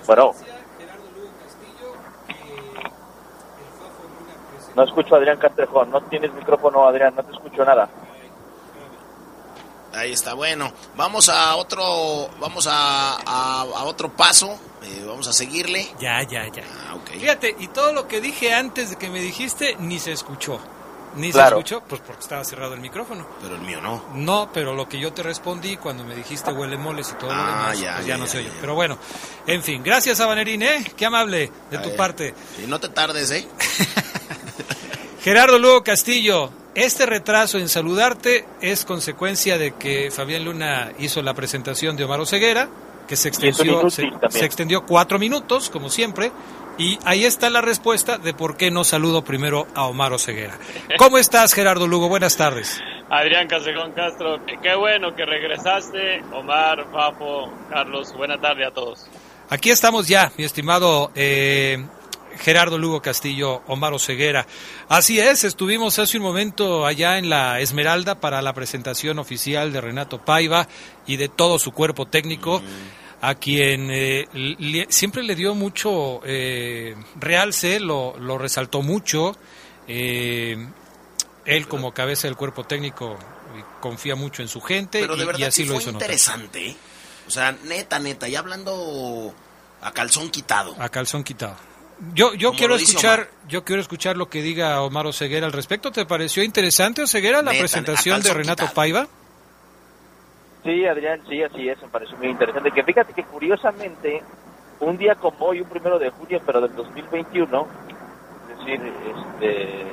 Bueno, 0.06 0.32
no 4.74 4.82
escucho 4.82 5.14
a 5.14 5.18
Adrián 5.18 5.36
Castrejón, 5.36 5.90
no 5.90 6.00
tienes 6.00 6.32
micrófono 6.32 6.88
Adrián, 6.88 7.14
no 7.14 7.22
te 7.22 7.32
escucho 7.32 7.66
nada. 7.66 7.90
Ahí 9.94 10.12
está, 10.12 10.34
bueno, 10.34 10.72
vamos 10.96 11.28
a 11.28 11.56
otro, 11.56 12.28
vamos 12.38 12.66
a, 12.66 13.14
a, 13.16 13.60
a 13.62 13.84
otro 13.84 14.10
paso, 14.14 14.58
eh, 14.82 15.04
vamos 15.06 15.26
a 15.26 15.32
seguirle. 15.32 15.88
Ya, 16.00 16.22
ya, 16.22 16.46
ya. 16.52 16.62
Ah, 16.88 16.94
ok. 16.96 17.10
Fíjate, 17.18 17.56
y 17.58 17.68
todo 17.68 17.92
lo 17.92 18.06
que 18.06 18.20
dije 18.20 18.52
antes 18.54 18.90
de 18.90 18.96
que 18.96 19.08
me 19.08 19.20
dijiste, 19.20 19.76
ni 19.78 19.98
se 19.98 20.12
escuchó. 20.12 20.60
Ni 21.16 21.32
Claro. 21.32 21.56
se 21.56 21.60
escuchó, 21.60 21.82
pues 21.88 22.02
porque 22.06 22.20
estaba 22.20 22.44
cerrado 22.44 22.74
el 22.74 22.80
micrófono. 22.80 23.26
Pero 23.40 23.54
el 23.54 23.62
mío 23.62 23.80
no. 23.80 24.04
No, 24.12 24.50
pero 24.52 24.74
lo 24.74 24.86
que 24.86 24.98
yo 25.00 25.14
te 25.14 25.22
respondí 25.22 25.78
cuando 25.78 26.04
me 26.04 26.14
dijiste 26.14 26.52
huele 26.52 26.76
moles 26.76 27.08
y 27.10 27.14
todo 27.18 27.32
lo 27.34 27.40
Ah, 27.40 27.46
demás, 27.46 27.80
ya, 27.80 27.94
pues 27.94 28.06
ya, 28.06 28.12
ya, 28.12 28.18
no 28.18 28.26
ya, 28.26 28.32
se 28.32 28.38
oye. 28.38 28.50
Pero 28.60 28.74
bueno, 28.74 28.98
en 29.46 29.62
fin, 29.62 29.82
gracias 29.82 30.20
a 30.20 30.26
Vanerín, 30.26 30.62
¿eh? 30.62 30.84
Qué 30.94 31.06
amable 31.06 31.50
de 31.70 31.78
tu 31.78 31.96
parte. 31.96 32.34
Y 32.62 32.66
no 32.66 32.78
te 32.78 32.90
tardes, 32.90 33.30
¿eh? 33.30 33.48
Gerardo 35.22 35.58
Lugo 35.58 35.82
Castillo, 35.82 36.50
este 36.76 37.06
retraso 37.06 37.58
en 37.58 37.68
saludarte 37.68 38.46
es 38.60 38.84
consecuencia 38.84 39.58
de 39.58 39.72
que 39.74 40.10
Fabián 40.10 40.44
Luna 40.44 40.92
hizo 40.98 41.22
la 41.22 41.34
presentación 41.34 41.96
de 41.96 42.04
Omar 42.04 42.24
Ceguera, 42.26 42.68
que 43.08 43.16
se 43.16 43.28
extendió, 43.28 43.88
se, 43.90 44.04
extendió 44.44 44.84
cuatro 44.84 45.18
minutos, 45.18 45.70
como 45.70 45.90
siempre, 45.90 46.32
y 46.78 46.98
ahí 47.04 47.24
está 47.24 47.48
la 47.50 47.60
respuesta 47.62 48.18
de 48.18 48.34
por 48.34 48.56
qué 48.56 48.70
no 48.70 48.84
saludo 48.84 49.22
primero 49.24 49.66
a 49.74 49.86
Omar 49.86 50.18
Ceguera. 50.18 50.58
¿Cómo 50.98 51.16
estás, 51.18 51.54
Gerardo 51.54 51.86
Lugo? 51.88 52.08
Buenas 52.08 52.36
tardes. 52.36 52.80
Adrián 53.08 53.46
Casejón 53.48 53.92
Castro, 53.92 54.44
qué- 54.44 54.58
qué 54.62 54.74
bueno 54.74 55.14
que 55.14 55.24
regresaste. 55.24 56.22
Omar, 56.32 56.90
Papo, 56.92 57.52
Carlos, 57.70 58.12
buena 58.16 58.38
tarde 58.40 58.66
a 58.66 58.70
todos. 58.72 59.06
Aquí 59.48 59.70
estamos 59.70 60.08
ya, 60.08 60.32
mi 60.36 60.44
estimado 60.44 61.12
eh, 61.14 61.86
Gerardo 62.38 62.78
Lugo 62.78 63.00
Castillo, 63.02 63.62
Omar 63.66 63.98
Ceguera. 63.98 64.46
Así 64.88 65.18
es, 65.18 65.44
estuvimos 65.44 65.98
hace 65.98 66.16
un 66.16 66.22
momento 66.22 66.86
allá 66.86 67.18
en 67.18 67.28
la 67.30 67.60
Esmeralda 67.60 68.20
para 68.20 68.42
la 68.42 68.52
presentación 68.52 69.18
oficial 69.18 69.72
de 69.72 69.80
Renato 69.80 70.24
Paiva 70.24 70.68
y 71.06 71.16
de 71.16 71.28
todo 71.28 71.58
su 71.58 71.72
cuerpo 71.72 72.06
técnico, 72.06 72.62
a 73.22 73.34
quien 73.34 73.88
eh, 73.90 74.28
le- 74.34 74.86
siempre 74.90 75.22
le 75.22 75.34
dio 75.34 75.54
mucho 75.54 76.20
eh, 76.24 76.94
realce, 77.18 77.80
lo, 77.80 78.16
lo 78.18 78.38
resaltó 78.38 78.82
mucho. 78.82 79.36
eh, 79.88 80.56
él 81.44 81.68
como 81.68 81.94
cabeza 81.94 82.26
del 82.26 82.36
cuerpo 82.36 82.64
técnico 82.64 83.12
eh, 83.56 83.62
confía 83.80 84.16
mucho 84.16 84.42
en 84.42 84.48
su 84.48 84.60
gente 84.60 84.98
Pero 85.00 85.14
de 85.14 85.20
y- 85.20 85.22
y, 85.22 85.26
verdad 85.26 85.48
así 85.48 85.62
sí 85.62 85.68
lo 85.68 85.74
fue 85.74 85.82
hizo 85.82 85.90
interesante, 85.92 86.68
¿eh? 86.70 86.76
O 87.28 87.30
sea, 87.30 87.56
neta, 87.64 87.98
neta, 88.00 88.26
ya 88.28 88.40
hablando 88.40 89.32
a 89.80 89.92
calzón 89.92 90.28
quitado. 90.30 90.74
A 90.78 90.88
calzón 90.88 91.22
quitado. 91.24 91.56
Yo, 92.12 92.34
yo 92.34 92.52
quiero 92.52 92.76
escuchar, 92.76 93.28
yo 93.48 93.64
quiero 93.64 93.80
escuchar 93.80 94.16
lo 94.16 94.28
que 94.28 94.42
diga 94.42 94.82
Omar 94.82 95.06
Oseguera 95.06 95.46
al 95.46 95.52
respecto. 95.52 95.90
¿Te 95.90 96.04
pareció 96.04 96.42
interesante 96.42 97.02
Oseguera 97.02 97.38
la 97.42 97.52
Neta, 97.52 97.60
presentación 97.62 98.20
de 98.22 98.34
Renato 98.34 98.62
quitado. 98.64 98.74
Paiva? 98.74 99.06
Sí, 100.62 100.84
Adrián, 100.86 101.20
sí, 101.28 101.42
así 101.42 101.68
es, 101.68 101.80
me 101.80 101.88
pareció 101.88 102.16
muy 102.18 102.28
interesante. 102.28 102.70
Que 102.72 102.82
fíjate 102.82 103.12
que 103.14 103.24
curiosamente, 103.24 104.22
un 104.80 104.98
día 104.98 105.14
como 105.14 105.46
hoy, 105.46 105.60
un 105.60 105.68
primero 105.68 105.98
de 105.98 106.10
junio, 106.10 106.40
pero 106.44 106.60
del 106.60 106.74
2021, 106.74 107.66
es 108.50 108.58
decir, 108.58 108.80
este, 109.16 109.84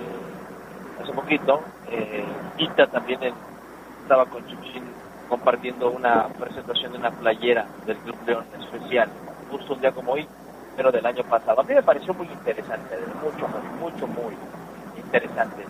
hace 1.01 1.14
poquito, 1.14 1.62
eh, 1.89 2.26
Ita 2.58 2.88
también 2.88 3.24
en- 3.24 3.36
estaba 4.01 4.26
con 4.26 4.45
Chuchín 4.47 4.84
compartiendo 5.30 5.89
una 5.89 6.28
presentación 6.28 6.91
de 6.91 6.97
una 6.97 7.12
playera 7.12 7.66
del 7.86 7.97
Club 7.99 8.18
León 8.28 8.45
especial, 8.60 9.10
justo 9.49 9.74
un 9.74 9.82
día 9.82 9.91
como 9.91 10.14
hoy, 10.14 10.28
pero 10.76 10.91
del 10.91 11.05
año 11.05 11.24
pasado. 11.24 11.61
A 11.61 11.63
mí 11.63 11.74
me 11.74 11.84
pareció 11.84 12.13
muy 12.13 12.28
interesante, 12.28 12.95
mucho, 13.24 13.47
muy, 13.47 13.91
mucho, 13.91 14.07
muy 14.07 14.36
interesante. 14.97 15.63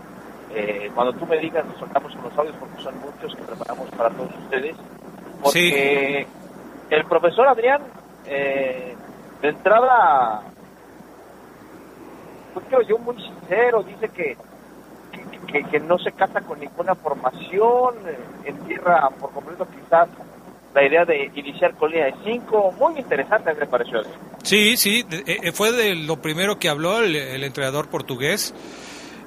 Eh, 0.51 0.91
cuando 0.93 1.13
tú 1.13 1.25
me 1.25 1.37
digas, 1.39 1.65
nos 1.65 1.77
soltamos 1.79 2.13
con 2.15 2.23
los 2.25 2.37
audios 2.37 2.55
porque 2.59 2.81
son 2.83 2.93
muchos 2.99 3.35
que 3.35 3.41
preparamos 3.43 3.89
para 3.91 4.09
todos 4.11 4.29
ustedes. 4.43 4.75
Porque 5.41 6.27
el 6.89 7.05
profesor 7.05 7.47
Adrián, 7.47 7.81
eh, 8.25 8.95
de 9.41 9.49
entrada, 9.49 10.41
pues 12.53 12.65
creo 12.67 12.81
yo 12.83 12.97
muy 12.99 13.15
sincero, 13.21 13.83
dice 13.83 14.09
que, 14.09 14.37
que, 15.11 15.39
que- 15.51 15.63
que 15.69 15.79
no 15.79 15.97
se 15.97 16.11
casa 16.13 16.41
con 16.41 16.59
ninguna 16.59 16.95
formación, 16.95 17.95
eh, 18.07 18.17
entierra 18.45 19.09
por 19.19 19.31
completo 19.31 19.67
quizás 19.67 20.07
la 20.73 20.85
idea 20.85 21.05
de 21.05 21.31
iniciar 21.35 21.75
con 21.75 21.91
línea 21.91 22.05
de 22.07 22.15
5, 22.23 22.73
muy 22.79 22.99
interesante 22.99 23.53
me 23.53 23.65
pareció. 23.67 24.01
Sí, 24.43 24.75
sí, 24.77 25.03
de- 25.03 25.23
eh, 25.27 25.51
fue 25.51 25.71
de 25.71 25.95
lo 25.95 26.21
primero 26.21 26.57
que 26.59 26.69
habló 26.69 26.99
el, 26.99 27.15
entrenador 27.43 27.89
portugués. 27.89 28.53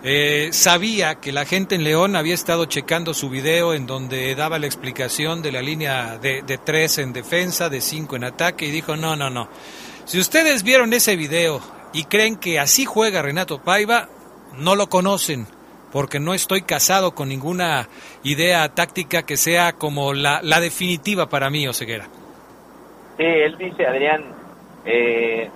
Eh, 0.02 0.50
sabía 0.52 1.16
que 1.16 1.32
la 1.32 1.44
gente 1.44 1.74
en 1.74 1.82
León 1.84 2.16
había 2.16 2.34
estado 2.34 2.66
checando 2.66 3.14
su 3.14 3.30
video 3.30 3.74
en 3.74 3.86
donde 3.86 4.34
daba 4.34 4.58
la 4.58 4.66
explicación 4.66 5.42
de 5.42 5.52
la 5.52 5.62
línea 5.62 6.18
de, 6.18 6.42
de 6.42 6.58
tres 6.58 6.98
en 6.98 7.12
defensa, 7.12 7.68
de 7.68 7.80
cinco 7.80 8.14
en 8.16 8.24
ataque, 8.24 8.66
y 8.66 8.70
dijo, 8.70 8.96
no, 8.96 9.16
no, 9.16 9.30
no. 9.30 9.48
Si 10.04 10.18
ustedes 10.20 10.62
vieron 10.62 10.92
ese 10.92 11.16
video 11.16 11.60
y 11.92 12.04
creen 12.04 12.36
que 12.36 12.60
así 12.60 12.84
juega 12.84 13.22
Renato 13.22 13.62
Paiva, 13.62 14.08
no 14.58 14.76
lo 14.76 14.88
conocen, 14.88 15.46
porque 15.92 16.20
no 16.20 16.34
estoy 16.34 16.62
casado 16.62 17.14
con 17.14 17.28
ninguna 17.28 17.88
idea 18.22 18.68
táctica 18.68 19.22
que 19.22 19.36
sea 19.36 19.72
como 19.72 20.12
la, 20.12 20.40
la 20.42 20.60
definitiva 20.60 21.26
para 21.26 21.50
mí, 21.50 21.66
Oseguera. 21.66 22.06
Sí, 23.16 23.24
él 23.24 23.56
dice, 23.56 23.86
Adrián, 23.86 24.24
eh, 24.84 25.50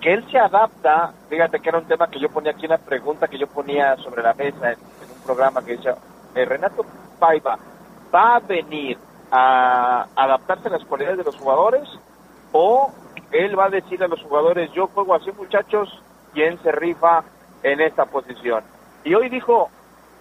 que 0.00 0.12
él 0.12 0.24
se 0.30 0.38
adapta, 0.38 1.12
fíjate 1.28 1.60
que 1.60 1.68
era 1.68 1.78
un 1.78 1.86
tema 1.86 2.08
que 2.10 2.18
yo 2.18 2.28
ponía 2.28 2.52
aquí, 2.52 2.66
una 2.66 2.78
pregunta 2.78 3.28
que 3.28 3.38
yo 3.38 3.46
ponía 3.46 3.96
sobre 3.96 4.22
la 4.22 4.34
mesa 4.34 4.72
en, 4.72 4.78
un 4.78 5.22
programa 5.24 5.64
que 5.64 5.76
decía, 5.76 5.96
eh, 6.34 6.44
Renato 6.44 6.84
Paiva, 7.18 7.58
¿va 8.14 8.36
a 8.36 8.40
venir 8.40 8.98
a 9.30 10.06
adaptarse 10.14 10.68
a 10.68 10.72
las 10.72 10.84
cualidades 10.84 11.18
de 11.18 11.24
los 11.24 11.36
jugadores 11.36 11.88
o 12.52 12.92
él 13.32 13.58
va 13.58 13.66
a 13.66 13.70
decir 13.70 14.02
a 14.02 14.08
los 14.08 14.22
jugadores, 14.22 14.70
yo 14.72 14.86
juego 14.88 15.14
así 15.14 15.30
muchachos, 15.32 15.88
¿quién 16.32 16.60
se 16.62 16.72
rifa 16.72 17.24
en 17.62 17.80
esta 17.80 18.04
posición? 18.04 18.62
Y 19.06 19.14
hoy 19.14 19.28
dijo, 19.28 19.70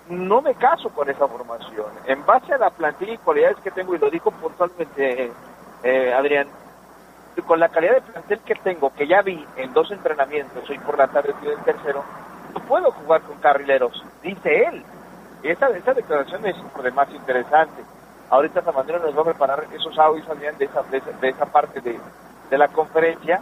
no 0.09 0.43
me 0.43 0.53
caso 0.53 0.89
con 0.91 1.09
esa 1.09 1.27
formación. 1.27 1.88
En 2.05 2.23
base 2.23 2.53
a 2.53 2.59
la 2.59 2.69
plantilla 2.69 3.13
y 3.13 3.17
cualidades 3.17 3.57
que 3.63 3.71
tengo, 3.71 3.95
y 3.95 3.97
lo 3.97 4.11
dijo 4.11 4.29
puntualmente 4.29 5.31
eh, 5.81 6.13
Adrián, 6.13 6.47
con 7.47 7.59
la 7.59 7.69
calidad 7.69 7.95
de 7.95 8.01
plantel 8.01 8.39
que 8.41 8.53
tengo, 8.53 8.93
que 8.93 9.07
ya 9.07 9.23
vi 9.23 9.43
en 9.57 9.73
dos 9.73 9.89
entrenamientos, 9.89 10.69
hoy 10.69 10.77
por 10.77 10.99
la 10.99 11.07
tarde 11.07 11.31
estoy 11.31 11.53
en 11.53 11.63
tercero, 11.63 12.03
no 12.53 12.59
puedo 12.67 12.91
jugar 12.91 13.21
con 13.21 13.38
carrileros, 13.38 14.05
dice 14.21 14.65
él. 14.67 14.86
esa, 15.41 15.67
esa 15.69 15.95
declaración 15.95 16.45
es 16.45 16.55
por 16.71 16.83
demás 16.83 17.09
interesante. 17.09 17.81
Ahorita 18.29 18.61
Samanero 18.61 18.99
nos 18.99 19.17
va 19.17 19.21
a 19.21 19.25
preparar 19.25 19.65
esos 19.73 19.97
audios, 19.97 20.29
Adrián, 20.29 20.59
de 20.59 20.65
esa, 20.65 20.83
de 20.83 20.97
esa, 20.99 21.11
de 21.11 21.29
esa 21.29 21.47
parte 21.47 21.81
de, 21.81 21.99
de 22.51 22.57
la 22.59 22.67
conferencia, 22.67 23.41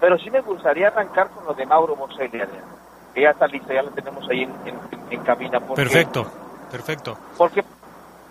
pero 0.00 0.16
sí 0.16 0.30
me 0.30 0.42
gustaría 0.42 0.86
arrancar 0.86 1.28
con 1.30 1.44
lo 1.44 1.54
de 1.54 1.66
Mauro 1.66 1.96
Boselli, 1.96 2.40
Adrián, 2.40 2.76
que 3.16 3.22
ya 3.22 3.30
está 3.30 3.46
listo, 3.46 3.72
ya 3.72 3.82
lo 3.82 3.90
tenemos 3.92 4.28
ahí 4.28 4.42
en, 4.42 4.50
en, 4.66 4.78
en 5.10 5.20
cabina. 5.22 5.58
Porque, 5.58 5.82
Perfecto, 5.84 6.26
perfecto. 6.70 7.16
Porque 7.38 7.64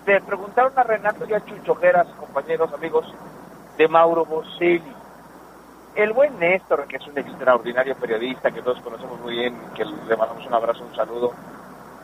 te 0.05 0.21
preguntaron 0.21 0.73
a 0.75 0.83
Renato 0.83 1.25
y 1.27 1.33
a 1.33 1.43
Chucho 1.43 1.73
Geras, 1.77 2.05
compañeros, 2.19 2.71
amigos, 2.71 3.11
de 3.79 3.87
Mauro 3.87 4.25
Boselli. 4.25 4.93
El 5.95 6.13
buen 6.13 6.37
Néstor, 6.37 6.85
que 6.85 6.97
es 6.97 7.07
un 7.07 7.17
extraordinario 7.17 7.95
periodista 7.95 8.51
que 8.51 8.61
todos 8.61 8.79
conocemos 8.81 9.19
muy 9.21 9.33
bien, 9.33 9.59
que 9.73 9.83
le 9.85 10.15
mandamos 10.15 10.45
un 10.45 10.53
abrazo, 10.53 10.83
un 10.83 10.95
saludo, 10.95 11.33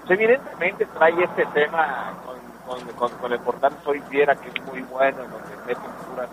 evidentemente 0.09 0.87
trae 0.87 1.23
este 1.23 1.45
tema 1.53 2.13
con, 2.25 2.79
con, 2.79 2.93
con, 2.95 3.11
con 3.19 3.31
el 3.31 3.39
portal 3.41 3.73
Soy 3.83 3.99
Fiera, 4.09 4.35
que 4.37 4.49
es 4.49 4.65
muy 4.65 4.81
bueno, 4.81 5.23
en 5.23 5.29
donde 5.29 5.55
meten 5.67 5.91
puras, 6.09 6.29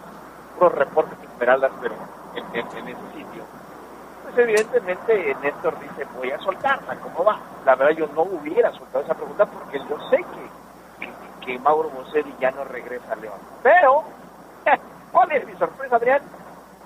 puros 0.54 0.74
reportes 0.76 1.18
esmeraldas, 1.30 1.72
pero 1.82 1.94
en, 2.34 2.44
en, 2.58 2.66
en 2.78 2.88
ese 2.88 3.12
sitio. 3.14 3.57
Evidentemente 4.38 5.36
Néstor 5.42 5.76
dice, 5.80 6.06
voy 6.16 6.30
a 6.30 6.38
soltarla, 6.38 6.94
¿cómo 7.00 7.24
va? 7.24 7.40
La 7.66 7.74
verdad 7.74 7.96
yo 7.96 8.06
no 8.14 8.22
hubiera 8.22 8.70
soltado 8.70 9.04
esa 9.04 9.14
pregunta 9.14 9.44
porque 9.46 9.80
yo 9.80 9.98
sé 10.10 10.18
que, 10.18 11.44
que, 11.44 11.58
Mauro 11.58 11.90
Boselli 11.90 12.32
ya 12.40 12.52
no 12.52 12.62
regresa 12.62 13.12
a 13.12 13.16
León. 13.16 13.38
Pero, 13.64 14.04
¿cuál 15.12 15.32
es 15.32 15.44
mi 15.44 15.54
sorpresa, 15.56 15.96
Adrián? 15.96 16.22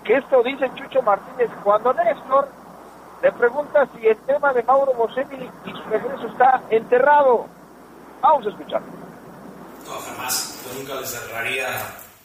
Que 0.02 0.14
esto 0.14 0.42
dice 0.42 0.70
Chucho 0.76 1.02
Martínez 1.02 1.50
cuando 1.62 1.92
Néstor 1.92 2.48
le 3.20 3.32
pregunta 3.32 3.86
si 3.94 4.06
el 4.06 4.16
tema 4.18 4.54
de 4.54 4.62
Mauro 4.62 4.94
Boselli 4.94 5.50
y 5.66 5.70
su 5.72 5.82
regreso 5.90 6.26
está 6.28 6.62
enterrado. 6.70 7.46
Vamos 8.22 8.46
a 8.46 8.48
escuchar. 8.48 8.80
No, 9.86 9.92
jamás. 9.92 10.58
Yo 10.64 10.78
nunca 10.78 10.94
le 10.94 11.06
cerraría 11.06 11.66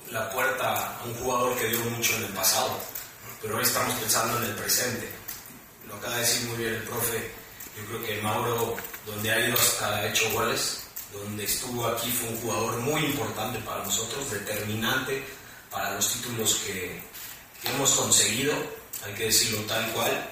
la 0.09 0.29
puerta 0.29 0.73
a 0.73 1.05
un 1.05 1.13
jugador 1.15 1.53
que 1.57 1.67
dio 1.67 1.83
mucho 1.91 2.15
en 2.15 2.23
el 2.23 2.33
pasado. 2.33 2.96
Pero 3.41 3.57
hoy 3.57 3.63
estamos 3.63 3.93
pensando 3.95 4.37
en 4.37 4.45
el 4.45 4.55
presente. 4.55 5.07
Lo 5.87 5.95
acaba 5.95 6.15
de 6.15 6.21
decir 6.21 6.47
muy 6.49 6.57
bien 6.57 6.73
el 6.73 6.83
profe. 6.83 7.31
Yo 7.77 7.85
creo 7.85 8.03
que 8.03 8.21
Mauro, 8.21 8.75
donde 9.05 9.31
ha 9.31 9.47
ido 9.47 9.57
hasta 9.57 9.97
ha 9.97 10.07
hecho 10.07 10.29
goles, 10.31 10.83
donde 11.13 11.45
estuvo 11.45 11.85
aquí 11.87 12.11
fue 12.11 12.29
un 12.29 12.41
jugador 12.41 12.77
muy 12.77 13.05
importante 13.05 13.59
para 13.59 13.83
nosotros, 13.83 14.31
determinante 14.31 15.23
para 15.69 15.93
los 15.93 16.13
títulos 16.13 16.55
que, 16.65 16.99
que 17.61 17.69
hemos 17.69 17.91
conseguido. 17.91 18.55
Hay 19.05 19.13
que 19.13 19.25
decirlo 19.25 19.59
tal 19.67 19.91
cual 19.91 20.29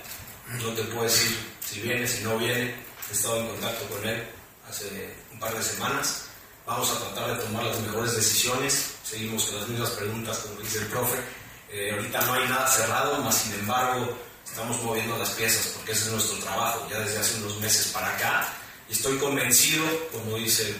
no 0.59 0.69
te 0.73 0.83
puedo 0.83 1.03
decir 1.03 1.37
si 1.63 1.81
viene, 1.81 2.07
si 2.07 2.23
no 2.23 2.37
viene. 2.37 2.73
He 3.09 3.13
estado 3.13 3.41
en 3.41 3.47
contacto 3.49 3.85
con 3.85 4.07
él 4.07 4.27
hace 4.67 5.15
un 5.31 5.39
par 5.39 5.55
de 5.55 5.61
semanas. 5.61 6.23
Vamos 6.65 6.89
a 6.89 6.99
tratar 6.99 7.37
de 7.37 7.43
tomar 7.43 7.63
las 7.65 7.79
mejores 7.81 8.15
decisiones. 8.15 8.95
Seguimos 9.03 9.43
con 9.43 9.59
las 9.59 9.67
mismas 9.67 9.91
preguntas, 9.91 10.39
como 10.39 10.59
dice 10.61 10.79
el 10.79 10.87
profe. 10.87 11.44
Eh, 11.77 11.91
ahorita 11.91 12.21
no 12.21 12.33
hay 12.35 12.47
nada 12.47 12.65
cerrado, 12.67 13.21
más 13.21 13.35
sin 13.35 13.53
embargo, 13.55 14.17
estamos 14.45 14.81
moviendo 14.81 15.17
las 15.17 15.31
piezas 15.31 15.73
porque 15.75 15.91
ese 15.91 16.05
es 16.05 16.11
nuestro 16.11 16.37
trabajo 16.37 16.87
ya 16.89 16.99
desde 16.99 17.19
hace 17.19 17.37
unos 17.39 17.59
meses 17.59 17.91
para 17.91 18.15
acá. 18.15 18.47
Estoy 18.89 19.17
convencido, 19.17 19.83
como 20.13 20.37
dice 20.37 20.69
eh, 20.69 20.75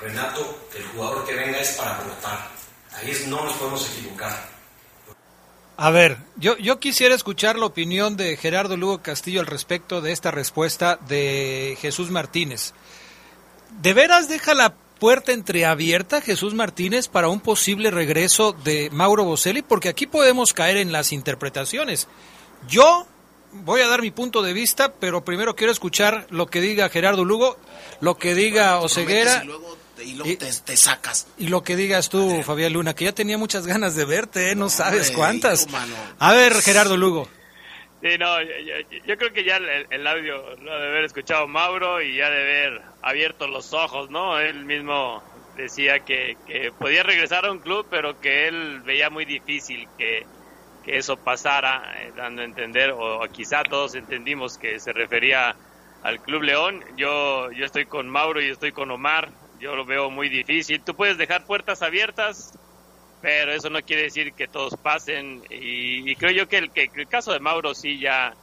Renato, 0.00 0.68
que 0.70 0.78
el 0.78 0.84
jugador 0.84 1.26
que 1.26 1.34
venga 1.34 1.58
es 1.58 1.70
para 1.70 1.96
aportar. 1.96 2.48
Ahí 2.92 3.10
es, 3.10 3.26
no 3.26 3.44
nos 3.44 3.54
podemos 3.54 3.90
equivocar. 3.90 4.48
A 5.76 5.90
ver, 5.90 6.18
yo, 6.36 6.56
yo 6.58 6.78
quisiera 6.78 7.16
escuchar 7.16 7.58
la 7.58 7.66
opinión 7.66 8.16
de 8.16 8.36
Gerardo 8.36 8.76
Lugo 8.76 9.02
Castillo 9.02 9.40
al 9.40 9.46
respecto 9.46 10.00
de 10.00 10.12
esta 10.12 10.30
respuesta 10.30 11.00
de 11.08 11.76
Jesús 11.80 12.12
Martínez. 12.12 12.72
¿De 13.82 13.94
veras 13.94 14.28
deja 14.28 14.54
la 14.54 14.74
puerta 14.98 15.32
entreabierta 15.32 16.20
Jesús 16.20 16.54
Martínez 16.54 17.08
para 17.08 17.28
un 17.28 17.40
posible 17.40 17.90
regreso 17.90 18.52
de 18.52 18.90
Mauro 18.90 19.24
Boselli? 19.24 19.62
Porque 19.62 19.88
aquí 19.88 20.06
podemos 20.06 20.52
caer 20.52 20.76
en 20.76 20.92
las 20.92 21.12
interpretaciones. 21.12 22.08
Yo 22.68 23.06
voy 23.52 23.80
a 23.80 23.88
dar 23.88 24.02
mi 24.02 24.10
punto 24.10 24.42
de 24.42 24.52
vista, 24.52 24.92
pero 24.94 25.24
primero 25.24 25.54
quiero 25.56 25.72
escuchar 25.72 26.26
lo 26.30 26.46
que 26.46 26.60
diga 26.60 26.88
Gerardo 26.88 27.24
Lugo, 27.24 27.56
lo 28.00 28.16
que 28.16 28.34
diga 28.34 28.78
Oseguera. 28.80 29.42
Y 29.42 29.46
luego, 29.46 29.76
te, 29.96 30.04
y 30.04 30.14
luego 30.14 30.38
te, 30.38 30.52
te, 30.52 30.76
sacas. 30.76 31.26
Y 31.38 31.48
lo 31.48 31.62
que 31.62 31.76
digas 31.76 32.08
tú, 32.08 32.42
Fabián 32.44 32.72
Luna, 32.72 32.94
que 32.94 33.06
ya 33.06 33.12
tenía 33.12 33.38
muchas 33.38 33.66
ganas 33.66 33.94
de 33.94 34.04
verte, 34.04 34.50
¿eh? 34.50 34.54
no, 34.54 34.64
No, 34.64 34.70
sabes 34.70 35.10
cuántas. 35.10 35.66
A 36.18 36.32
ver, 36.32 36.60
Gerardo 36.62 36.96
Lugo. 36.96 37.28
Sí, 38.00 38.16
no, 38.16 38.40
yo, 38.42 38.50
yo- 39.04 39.16
creo 39.16 39.32
que 39.32 39.42
ya 39.44 39.56
el, 39.56 40.06
audio 40.06 40.54
lo 40.56 40.72
ha 40.72 40.78
de 40.78 40.86
haber 40.86 41.04
escuchado 41.04 41.48
Mauro 41.48 42.00
y 42.00 42.16
ya 42.16 42.30
de 42.30 42.40
haber 42.42 42.80
abierto 43.00 43.48
los 43.48 43.72
ojos, 43.72 44.08
¿no? 44.08 44.38
Él 44.38 44.64
mismo 44.66 45.26
decía 45.52 46.04
que, 46.04 46.40
que 46.44 46.70
podía 46.72 47.02
regresar 47.02 47.44
a 47.44 47.50
un 47.50 47.58
club, 47.60 47.88
pero 47.90 48.16
que 48.20 48.46
él 48.46 48.82
veía 48.82 49.10
muy 49.10 49.24
difícil 49.24 49.90
que, 49.96 50.28
que 50.82 50.98
eso 50.98 51.22
pasara, 51.22 52.04
eh, 52.04 52.12
dando 52.14 52.42
a 52.42 52.44
entender, 52.44 52.92
o 52.96 53.20
quizá 53.32 53.64
todos 53.64 53.94
entendimos 53.94 54.58
que 54.58 54.78
se 54.80 54.92
refería 54.92 55.58
al 56.00 56.20
Club 56.20 56.42
León. 56.44 56.84
Yo, 56.94 57.50
yo 57.52 57.64
estoy 57.64 57.86
con 57.86 58.08
Mauro 58.08 58.40
y 58.40 58.48
estoy 58.50 58.70
con 58.72 58.90
Omar, 58.92 59.32
yo 59.52 59.74
lo 59.76 59.84
veo 59.86 60.08
muy 60.10 60.28
difícil. 60.28 60.84
Tú 60.84 60.94
puedes 60.96 61.18
dejar 61.18 61.46
puertas 61.46 61.82
abiertas, 61.82 62.52
pero 63.20 63.52
eso 63.52 63.70
no 63.70 63.82
quiere 63.82 64.02
decir 64.02 64.32
que 64.32 64.48
todos 64.48 64.74
pasen 64.76 65.42
y, 65.50 66.10
y 66.10 66.16
creo 66.16 66.32
yo 66.32 66.48
que 66.48 66.58
el, 66.58 66.70
que 66.70 66.90
el 66.94 67.08
caso 67.08 67.32
de 67.32 67.40
Mauro 67.40 67.74
sí 67.74 67.98
ya 67.98 68.34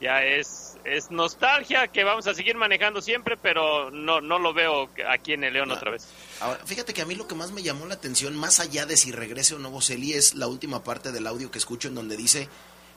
ya 0.00 0.22
es 0.22 0.76
es 0.84 1.10
nostalgia 1.10 1.88
que 1.88 2.04
vamos 2.04 2.26
a 2.26 2.34
seguir 2.34 2.56
manejando 2.56 3.00
siempre 3.00 3.36
pero 3.36 3.90
no 3.90 4.20
no 4.20 4.38
lo 4.38 4.52
veo 4.52 4.90
aquí 5.08 5.32
en 5.32 5.44
el 5.44 5.54
León 5.54 5.70
otra 5.70 5.90
vez 5.90 6.08
Ahora, 6.40 6.60
fíjate 6.64 6.92
que 6.92 7.00
a 7.00 7.06
mí 7.06 7.14
lo 7.14 7.26
que 7.26 7.34
más 7.34 7.50
me 7.52 7.62
llamó 7.62 7.86
la 7.86 7.94
atención, 7.94 8.36
más 8.36 8.60
allá 8.60 8.84
de 8.84 8.96
si 8.96 9.10
regrese 9.10 9.54
o 9.54 9.58
no 9.58 9.70
Boselli, 9.70 10.12
es 10.12 10.34
la 10.34 10.48
última 10.48 10.84
parte 10.84 11.12
del 11.12 11.26
audio 11.26 11.50
que 11.50 11.58
escucho 11.58 11.88
en 11.88 11.94
donde 11.94 12.16
dice 12.16 12.48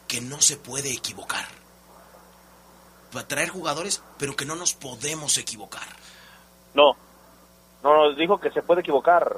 que 0.08 0.20
no 0.20 0.42
se 0.42 0.58
puede 0.58 0.92
equivocar. 0.92 1.46
Va 3.16 3.22
a 3.22 3.28
traer 3.28 3.50
jugadores, 3.50 4.04
pero 4.18 4.36
que 4.36 4.46
no 4.46 4.56
nos 4.56 4.74
podemos 4.74 5.38
equivocar. 5.38 5.88
No, 6.74 6.98
no, 7.82 8.08
nos 8.08 8.18
dijo 8.18 8.40
que 8.40 8.52
se 8.52 8.62
puede 8.62 8.82
equivocar. 8.82 9.38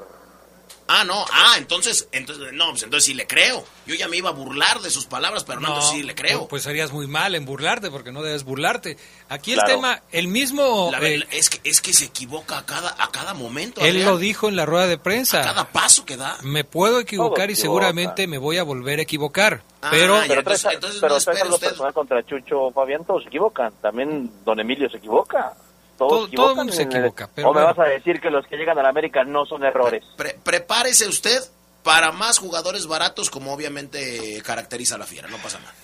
Ah, 0.94 1.04
no, 1.04 1.24
ah, 1.32 1.54
entonces, 1.56 2.06
entonces, 2.12 2.52
no, 2.52 2.70
pues 2.70 2.82
entonces 2.82 3.04
sí 3.06 3.14
le 3.14 3.26
creo. 3.26 3.64
Yo 3.86 3.94
ya 3.94 4.08
me 4.08 4.16
iba 4.18 4.28
a 4.28 4.32
burlar 4.32 4.80
de 4.80 4.90
sus 4.90 5.06
palabras, 5.06 5.42
pero 5.44 5.60
no, 5.60 5.68
entonces 5.68 5.90
sí 5.92 6.02
le 6.02 6.14
creo. 6.14 6.48
Pues 6.48 6.66
harías 6.66 6.92
muy 6.92 7.06
mal 7.06 7.34
en 7.34 7.44
burlarte, 7.46 7.90
porque 7.90 8.12
no 8.12 8.22
debes 8.22 8.44
burlarte. 8.44 8.96
Aquí 9.28 9.52
el 9.52 9.58
Claro. 9.60 9.74
tema, 9.76 10.02
el 10.12 10.28
mismo, 10.28 10.90
La 10.92 11.00
eh, 11.00 11.26
es 11.30 11.48
que 11.50 11.60
es 11.68 11.80
que 11.80 11.92
se 11.94 12.04
equivoca 12.06 12.58
a 12.58 12.66
cada 12.66 12.94
a 12.98 13.10
cada 13.10 13.32
momento. 13.32 13.80
él 13.80 13.88
Adrián. 13.88 14.08
lo 14.10 14.18
dijo 14.18 14.48
en 14.48 14.56
la 14.56 14.66
rueda 14.66 14.86
de 14.86 14.98
prensa. 14.98 15.40
cada 15.42 15.70
paso 15.70 16.04
que 16.04 16.16
da. 16.16 16.36
Me 16.42 16.64
puedo 16.64 17.00
equivocar 17.00 17.50
y 17.50 17.56
seguramente 17.56 18.26
me 18.26 18.38
voy 18.38 18.58
a 18.58 18.62
volver 18.62 18.98
a 18.98 19.02
equivocar. 19.02 19.62
Ah, 19.80 19.88
pero 19.90 20.20
pero 20.28 20.40
entonces- 20.40 20.72
entonces 20.74 21.00
pero 21.00 21.14
no 21.14 21.18
espera 21.18 21.44
usted. 21.48 21.68
personal 21.68 21.92
contra 21.94 22.24
Chucho, 22.26 22.70
Fabián, 22.72 23.04
todos 23.04 23.22
se 23.22 23.28
equivocan. 23.28 23.72
También 23.80 24.30
Don 24.44 24.60
Emilio 24.60 24.88
se 24.90 24.98
equivoca. 24.98 25.54
Todos 25.98 26.10
Todo- 26.10 26.26
equivocan 26.26 26.56
mundo 26.56 26.72
se 26.72 26.82
el- 26.82 26.88
equivoca, 26.88 27.28
pero 27.34 27.48
o 27.50 27.54
me 27.54 27.60
bueno. 27.62 27.74
vas 27.76 27.86
a 27.86 27.90
decir 27.90 28.20
que 28.20 28.30
los 28.30 28.46
que 28.46 28.56
llegan 28.56 28.78
a 28.78 28.82
la 28.82 28.88
América 28.88 29.24
no 29.24 29.44
son 29.46 29.62
errores. 29.64 30.04
Pre- 30.16 30.36
prepárese 30.42 31.06
usted 31.06 31.40
para 31.82 32.12
más 32.12 32.38
jugadores 32.38 32.86
baratos, 32.86 33.28
como 33.30 33.52
obviamente 33.52 34.40
caracteriza 34.44 34.94
a 34.94 34.98
la 34.98 35.06
fiera, 35.06 35.28
no 35.28 35.36
pasa 35.38 35.58
nada. 35.58 35.74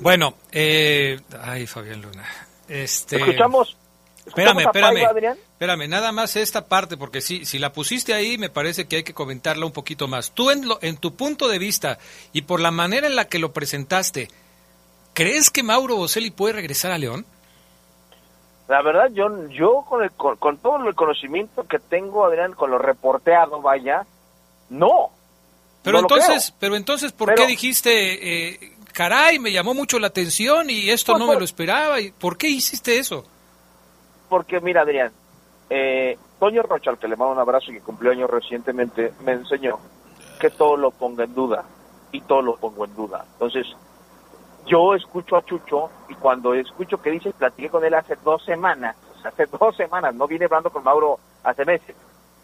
bueno, 0.00 0.34
eh, 0.52 1.20
ay 1.42 1.66
Fabián 1.66 2.00
Luna, 2.02 2.24
este, 2.68 3.16
Escuchamos. 3.16 3.76
Espérame, 4.26 4.60
espérame, 4.60 5.02
Paiva, 5.04 5.34
espérame, 5.52 5.86
nada 5.88 6.10
más 6.10 6.36
esta 6.36 6.66
parte, 6.66 6.96
porque 6.96 7.20
si, 7.20 7.44
si 7.44 7.58
la 7.58 7.74
pusiste 7.74 8.14
ahí, 8.14 8.38
me 8.38 8.48
parece 8.48 8.86
que 8.86 8.96
hay 8.96 9.02
que 9.02 9.12
comentarla 9.12 9.66
un 9.66 9.72
poquito 9.72 10.08
más. 10.08 10.30
Tú, 10.32 10.50
en, 10.50 10.66
lo- 10.66 10.78
en 10.80 10.96
tu 10.96 11.14
punto 11.14 11.46
de 11.48 11.58
vista 11.58 11.98
y 12.32 12.40
por 12.42 12.60
la 12.60 12.70
manera 12.70 13.06
en 13.06 13.16
la 13.16 13.26
que 13.26 13.38
lo 13.38 13.52
presentaste, 13.52 14.28
¿crees 15.12 15.50
que 15.50 15.62
Mauro 15.62 15.96
Boselli 15.96 16.30
puede 16.30 16.54
regresar 16.54 16.90
a 16.90 16.96
León? 16.96 17.26
La 18.68 18.80
verdad, 18.82 19.10
yo, 19.12 19.48
yo 19.48 19.84
con, 19.88 20.02
el, 20.02 20.10
con, 20.12 20.36
con 20.36 20.56
todo 20.58 20.76
el 20.88 20.94
conocimiento 20.94 21.64
que 21.64 21.78
tengo, 21.78 22.24
Adrián, 22.24 22.52
con 22.54 22.70
lo 22.70 22.78
reporteado, 22.78 23.60
vaya, 23.60 24.06
no. 24.70 25.10
Pero 25.82 25.98
No 25.98 26.04
entonces, 26.04 26.54
pero 26.58 26.74
entonces, 26.76 27.12
¿por 27.12 27.28
Pero- 27.28 27.42
qué 27.42 27.46
dijiste, 27.46 28.52
eh, 28.54 28.72
caray, 28.94 29.38
me 29.38 29.52
llamó 29.52 29.74
mucho 29.74 29.98
la 29.98 30.06
atención 30.06 30.70
y 30.70 30.88
esto 30.90 31.12
Pues 31.12 31.20
no 31.20 31.30
me 31.30 31.38
lo 31.38 31.44
esperaba? 31.44 32.00
y 32.00 32.10
¿Por 32.10 32.38
qué 32.38 32.48
hiciste 32.48 32.98
eso? 32.98 33.26
Porque 34.30 34.60
mira, 34.60 34.80
Adrián, 34.80 35.12
eh, 35.68 36.16
Toño 36.40 36.62
Rocha, 36.62 36.90
al 36.90 36.98
que 36.98 37.06
le 37.06 37.16
mando 37.16 37.34
un 37.34 37.38
abrazo 37.40 37.70
y 37.70 37.74
que 37.74 37.80
cumplió 37.80 38.12
años 38.12 38.30
recientemente, 38.30 39.12
me 39.24 39.32
enseñó 39.32 39.78
que 40.40 40.48
todo 40.50 40.76
lo 40.78 40.90
ponga 40.90 41.24
en 41.24 41.34
duda. 41.34 41.64
Y 42.12 42.20
todo 42.22 42.40
lo 42.42 42.56
pongo 42.56 42.84
en 42.86 42.94
duda. 42.94 43.24
Entonces, 43.34 43.66
yo 44.66 44.94
escucho 44.94 45.36
a 45.36 45.44
Chucho 45.44 45.90
y 46.08 46.14
cuando 46.14 46.54
escucho 46.54 47.00
que 47.00 47.10
dice, 47.10 47.32
platiqué 47.32 47.68
con 47.68 47.84
él 47.84 47.94
hace 47.94 48.16
dos 48.24 48.44
semanas, 48.44 48.96
hace 49.24 49.46
dos 49.60 49.76
semanas, 49.76 50.14
no 50.14 50.26
viene 50.26 50.46
hablando 50.46 50.70
con 50.70 50.84
Mauro 50.84 51.18
hace 51.42 51.64
meses, 51.64 51.94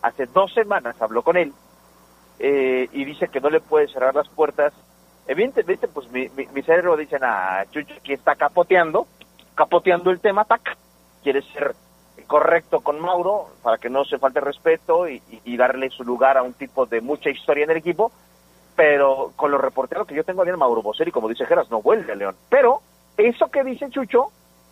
hace 0.03 0.27
dos 0.27 0.53
semanas 0.53 1.01
habló 1.01 1.23
con 1.23 1.37
él 1.37 1.53
eh, 2.39 2.89
y 2.93 3.05
dice 3.05 3.29
que 3.29 3.41
no 3.41 3.51
le 3.51 3.61
puede 3.61 3.89
cerrar 3.89 4.15
las 4.15 4.29
puertas. 4.29 4.73
Evidentemente, 5.27 5.87
pues 5.87 6.11
mi, 6.11 6.29
mi, 6.31 6.47
mi 6.47 6.63
cerebro 6.63 6.97
dice, 6.97 7.17
ah, 7.23 7.65
Chucho 7.71 7.95
aquí 7.95 8.13
está 8.13 8.35
capoteando, 8.35 9.07
capoteando 9.55 10.11
el 10.11 10.21
tema, 10.21 10.45
tac, 10.45 10.77
quiere 11.23 11.43
ser 11.43 11.75
correcto 12.27 12.81
con 12.81 13.01
Mauro 13.01 13.49
para 13.63 13.79
que 13.79 13.91
no 13.91 14.05
se 14.05 14.19
falte 14.19 14.41
respeto 14.41 15.09
y 15.09 15.57
darle 15.57 15.91
su 15.91 16.05
lugar 16.05 16.37
a 16.37 16.43
un 16.43 16.53
tipo 16.53 16.87
de 16.87 17.01
mucha 17.01 17.29
historia 17.29 17.65
en 17.65 17.71
el 17.71 17.79
equipo, 17.79 18.13
pero 18.81 19.35
con 19.37 19.51
los 19.51 19.61
reporteros 19.61 20.07
que 20.07 20.15
yo 20.15 20.25
tengo 20.25 20.41
Adrián 20.41 20.59
Mauro 20.59 20.81
Boselli, 20.81 21.13
como 21.13 21.29
dice 21.29 21.45
Geras, 21.45 21.71
no 21.71 21.83
vuelve 21.83 22.17
León. 22.17 22.35
Pero 22.49 22.81
eso 23.19 23.51
que 23.51 23.63
dice 23.63 23.91
Chucho, 23.91 24.29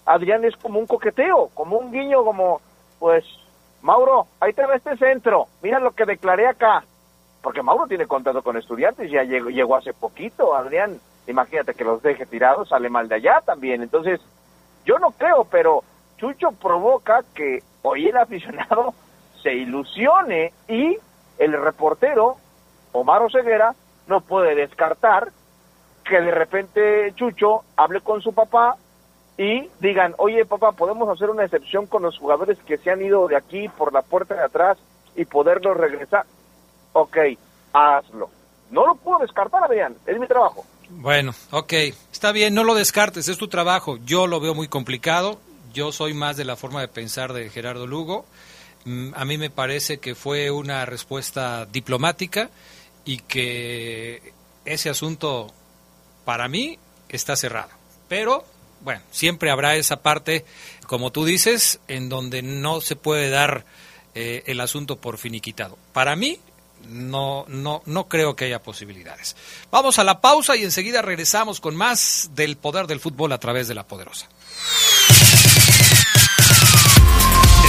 Adrián 0.06 0.46
es 0.46 0.56
como 0.56 0.78
un 0.78 0.86
coqueteo, 0.86 1.50
como 1.52 1.76
un 1.76 1.92
guiño, 1.92 2.24
como, 2.24 2.62
pues, 2.98 3.26
Mauro, 3.82 4.26
ahí 4.40 4.54
te 4.54 4.64
va 4.64 4.76
este 4.76 4.96
centro, 4.96 5.48
mira 5.62 5.78
lo 5.78 5.90
que 5.90 6.06
declaré 6.06 6.46
acá. 6.46 6.84
Porque 7.42 7.60
Mauro 7.60 7.86
tiene 7.86 8.06
contrato 8.06 8.40
con 8.40 8.56
estudiantes, 8.56 9.10
ya 9.10 9.24
llegó, 9.24 9.50
llegó 9.50 9.76
hace 9.76 9.92
poquito, 9.92 10.54
Adrián, 10.54 10.98
imagínate 11.26 11.74
que 11.74 11.84
los 11.84 12.00
deje 12.00 12.24
tirados, 12.24 12.70
sale 12.70 12.88
mal 12.88 13.08
de 13.08 13.16
allá 13.16 13.42
también. 13.44 13.82
Entonces, 13.82 14.22
yo 14.86 14.98
no 14.98 15.10
creo, 15.10 15.44
pero 15.44 15.84
Chucho 16.16 16.52
provoca 16.52 17.24
que 17.34 17.62
hoy 17.82 18.08
el 18.08 18.16
aficionado 18.16 18.94
se 19.42 19.52
ilusione 19.52 20.54
y 20.66 20.96
el 21.36 21.52
reportero, 21.52 22.38
Omar 22.92 23.20
Oseguera, 23.20 23.74
no 24.08 24.20
puede 24.20 24.54
descartar 24.54 25.30
que 26.04 26.20
de 26.20 26.30
repente 26.30 27.12
Chucho 27.14 27.62
hable 27.76 28.00
con 28.00 28.22
su 28.22 28.32
papá 28.32 28.76
y 29.36 29.68
digan, 29.80 30.14
oye 30.18 30.44
papá, 30.46 30.72
podemos 30.72 31.08
hacer 31.08 31.30
una 31.30 31.44
excepción 31.44 31.86
con 31.86 32.02
los 32.02 32.18
jugadores 32.18 32.58
que 32.66 32.78
se 32.78 32.90
han 32.90 33.02
ido 33.02 33.28
de 33.28 33.36
aquí 33.36 33.68
por 33.68 33.92
la 33.92 34.02
puerta 34.02 34.34
de 34.34 34.42
atrás 34.42 34.78
y 35.14 35.24
poderlos 35.26 35.76
regresar. 35.76 36.24
Ok, 36.92 37.16
hazlo. 37.72 38.30
No 38.70 38.86
lo 38.86 38.94
puedo 38.96 39.20
descartar, 39.20 39.62
Adrián, 39.62 39.96
es 40.06 40.18
mi 40.18 40.26
trabajo. 40.26 40.64
Bueno, 40.90 41.32
ok, 41.50 41.72
está 42.10 42.32
bien, 42.32 42.54
no 42.54 42.64
lo 42.64 42.74
descartes, 42.74 43.28
es 43.28 43.38
tu 43.38 43.48
trabajo. 43.48 43.98
Yo 44.04 44.26
lo 44.26 44.40
veo 44.40 44.54
muy 44.54 44.68
complicado. 44.68 45.38
Yo 45.72 45.92
soy 45.92 46.14
más 46.14 46.36
de 46.36 46.44
la 46.46 46.56
forma 46.56 46.80
de 46.80 46.88
pensar 46.88 47.32
de 47.34 47.50
Gerardo 47.50 47.86
Lugo. 47.86 48.24
Mm, 48.86 49.12
A 49.14 49.24
mí 49.26 49.36
me 49.36 49.50
parece 49.50 49.98
que 49.98 50.14
fue 50.14 50.50
una 50.50 50.86
respuesta 50.86 51.66
diplomática 51.66 52.48
y 53.08 53.16
que 53.20 54.34
ese 54.66 54.90
asunto, 54.90 55.50
para 56.26 56.46
mí, 56.46 56.78
está 57.08 57.36
cerrado. 57.36 57.70
Pero, 58.06 58.44
bueno, 58.82 59.00
siempre 59.10 59.50
habrá 59.50 59.76
esa 59.76 60.02
parte, 60.02 60.44
como 60.86 61.10
tú 61.10 61.24
dices, 61.24 61.80
en 61.88 62.10
donde 62.10 62.42
no 62.42 62.82
se 62.82 62.96
puede 62.96 63.30
dar 63.30 63.64
eh, 64.14 64.42
el 64.44 64.60
asunto 64.60 64.96
por 64.96 65.16
finiquitado. 65.16 65.78
Para 65.94 66.16
mí, 66.16 66.38
no, 66.86 67.46
no, 67.48 67.80
no 67.86 68.08
creo 68.08 68.36
que 68.36 68.44
haya 68.44 68.62
posibilidades. 68.62 69.36
Vamos 69.70 69.98
a 69.98 70.04
la 70.04 70.20
pausa 70.20 70.54
y 70.56 70.64
enseguida 70.64 71.00
regresamos 71.00 71.62
con 71.62 71.76
más 71.76 72.32
del 72.34 72.58
poder 72.58 72.86
del 72.86 73.00
fútbol 73.00 73.32
a 73.32 73.38
través 73.38 73.68
de 73.68 73.74
la 73.74 73.84
poderosa. 73.84 74.28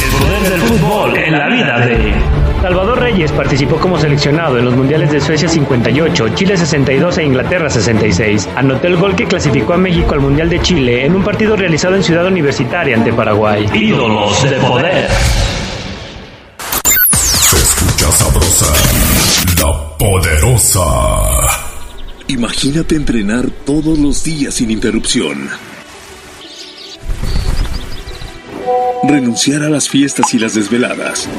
El 0.03 0.11
poder 0.19 0.49
del 0.49 0.61
fútbol 0.63 1.17
en 1.17 1.39
la 1.39 1.47
vida 1.47 1.79
de 1.79 2.38
Salvador 2.61 2.99
Reyes 2.99 3.31
participó 3.31 3.77
como 3.77 3.97
seleccionado 3.97 4.57
en 4.57 4.65
los 4.65 4.75
mundiales 4.75 5.11
de 5.11 5.21
Suecia 5.21 5.47
58, 5.47 6.29
Chile 6.35 6.57
62 6.57 7.17
e 7.17 7.23
Inglaterra 7.23 7.69
66. 7.69 8.49
Anotó 8.55 8.87
el 8.87 8.97
gol 8.97 9.15
que 9.15 9.25
clasificó 9.25 9.73
a 9.73 9.77
México 9.77 10.13
al 10.13 10.19
Mundial 10.19 10.49
de 10.49 10.61
Chile 10.61 11.05
en 11.05 11.15
un 11.15 11.23
partido 11.23 11.55
realizado 11.55 11.95
en 11.95 12.03
Ciudad 12.03 12.27
Universitaria 12.27 12.97
ante 12.97 13.13
Paraguay. 13.13 13.65
Ídolos 13.73 14.43
de 14.43 14.57
poder. 14.57 15.09
Se 17.23 17.57
escucha 17.57 18.11
sabrosa, 18.11 18.73
la 19.61 19.97
poderosa. 19.97 20.85
Imagínate 22.27 22.95
entrenar 22.95 23.49
todos 23.65 23.97
los 23.97 24.23
días 24.23 24.55
sin 24.55 24.69
interrupción. 24.69 25.49
Renunciar 29.07 29.63
a 29.63 29.69
las 29.69 29.87
fiestas 29.87 30.33
y 30.33 30.39
las 30.39 30.53
desveladas. 30.55 31.29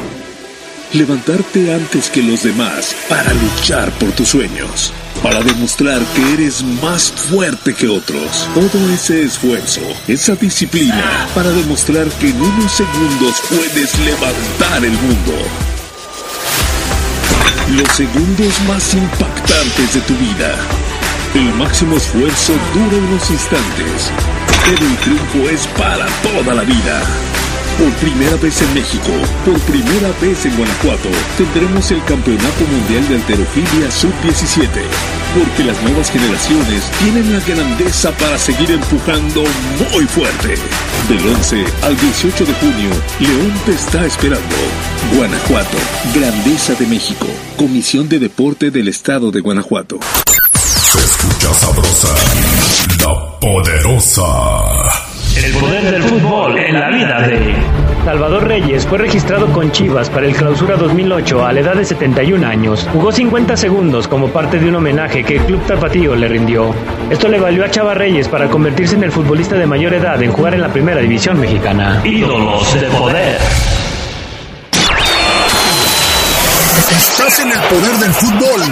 Levantarte 0.93 1.73
antes 1.73 2.11
que 2.11 2.21
los 2.21 2.43
demás 2.43 2.97
para 3.09 3.33
luchar 3.33 3.93
por 3.93 4.11
tus 4.11 4.31
sueños. 4.31 4.93
Para 5.23 5.41
demostrar 5.41 6.03
que 6.17 6.33
eres 6.33 6.65
más 6.83 7.13
fuerte 7.13 7.75
que 7.75 7.87
otros. 7.87 8.49
Todo 8.55 8.91
ese 8.93 9.23
esfuerzo, 9.23 9.83
esa 10.09 10.35
disciplina, 10.35 11.29
para 11.33 11.51
demostrar 11.51 12.09
que 12.19 12.31
en 12.31 12.43
unos 12.43 12.73
segundos 12.73 13.41
puedes 13.49 13.97
levantar 14.01 14.85
el 14.85 14.91
mundo. 14.91 15.33
Los 17.77 17.89
segundos 17.97 18.61
más 18.67 18.93
impactantes 18.93 19.95
de 19.95 20.01
tu 20.01 20.15
vida. 20.15 20.57
El 21.35 21.55
máximo 21.55 21.99
esfuerzo 21.99 22.53
dura 22.75 22.97
unos 22.97 23.31
instantes, 23.31 24.11
pero 24.65 24.85
el 24.85 24.97
triunfo 24.97 25.51
es 25.51 25.69
para 25.69 26.07
toda 26.25 26.53
la 26.53 26.65
vida. 26.65 27.03
Por 27.81 27.91
primera 27.95 28.37
vez 28.37 28.61
en 28.61 28.75
México, 28.75 29.11
por 29.43 29.59
primera 29.61 30.13
vez 30.21 30.45
en 30.45 30.55
Guanajuato, 30.55 31.09
tendremos 31.39 31.91
el 31.91 32.05
Campeonato 32.05 32.67
Mundial 32.71 33.09
de 33.09 33.15
Alterofilia 33.15 33.91
Sub-17. 33.91 34.69
Porque 35.35 35.65
las 35.65 35.83
nuevas 35.83 36.11
generaciones 36.11 36.85
tienen 36.99 37.33
la 37.33 37.41
grandeza 37.41 38.11
para 38.19 38.37
seguir 38.37 38.71
empujando 38.71 39.45
muy 39.95 40.05
fuerte. 40.05 40.57
Del 41.09 41.27
11 41.27 41.65
al 41.81 41.99
18 41.99 42.45
de 42.45 42.53
junio, 42.53 42.91
León 43.19 43.55
te 43.65 43.73
está 43.73 44.05
esperando. 44.05 44.57
Guanajuato, 45.17 45.79
Grandeza 46.15 46.75
de 46.75 46.87
México, 46.87 47.29
Comisión 47.57 48.11
de 48.11 48.19
Deporte 48.19 48.71
del 48.71 48.89
Estado 48.89 49.31
de 49.31 49.41
Guanajuato. 49.41 49.99
Se 50.55 50.99
escucha 50.99 51.55
sabrosa, 51.55 52.15
la 52.99 53.41
poderosa. 53.41 55.10
El 55.37 55.53
poder 55.53 55.91
del 55.91 56.03
fútbol 56.03 56.59
en 56.59 56.81
la 56.81 56.91
vida 56.91 57.21
de 57.21 57.55
Salvador 58.05 58.49
Reyes 58.49 58.85
fue 58.85 58.99
registrado 58.99 59.47
con 59.53 59.71
Chivas 59.71 60.11
para 60.11 60.27
el 60.27 60.35
Clausura 60.35 60.77
2008 60.77 61.47
a 61.47 61.53
la 61.53 61.61
edad 61.61 61.75
de 61.75 61.85
71 61.85 62.47
años. 62.47 62.87
Jugó 62.93 63.13
50 63.13 63.57
segundos 63.57 64.09
como 64.09 64.29
parte 64.29 64.59
de 64.59 64.69
un 64.69 64.75
homenaje 64.75 65.23
que 65.23 65.37
el 65.37 65.43
Club 65.45 65.65
Tapatío 65.67 66.17
le 66.17 66.27
rindió. 66.27 66.75
Esto 67.11 67.29
le 67.29 67.39
valió 67.39 67.65
a 67.65 67.71
Chava 67.71 67.95
Reyes 67.95 68.29
para 68.29 68.49
convertirse 68.49 68.97
en 68.97 69.05
el 69.05 69.13
futbolista 69.13 69.55
de 69.55 69.67
mayor 69.67 69.95
edad 69.95 70.21
en 70.21 70.33
jugar 70.33 70.55
en 70.55 70.63
la 70.63 70.73
primera 70.73 71.01
división 71.01 71.39
mexicana. 71.39 72.03
Ídolos 72.05 72.81
de 72.81 72.89
poder. 72.89 73.39
Estás 76.91 77.41
en 77.41 77.53
el 77.53 77.59
poder 77.61 77.97
del 77.99 78.13
fútbol. 78.13 78.63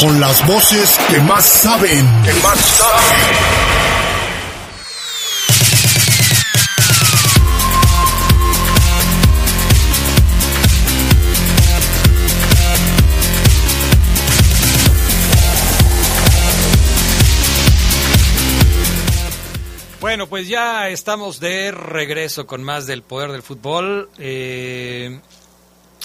Con 0.00 0.20
las 0.20 0.46
voces 0.46 0.98
que 1.08 1.20
más 1.20 1.44
saben. 1.44 2.06
Que 2.24 2.32
más 2.42 2.58
saben. 2.58 3.93
Bueno, 20.14 20.28
pues 20.28 20.46
ya 20.46 20.90
estamos 20.90 21.40
de 21.40 21.72
regreso 21.72 22.46
con 22.46 22.62
más 22.62 22.86
del 22.86 23.02
poder 23.02 23.32
del 23.32 23.42
fútbol. 23.42 24.08
Eh, 24.16 25.18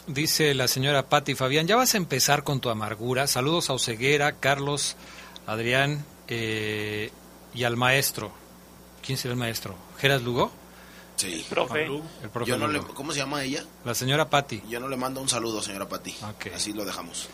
dice 0.07 0.55
la 0.55 0.67
señora 0.67 1.07
Patti 1.07 1.35
Fabián, 1.35 1.67
ya 1.67 1.75
vas 1.75 1.93
a 1.93 1.97
empezar 1.97 2.43
con 2.43 2.59
tu 2.59 2.71
amargura. 2.71 3.27
Saludos 3.27 3.69
a 3.69 3.73
Oceguera, 3.73 4.31
Carlos, 4.39 4.95
Adrián 5.45 6.03
eh, 6.27 7.11
y 7.53 7.65
al 7.65 7.77
maestro. 7.77 8.31
¿Quién 9.05 9.19
será 9.19 9.33
el 9.33 9.39
maestro? 9.39 9.75
¿Geras 9.99 10.23
Lugo? 10.23 10.51
Sí. 11.15 11.45
Profe. 11.47 11.85
El 11.85 12.29
profe 12.33 12.49
Yo 12.49 12.57
no 12.57 12.67
le-. 12.67 12.79
¿Cómo 12.79 13.11
se 13.11 13.19
llama 13.19 13.43
ella? 13.43 13.63
La 13.85 13.93
señora 13.93 14.27
Patti. 14.27 14.63
Yo 14.67 14.79
no 14.79 14.89
le 14.89 14.97
mando 14.97 15.21
un 15.21 15.29
saludo, 15.29 15.61
señora 15.61 15.87
Pati. 15.87 16.15
Así 16.55 16.73
lo 16.73 16.83
dejamos. 16.83 17.29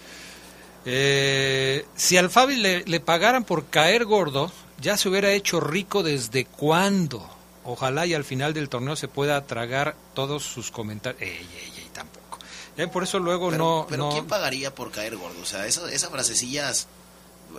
Eh, 0.84 1.86
si 1.96 2.18
al 2.18 2.30
Fabi 2.30 2.58
le, 2.58 2.84
le 2.84 3.00
pagaran 3.00 3.46
por 3.46 3.68
caer 3.68 4.04
gordo, 4.04 4.52
ya 4.80 4.98
se 4.98 5.10
hubiera 5.10 5.32
hecho 5.32 5.60
rico 5.60 6.04
desde 6.04 6.46
cuándo. 6.46 7.30
Ojalá 7.64 8.06
y 8.06 8.14
al 8.14 8.24
final 8.24 8.54
del 8.54 8.70
torneo 8.70 8.96
se 8.96 9.08
pueda 9.08 9.46
tragar 9.46 9.96
todos 10.14 10.44
sus 10.44 10.70
comentarios. 10.72 11.22
Ey, 11.22 11.30
ey, 11.30 11.74
ey, 11.78 11.90
tampoco. 11.94 12.38
Ya 12.78 12.90
por 12.92 13.04
eso 13.04 13.20
luego 13.20 13.50
Pero, 13.50 13.64
no... 13.64 13.86
pero 13.90 14.04
no- 14.06 14.12
¿quién 14.12 14.28
pagaría 14.28 14.74
por 14.76 14.92
caer 14.92 15.16
gordo? 15.18 15.42
O 15.42 15.46
sea, 15.46 15.66
esa- 15.66 15.92
esas 15.92 16.10
frasecillas 16.12 16.88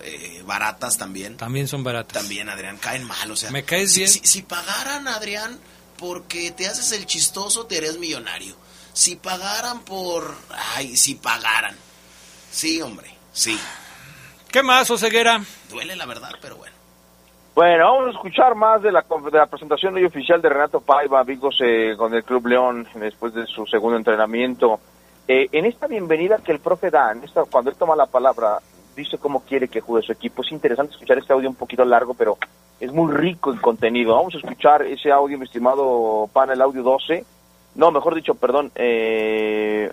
eh, 0.02 0.42
baratas 0.46 0.96
también. 0.98 1.36
También 1.36 1.66
son 1.68 1.82
baratas. 1.82 2.12
También, 2.22 2.48
Adrián, 2.48 2.76
caen 2.76 3.02
mal. 3.04 3.30
O 3.30 3.36
sea, 3.36 3.50
¿Me 3.50 3.64
caes 3.64 3.92
si, 3.92 4.00
bien? 4.00 4.10
Si, 4.12 4.20
si 4.24 4.42
pagaran, 4.42 5.08
Adrián, 5.08 5.58
porque 5.98 6.50
te 6.52 6.68
haces 6.68 6.92
el 6.92 7.06
chistoso, 7.06 7.66
te 7.66 7.78
harías 7.78 7.96
millonario. 7.98 8.54
Si 8.92 9.16
pagaran 9.16 9.80
por... 9.80 10.36
Ay, 10.74 10.96
si 10.96 11.14
pagaran. 11.16 11.76
Sí, 12.52 12.80
hombre, 12.80 13.12
sí. 13.32 13.58
¿Qué 14.52 14.62
más, 14.62 14.88
Oseguera? 14.90 15.44
Duele 15.68 15.96
la 15.96 16.06
verdad, 16.06 16.32
pero 16.40 16.56
bueno. 16.56 16.75
Bueno, 17.56 17.84
vamos 17.84 18.08
a 18.08 18.10
escuchar 18.10 18.54
más 18.54 18.82
de 18.82 18.92
la, 18.92 19.02
de 19.32 19.38
la 19.38 19.46
presentación 19.46 19.94
hoy 19.94 20.04
oficial 20.04 20.42
de 20.42 20.50
Renato 20.50 20.82
Paiva, 20.82 21.20
amigos, 21.20 21.58
eh, 21.64 21.94
con 21.96 22.12
el 22.12 22.22
Club 22.22 22.48
León, 22.48 22.86
después 22.96 23.32
de 23.32 23.46
su 23.46 23.64
segundo 23.64 23.96
entrenamiento. 23.96 24.78
Eh, 25.26 25.48
en 25.52 25.64
esta 25.64 25.86
bienvenida 25.86 26.36
que 26.44 26.52
el 26.52 26.58
profe 26.58 26.90
da, 26.90 27.12
en 27.12 27.24
esta, 27.24 27.44
cuando 27.44 27.70
él 27.70 27.76
toma 27.78 27.96
la 27.96 28.04
palabra, 28.04 28.58
dice 28.94 29.16
cómo 29.16 29.40
quiere 29.40 29.68
que 29.68 29.80
juegue 29.80 30.04
su 30.04 30.12
equipo. 30.12 30.42
Es 30.42 30.52
interesante 30.52 30.92
escuchar 30.92 31.16
este 31.16 31.32
audio 31.32 31.48
un 31.48 31.54
poquito 31.54 31.82
largo, 31.86 32.12
pero 32.12 32.36
es 32.78 32.92
muy 32.92 33.10
rico 33.14 33.50
en 33.50 33.58
contenido. 33.58 34.16
Vamos 34.16 34.34
a 34.34 34.38
escuchar 34.38 34.82
ese 34.82 35.10
audio, 35.10 35.38
mi 35.38 35.46
estimado 35.46 36.28
Pana, 36.30 36.52
el 36.52 36.60
audio 36.60 36.82
12. 36.82 37.24
No, 37.76 37.90
mejor 37.90 38.14
dicho, 38.16 38.34
perdón. 38.34 38.70
Eh, 38.74 39.90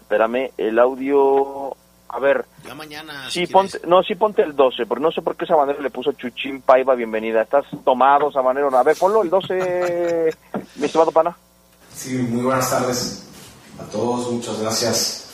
espérame, 0.00 0.52
el 0.56 0.78
audio. 0.78 1.76
A 2.08 2.18
ver. 2.20 2.44
Ya 2.64 2.74
mañana. 2.74 3.28
Sí, 3.30 3.46
ponte, 3.46 3.80
no, 3.86 4.02
sí 4.02 4.14
ponte 4.14 4.42
el 4.42 4.54
12, 4.54 4.86
pero 4.86 5.00
no 5.00 5.10
sé 5.10 5.22
por 5.22 5.36
qué 5.36 5.44
Sabanero 5.44 5.80
le 5.80 5.90
puso 5.90 6.12
Chuchín 6.12 6.62
Paiva 6.62 6.94
bienvenida. 6.94 7.42
Estás 7.42 7.64
tomado, 7.84 8.30
Sabanero. 8.30 8.76
A 8.76 8.82
ver, 8.82 8.96
ponlo 8.96 9.22
el 9.22 9.30
12, 9.30 10.34
mi 10.76 10.86
estimado 10.86 11.10
Pana. 11.10 11.36
Sí, 11.94 12.16
muy 12.18 12.42
buenas 12.42 12.70
tardes 12.70 13.24
a 13.80 13.84
todos. 13.90 14.30
Muchas 14.30 14.60
gracias 14.60 15.30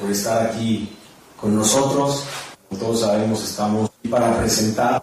por 0.00 0.10
estar 0.10 0.46
aquí 0.46 0.96
con 1.38 1.54
nosotros. 1.56 2.26
Como 2.68 2.80
todos 2.80 3.00
sabemos, 3.00 3.44
estamos 3.44 3.90
aquí 3.90 4.08
para 4.08 4.38
presentar 4.38 4.94
a 4.94 5.02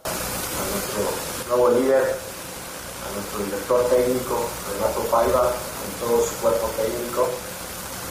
nuestro 0.72 1.56
nuevo 1.56 1.80
líder, 1.80 2.04
a 2.04 3.16
nuestro 3.16 3.40
director 3.46 3.90
técnico, 3.90 4.50
Renato 4.74 5.02
Paiva, 5.12 5.42
con 5.42 6.10
todo 6.10 6.26
su 6.26 6.36
cuerpo 6.42 6.68
técnico. 6.76 7.30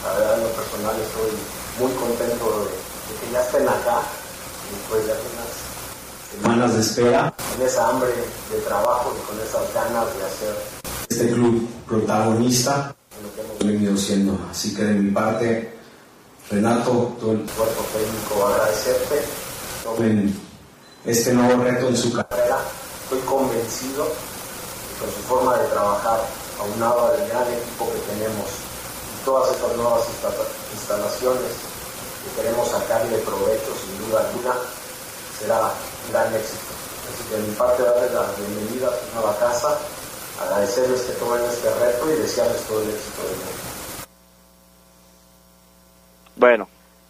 La 0.04 0.12
verdad, 0.18 0.38
en 0.38 0.42
lo 0.44 0.48
personal, 0.50 0.96
estoy 1.00 1.30
muy 1.78 1.92
contento 1.92 2.64
de, 2.64 2.70
de 2.70 3.20
que 3.20 3.32
ya 3.32 3.42
estén 3.42 3.68
acá, 3.68 4.02
después 4.70 5.06
de 5.06 5.12
unas 5.12 5.62
semanas 6.32 6.74
de 6.74 6.80
espera, 6.80 7.34
con 7.52 7.66
esa 7.66 7.88
hambre 7.88 8.10
de 8.50 8.58
trabajo 8.60 9.14
y 9.16 9.26
con 9.26 9.40
esas 9.40 9.74
ganas 9.74 10.06
de 10.16 10.24
hacer 10.24 10.82
este 11.08 11.28
club 11.32 11.68
protagonista 11.86 12.94
en 13.16 13.22
lo 13.22 13.34
que 13.34 13.40
hemos 13.40 13.58
venido 13.58 13.96
siendo. 13.96 14.38
Así 14.50 14.74
que 14.74 14.84
de 14.84 14.94
mi 14.94 15.10
parte, 15.10 15.74
Renato, 16.50 17.16
todo 17.20 17.32
el 17.32 17.42
cuerpo 17.42 17.84
técnico, 17.92 18.46
agradecerte. 18.46 19.22
Tomen 19.84 20.40
este 21.04 21.32
nuevo 21.32 21.62
reto 21.62 21.88
en 21.88 21.96
su 21.96 22.12
carrera. 22.12 22.58
Estoy 23.04 23.20
convencido 23.20 24.04
que 24.04 25.04
con 25.04 25.14
su 25.14 25.20
forma 25.28 25.58
de 25.58 25.68
trabajar, 25.68 26.20
aunado 26.60 27.06
al 27.06 27.28
gran 27.28 27.46
equipo 27.52 27.90
que 27.92 28.12
tenemos 28.12 28.46
todas 29.24 29.52
estas 29.54 29.76
nuevas 29.76 30.08
insta- 30.08 30.48
instalaciones 30.72 31.52
que 32.24 32.42
queremos 32.42 32.68
sacarle 32.68 33.18
provecho 33.18 33.74
sin 33.74 33.98
duda 34.06 34.20
alguna, 34.20 34.54
será 35.38 35.60
un 36.06 36.12
gran 36.12 36.34
éxito. 36.34 36.72
Así 37.12 37.28
que 37.28 37.36
de 37.36 37.42
mi 37.48 37.54
parte, 37.54 37.82
darles 37.82 38.12
la 38.12 38.26
bienvenida 38.38 38.88
a 38.88 38.90
su 38.90 39.14
nueva 39.14 39.36
casa, 39.38 39.78
agradecerles 40.40 41.02
que 41.02 41.12
tomen 41.14 41.42
este 41.44 41.74
reto 41.74 42.10
y 42.10 42.16
desearles 42.16 42.62
todo 42.62 42.82
el 42.82 42.90
éxito 42.90 43.22
del 43.22 43.36
mundo. 43.36 43.52
Bueno, 46.36 46.68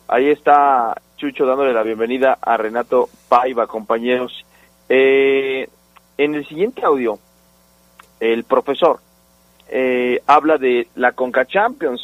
ahí 0.09 0.31
está 0.31 0.95
Chucho 1.17 1.47
dándole 1.47 1.73
la 1.73 1.83
bienvenida 1.83 2.39
a 2.41 2.57
Renato 2.57 3.09
Paiva, 3.29 3.67
compañeros. 3.67 4.45
Eh, 4.89 5.69
en 6.19 6.35
el 6.35 6.47
siguiente 6.49 6.85
audio, 6.85 7.19
el 8.19 8.45
profesor 8.45 9.01
eh, 9.75 10.23
habla 10.27 10.59
de 10.59 10.89
la 10.97 11.13
Conca 11.13 11.47
Champions. 11.47 12.03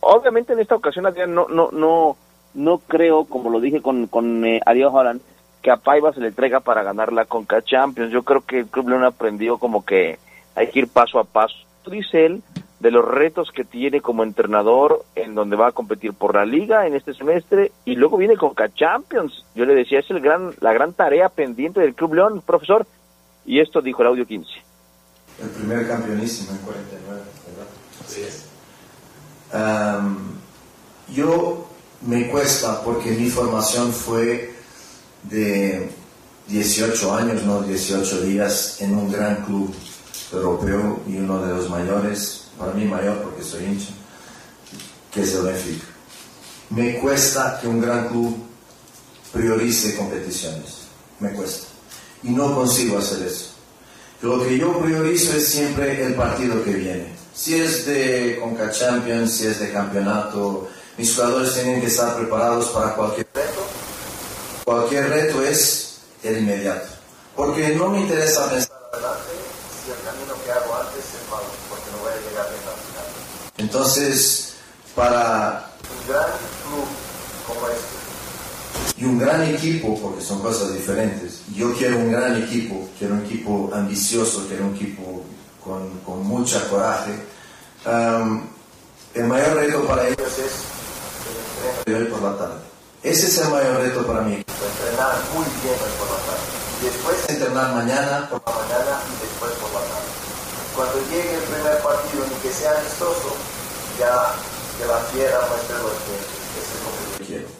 Obviamente 0.00 0.52
en 0.52 0.60
esta 0.60 0.74
ocasión, 0.74 1.06
Adrián, 1.06 1.34
no, 1.34 1.48
no, 1.48 1.70
no, 1.72 2.18
no 2.52 2.78
creo, 2.78 3.24
como 3.24 3.48
lo 3.48 3.60
dije 3.60 3.80
con, 3.80 4.06
con 4.08 4.44
eh, 4.44 4.60
Ariel 4.66 4.90
Holland, 4.92 5.22
que 5.62 5.70
a 5.70 5.78
Paiva 5.78 6.12
se 6.12 6.20
le 6.20 6.28
entrega 6.28 6.60
para 6.60 6.82
ganar 6.82 7.14
la 7.14 7.24
Conca 7.24 7.62
Champions. 7.62 8.12
Yo 8.12 8.24
creo 8.24 8.42
que 8.42 8.60
el 8.60 8.66
Club 8.66 8.90
León 8.90 9.04
aprendió 9.04 9.56
como 9.56 9.86
que 9.86 10.18
hay 10.54 10.68
que 10.68 10.80
ir 10.80 10.88
paso 10.88 11.18
a 11.18 11.24
paso. 11.24 11.56
Dice 11.86 12.26
él 12.26 12.42
de 12.80 12.90
los 12.90 13.06
retos 13.06 13.50
que 13.50 13.64
tiene 13.64 14.02
como 14.02 14.22
entrenador 14.22 15.04
en 15.14 15.34
donde 15.34 15.56
va 15.56 15.68
a 15.68 15.72
competir 15.72 16.12
por 16.12 16.34
la 16.34 16.44
liga 16.44 16.86
en 16.86 16.94
este 16.94 17.14
semestre 17.14 17.72
y 17.86 17.94
luego 17.96 18.18
viene 18.18 18.36
Conca 18.36 18.68
Champions. 18.68 19.46
Yo 19.54 19.64
le 19.64 19.74
decía, 19.74 20.00
es 20.00 20.10
el 20.10 20.20
gran, 20.20 20.52
la 20.60 20.74
gran 20.74 20.92
tarea 20.92 21.30
pendiente 21.30 21.80
del 21.80 21.94
Club 21.94 22.14
León, 22.14 22.42
profesor. 22.44 22.86
Y 23.46 23.60
esto 23.60 23.80
dijo 23.80 24.02
el 24.02 24.08
audio 24.08 24.26
15. 24.26 24.67
El 25.40 25.48
primer 25.50 25.86
campeonísimo 25.86 26.50
en 26.50 26.58
49, 26.58 27.22
¿verdad? 27.48 27.68
Así 28.04 28.22
es. 28.22 28.44
Yo 31.14 31.68
me 32.02 32.28
cuesta 32.28 32.82
porque 32.82 33.12
mi 33.12 33.30
formación 33.30 33.92
fue 33.92 34.54
de 35.22 35.90
18 36.48 37.14
años, 37.14 37.42
no 37.44 37.62
18 37.62 38.22
días, 38.22 38.80
en 38.80 38.94
un 38.94 39.10
gran 39.12 39.44
club 39.44 39.74
europeo 40.32 41.00
y 41.06 41.16
uno 41.18 41.44
de 41.44 41.54
los 41.54 41.70
mayores, 41.70 42.48
para 42.58 42.72
mí 42.72 42.84
mayor 42.84 43.22
porque 43.22 43.42
soy 43.42 43.64
hincha, 43.64 43.90
que 45.12 45.22
es 45.22 45.34
el 45.34 45.42
Benfica. 45.42 45.86
Me 46.70 46.98
cuesta 46.98 47.58
que 47.60 47.68
un 47.68 47.80
gran 47.80 48.08
club 48.08 48.36
priorice 49.32 49.96
competiciones, 49.96 50.88
me 51.20 51.32
cuesta. 51.32 51.68
Y 52.22 52.30
no 52.30 52.54
consigo 52.54 52.98
hacer 52.98 53.26
eso. 53.26 53.52
Lo 54.20 54.42
que 54.42 54.58
yo 54.58 54.76
priorizo 54.80 55.36
es 55.36 55.46
siempre 55.46 56.04
el 56.04 56.14
partido 56.14 56.64
que 56.64 56.72
viene. 56.72 57.14
Si 57.34 57.54
es 57.54 57.86
de 57.86 58.38
Conca 58.40 58.68
Champions, 58.72 59.32
si 59.32 59.46
es 59.46 59.60
de 59.60 59.72
campeonato, 59.72 60.68
mis 60.96 61.14
jugadores 61.14 61.54
tienen 61.54 61.80
que 61.80 61.86
estar 61.86 62.16
preparados 62.16 62.66
para 62.70 62.96
cualquier 62.96 63.28
reto. 63.32 63.64
Cualquier 64.64 65.08
reto 65.08 65.40
es 65.44 66.00
el 66.24 66.38
inmediato. 66.38 66.88
Porque 67.36 67.68
no 67.76 67.90
me 67.90 68.00
interesa 68.00 68.50
pensar 68.50 68.76
adelante 68.92 69.30
si 69.84 69.92
el 69.92 69.98
camino 70.04 70.34
que 70.44 70.50
hago 70.50 70.74
antes 70.74 71.04
es 71.04 71.30
malo, 71.30 71.46
porque 71.70 71.84
no 71.92 71.98
voy 71.98 72.10
a 72.10 72.28
llegar 72.28 72.50
bien 72.50 72.62
al 72.66 72.80
final. 72.90 73.06
Entonces, 73.58 74.54
para 74.96 75.70
un 75.94 76.12
gran 76.12 76.30
club 76.66 76.88
como 77.46 77.68
este, 77.68 77.97
y 78.98 79.04
un 79.04 79.18
gran 79.18 79.42
equipo, 79.44 79.96
porque 80.00 80.20
son 80.20 80.40
cosas 80.40 80.74
diferentes. 80.74 81.42
Yo 81.54 81.72
quiero 81.74 81.98
un 81.98 82.10
gran 82.10 82.36
equipo, 82.42 82.88
quiero 82.98 83.14
un 83.14 83.24
equipo 83.24 83.70
ambicioso, 83.72 84.44
quiero 84.48 84.66
un 84.66 84.74
equipo 84.74 85.22
con, 85.62 86.00
con 86.00 86.26
mucha 86.26 86.68
coraje. 86.68 87.14
El 89.14 89.24
mayor 89.24 89.54
reto 89.54 89.86
para 89.86 90.08
ellos 90.08 90.38
es 90.38 91.94
hoy 91.94 92.04
por 92.06 92.22
la 92.22 92.36
tarde. 92.36 92.60
Ese 93.04 93.26
es 93.26 93.38
el 93.38 93.50
mayor 93.50 93.76
reto 93.78 94.04
para 94.04 94.22
mí. 94.22 94.34
Entrenar 94.34 95.14
muy 95.32 95.46
bien 95.62 95.78
hoy 95.78 95.94
por 95.98 96.10
la 96.10 96.20
tarde. 96.26 96.46
Después 96.82 97.16
entrenar 97.28 97.74
mañana 97.74 98.28
por 98.28 98.42
la 98.44 98.52
mañana 98.52 98.98
y 99.06 99.22
después 99.22 99.52
por 99.62 99.70
la 99.78 99.82
tarde. 99.86 100.10
Cuando 100.74 100.98
llegue 101.10 101.34
el 101.34 101.42
primer 101.42 101.78
partido, 101.82 102.26
ni 102.26 102.34
que 102.42 102.52
sea 102.52 102.72
amistoso, 102.78 103.36
ya 103.98 104.34
que 104.76 104.86
la 104.86 104.98
fiera 105.10 105.38
muestre 105.46 105.76
lo 105.78 105.90
que, 106.02 106.18
que 106.18 106.58
es 106.58 106.68
lo 106.82 106.90
que 106.90 107.24
yo 107.24 107.26
quiero 107.26 107.58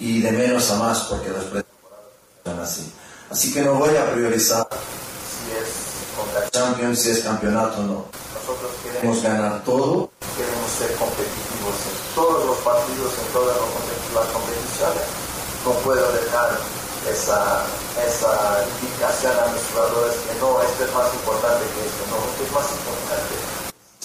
y 0.00 0.20
de 0.22 0.32
menos 0.32 0.70
a 0.70 0.76
más 0.76 0.98
porque 1.04 1.28
las 1.30 1.44
son 2.44 2.60
así. 2.60 2.92
Así 3.30 3.52
que 3.52 3.62
no 3.62 3.74
voy 3.74 3.94
a 3.96 4.10
priorizar 4.12 4.66
si 4.72 5.52
es 5.52 5.68
contra 6.16 6.50
Champions, 6.50 6.98
si 7.00 7.10
es 7.10 7.20
campeonato, 7.20 7.82
no. 7.82 8.06
Nosotros 8.34 8.72
queremos 8.82 9.22
ganar 9.22 9.62
todo, 9.64 10.10
queremos 10.36 10.70
ser 10.76 10.90
competitivos 10.96 11.76
en 11.86 12.14
todos 12.16 12.46
los 12.46 12.56
partidos, 12.58 13.12
en 13.14 13.32
todas 13.32 13.54
las 13.56 13.66
compet- 13.70 14.14
las 14.14 14.26
competiciones. 14.32 15.04
No 15.64 15.72
puedo 15.84 16.10
dejar 16.12 16.58
esa, 17.06 17.62
esa 18.00 18.64
indicación 18.82 19.32
a 19.38 19.52
mis 19.52 19.62
jugadores 19.70 20.16
que 20.26 20.34
no, 20.40 20.60
esto 20.62 20.84
es 20.84 20.92
más 20.94 21.14
importante 21.14 21.64
que 21.76 21.80
esto, 21.86 22.02
no, 22.10 22.16
esto 22.24 22.42
es 22.48 22.52
más 22.52 22.68
importante. 22.72 23.34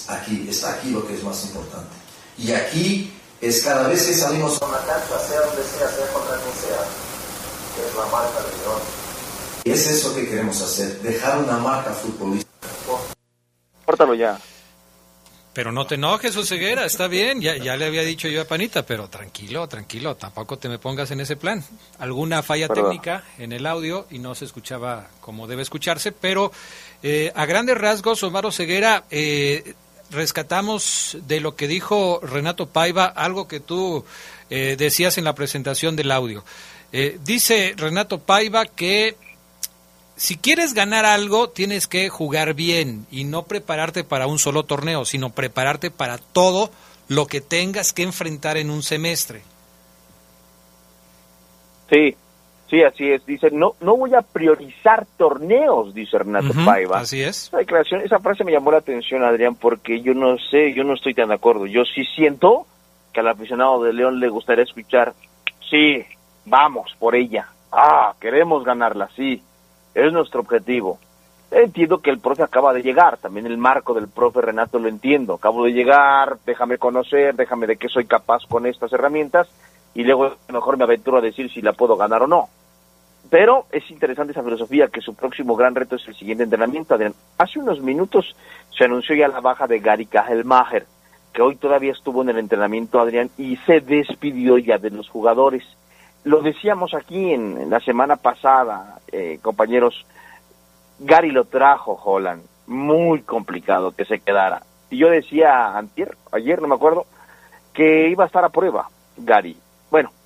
Aquí, 0.07 0.47
está 0.49 0.69
aquí 0.75 0.91
lo 0.91 1.07
que 1.07 1.15
es 1.15 1.23
más 1.23 1.41
importante. 1.45 1.95
Y 2.37 2.51
aquí 2.51 3.14
es 3.41 3.63
cada 3.63 3.87
vez 3.87 4.05
que 4.05 4.13
salimos 4.13 4.61
a 4.61 4.65
una 4.65 4.77
cancha, 4.79 5.19
sea 5.27 5.41
donde 5.41 5.63
sea, 5.63 5.89
sea 5.89 6.07
contra 6.13 6.37
quien 6.37 6.55
sea, 6.55 6.79
que 7.75 7.87
es 7.87 7.95
la 7.95 8.05
marca 8.05 8.39
de 8.41 8.57
León. 8.57 8.81
Y 9.65 9.71
es 9.71 9.87
eso 9.87 10.15
que 10.15 10.27
queremos 10.29 10.61
hacer, 10.61 11.01
dejar 11.01 11.39
una 11.39 11.57
marca 11.57 11.91
futbolística. 11.91 12.51
Córtalo 13.85 14.13
ya. 14.15 14.39
Pero 15.53 15.71
no 15.71 15.87
te 15.87 15.95
enojes, 15.95 16.35
Oseguera, 16.35 16.85
está 16.85 17.07
bien, 17.07 17.39
ya, 17.39 17.55
ya 17.55 17.77
le 17.77 17.85
había 17.85 18.01
dicho 18.01 18.27
yo 18.27 18.41
a 18.41 18.45
Panita, 18.45 18.85
pero 18.85 19.07
tranquilo, 19.07 19.65
tranquilo, 19.69 20.15
tampoco 20.15 20.57
te 20.57 20.67
me 20.67 20.79
pongas 20.79 21.11
en 21.11 21.21
ese 21.21 21.37
plan. 21.37 21.63
Alguna 21.97 22.43
falla 22.43 22.67
Perdón. 22.67 22.85
técnica 22.85 23.23
en 23.37 23.53
el 23.53 23.65
audio 23.65 24.05
y 24.11 24.19
no 24.19 24.35
se 24.35 24.43
escuchaba 24.43 25.07
como 25.21 25.47
debe 25.47 25.61
escucharse, 25.61 26.11
pero 26.11 26.51
eh, 27.01 27.31
a 27.33 27.45
grandes 27.45 27.77
rasgos, 27.77 28.21
Omar 28.23 28.45
Oseguera, 28.45 29.05
eh, 29.09 29.75
rescatamos 30.11 31.17
de 31.27 31.39
lo 31.39 31.55
que 31.55 31.67
dijo 31.67 32.19
Renato 32.21 32.67
Paiva 32.67 33.05
algo 33.05 33.47
que 33.47 33.59
tú 33.59 34.05
eh, 34.49 34.75
decías 34.77 35.17
en 35.17 35.23
la 35.23 35.35
presentación 35.35 35.95
del 35.95 36.11
audio. 36.11 36.43
Eh, 36.91 37.19
dice 37.23 37.73
Renato 37.75 38.19
Paiva 38.19 38.65
que 38.65 39.15
si 40.15 40.37
quieres 40.37 40.73
ganar 40.73 41.05
algo, 41.05 41.49
tienes 41.49 41.87
que 41.87 42.07
jugar 42.09 42.53
bien 42.53 43.05
y 43.11 43.25
no 43.25 43.43
prepararte 43.43 44.03
para 44.03 44.27
un 44.27 44.39
solo 44.39 44.63
torneo, 44.63 45.03
sino 45.03 45.31
prepararte 45.31 45.91
para 45.91 46.17
todo 46.17 46.71
lo 47.07 47.27
que 47.27 47.41
tengas 47.41 47.91
que 47.91 48.03
enfrentar 48.03 48.57
en 48.57 48.69
un 48.69 48.81
semestre. 48.81 49.41
Sí, 51.89 52.15
sí, 52.75 52.83
así 52.83 53.11
es. 53.11 53.25
Dice, 53.25 53.51
no, 53.51 53.75
no 53.79 53.95
voy 53.97 54.13
a 54.15 54.21
priorizar 54.21 55.05
torneos, 55.17 55.93
dice 55.93 56.17
Renato 56.17 56.49
Ujú, 56.49 56.65
Paiva. 56.65 56.99
Así 56.99 57.21
es. 57.21 57.47
Esa 57.47 57.57
declaración, 57.57 58.01
esa 58.01 58.19
frase 58.19 58.43
me 58.43 58.51
llamó 58.51 58.71
la 58.71 58.79
atención, 58.79 59.23
Adrián, 59.23 59.55
porque 59.55 60.01
yo 60.01 60.13
no 60.13 60.37
sé, 60.37 60.73
yo 60.73 60.83
no 60.83 60.93
estoy 60.93 61.13
tan 61.13 61.29
de 61.29 61.35
acuerdo. 61.35 61.65
Yo 61.65 61.83
sí 61.85 62.03
siento 62.15 62.65
que 63.13 63.21
al 63.21 63.27
aficionado 63.29 63.81
de 63.83 63.93
León 63.93 64.19
le 64.19 64.27
gustaría 64.27 64.63
escuchar, 64.63 65.13
sí, 65.69 66.03
vamos 66.45 66.93
por 66.99 67.15
ella. 67.15 67.47
Ah, 67.71 68.13
queremos 68.19 68.63
ganarla, 68.63 69.09
sí. 69.15 69.41
Es 69.93 70.11
nuestro 70.11 70.41
objetivo. 70.41 70.99
Entiendo 71.51 71.99
que 71.99 72.09
el 72.09 72.19
profe 72.19 72.43
acaba 72.43 72.73
de 72.73 72.81
llegar, 72.81 73.17
también 73.17 73.45
el 73.45 73.57
marco 73.57 73.93
del 73.93 74.09
profe 74.09 74.41
Renato 74.41 74.79
lo 74.79 74.89
entiendo. 74.89 75.35
Acabo 75.35 75.63
de 75.63 75.71
llegar, 75.71 76.37
déjame 76.45 76.77
conocer, 76.77 77.35
déjame 77.35 77.67
de 77.67 77.77
qué 77.77 77.87
soy 77.87 78.05
capaz 78.05 78.41
con 78.49 78.65
estas 78.65 78.91
herramientas 78.91 79.47
y 79.93 80.03
luego 80.03 80.35
mejor 80.49 80.77
me 80.77 80.83
aventuro 80.83 81.19
a 81.19 81.21
decir 81.21 81.49
si 81.53 81.61
la 81.61 81.71
puedo 81.71 81.95
ganar 81.95 82.23
o 82.23 82.27
no. 82.27 82.49
Pero 83.29 83.65
es 83.71 83.89
interesante 83.89 84.31
esa 84.31 84.43
filosofía 84.43 84.87
que 84.87 85.01
su 85.01 85.15
próximo 85.15 85.55
gran 85.55 85.73
reto 85.73 85.95
es 85.95 86.07
el 86.07 86.15
siguiente 86.15 86.43
entrenamiento. 86.43 86.93
Adrián, 86.93 87.13
hace 87.37 87.59
unos 87.59 87.81
minutos 87.81 88.35
se 88.77 88.85
anunció 88.85 89.15
ya 89.15 89.27
la 89.27 89.39
baja 89.39 89.67
de 89.67 89.79
Gary 89.79 90.05
Kajelmacher, 90.05 90.85
que 91.33 91.41
hoy 91.41 91.55
todavía 91.55 91.91
estuvo 91.91 92.21
en 92.21 92.29
el 92.29 92.37
entrenamiento, 92.37 92.99
Adrián, 92.99 93.29
y 93.37 93.57
se 93.57 93.81
despidió 93.81 94.57
ya 94.57 94.77
de 94.77 94.91
los 94.91 95.09
jugadores. 95.09 95.63
Lo 96.23 96.41
decíamos 96.41 96.93
aquí 96.93 97.31
en, 97.33 97.69
la 97.69 97.79
semana 97.79 98.15
pasada, 98.15 98.99
eh, 99.11 99.39
compañeros, 99.41 100.05
Gary 100.99 101.31
lo 101.31 101.45
trajo, 101.45 101.99
Holland, 102.03 102.43
muy 102.67 103.21
complicado 103.21 103.91
que 103.91 104.05
se 104.05 104.19
quedara. 104.19 104.61
Y 104.89 104.97
yo 104.97 105.09
decía 105.09 105.75
ayer, 106.31 106.61
no 106.61 106.67
me 106.67 106.75
acuerdo, 106.75 107.05
que 107.73 108.09
iba 108.09 108.23
a 108.23 108.27
estar 108.27 108.45
a 108.45 108.49
prueba 108.49 108.89
Gary. 109.17 109.57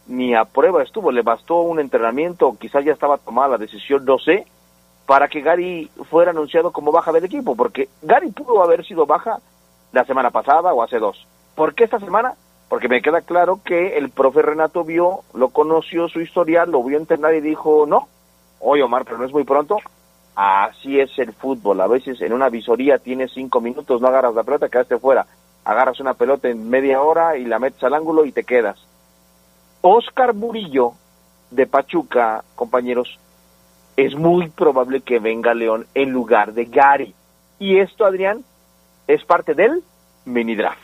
Ni 0.09 0.33
a 0.33 0.43
prueba 0.43 0.81
estuvo, 0.81 1.11
le 1.11 1.21
bastó 1.21 1.61
un 1.61 1.79
entrenamiento, 1.79 2.57
quizás 2.59 2.83
ya 2.83 2.93
estaba 2.93 3.19
tomada 3.19 3.49
la 3.49 3.57
decisión, 3.59 4.03
no 4.05 4.17
sé, 4.17 4.47
para 5.05 5.27
que 5.27 5.41
Gary 5.41 5.87
fuera 6.09 6.31
anunciado 6.31 6.71
como 6.71 6.91
baja 6.91 7.11
del 7.11 7.25
equipo, 7.25 7.55
porque 7.55 7.89
Gary 8.01 8.31
pudo 8.31 8.63
haber 8.63 8.83
sido 8.83 9.05
baja 9.05 9.37
la 9.91 10.03
semana 10.05 10.31
pasada 10.31 10.73
o 10.73 10.81
hace 10.81 10.97
dos. 10.97 11.27
¿Por 11.53 11.75
qué 11.75 11.83
esta 11.83 11.99
semana? 11.99 12.33
Porque 12.69 12.87
me 12.87 13.03
queda 13.03 13.21
claro 13.21 13.59
que 13.63 13.99
el 13.99 14.09
profe 14.09 14.41
Renato 14.41 14.83
vio, 14.83 15.19
lo 15.35 15.49
conoció 15.49 16.07
su 16.07 16.21
historial, 16.21 16.71
lo 16.71 16.83
vio 16.83 16.97
entrenar 16.97 17.35
y 17.35 17.41
dijo, 17.41 17.85
no, 17.87 18.07
oye 18.59 18.81
Omar, 18.81 19.05
pero 19.05 19.19
no 19.19 19.25
es 19.25 19.31
muy 19.31 19.43
pronto. 19.43 19.77
Así 20.35 20.99
es 20.99 21.11
el 21.19 21.33
fútbol, 21.33 21.81
a 21.81 21.87
veces 21.87 22.19
en 22.21 22.33
una 22.33 22.49
visoría 22.49 22.97
tienes 22.97 23.31
cinco 23.31 23.61
minutos, 23.61 24.01
no 24.01 24.07
agarras 24.07 24.33
la 24.33 24.43
pelota, 24.43 24.69
quedaste 24.69 24.97
fuera. 24.97 25.27
Agarras 25.65 25.99
una 25.99 26.15
pelota 26.15 26.49
en 26.49 26.67
media 26.67 26.99
hora 27.03 27.37
y 27.37 27.45
la 27.45 27.59
metes 27.59 27.83
al 27.83 27.93
ángulo 27.93 28.25
y 28.25 28.31
te 28.31 28.43
quedas. 28.43 28.88
Oscar 29.81 30.33
Murillo 30.33 30.93
de 31.51 31.65
Pachuca, 31.67 32.43
compañeros, 32.55 33.19
es 33.97 34.15
muy 34.15 34.49
probable 34.49 35.01
que 35.01 35.19
venga 35.19 35.53
León 35.53 35.87
en 35.93 36.11
lugar 36.11 36.53
de 36.53 36.65
Gary. 36.65 37.13
Y 37.59 37.79
esto, 37.79 38.05
Adrián, 38.05 38.43
es 39.07 39.23
parte 39.25 39.53
del 39.53 39.83
mini 40.25 40.55
draft. 40.55 40.79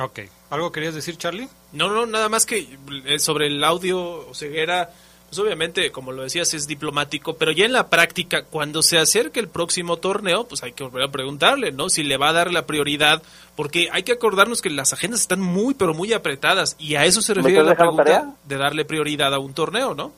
Ok. 0.00 0.20
¿Algo 0.50 0.72
querías 0.72 0.94
decir, 0.94 1.16
Charlie? 1.16 1.48
No, 1.72 1.88
no, 1.88 2.06
nada 2.06 2.28
más 2.28 2.46
que 2.46 2.78
eh, 3.06 3.18
sobre 3.18 3.46
el 3.46 3.62
audio 3.64 4.28
o 4.28 4.34
ceguera, 4.34 4.90
pues 5.32 5.38
obviamente, 5.46 5.90
como 5.92 6.12
lo 6.12 6.24
decías, 6.24 6.52
es 6.52 6.66
diplomático, 6.66 7.36
pero 7.38 7.52
ya 7.52 7.64
en 7.64 7.72
la 7.72 7.88
práctica, 7.88 8.42
cuando 8.44 8.82
se 8.82 8.98
acerque 8.98 9.40
el 9.40 9.48
próximo 9.48 9.96
torneo, 9.96 10.46
pues 10.46 10.62
hay 10.62 10.72
que 10.72 10.84
volver 10.84 11.04
a 11.04 11.08
preguntarle, 11.10 11.72
¿no? 11.72 11.88
Si 11.88 12.02
le 12.02 12.18
va 12.18 12.28
a 12.28 12.32
dar 12.34 12.52
la 12.52 12.66
prioridad, 12.66 13.22
porque 13.56 13.88
hay 13.92 14.02
que 14.02 14.12
acordarnos 14.12 14.60
que 14.60 14.68
las 14.68 14.92
agendas 14.92 15.22
están 15.22 15.40
muy, 15.40 15.72
pero 15.72 15.94
muy 15.94 16.12
apretadas, 16.12 16.76
y 16.78 16.96
a 16.96 17.06
eso 17.06 17.22
se 17.22 17.32
refiere 17.32 17.62
la 17.64 17.74
pregunta 17.74 18.34
de 18.44 18.56
darle 18.58 18.84
prioridad 18.84 19.32
a 19.32 19.38
un 19.38 19.54
torneo, 19.54 19.94
¿no? 19.94 20.12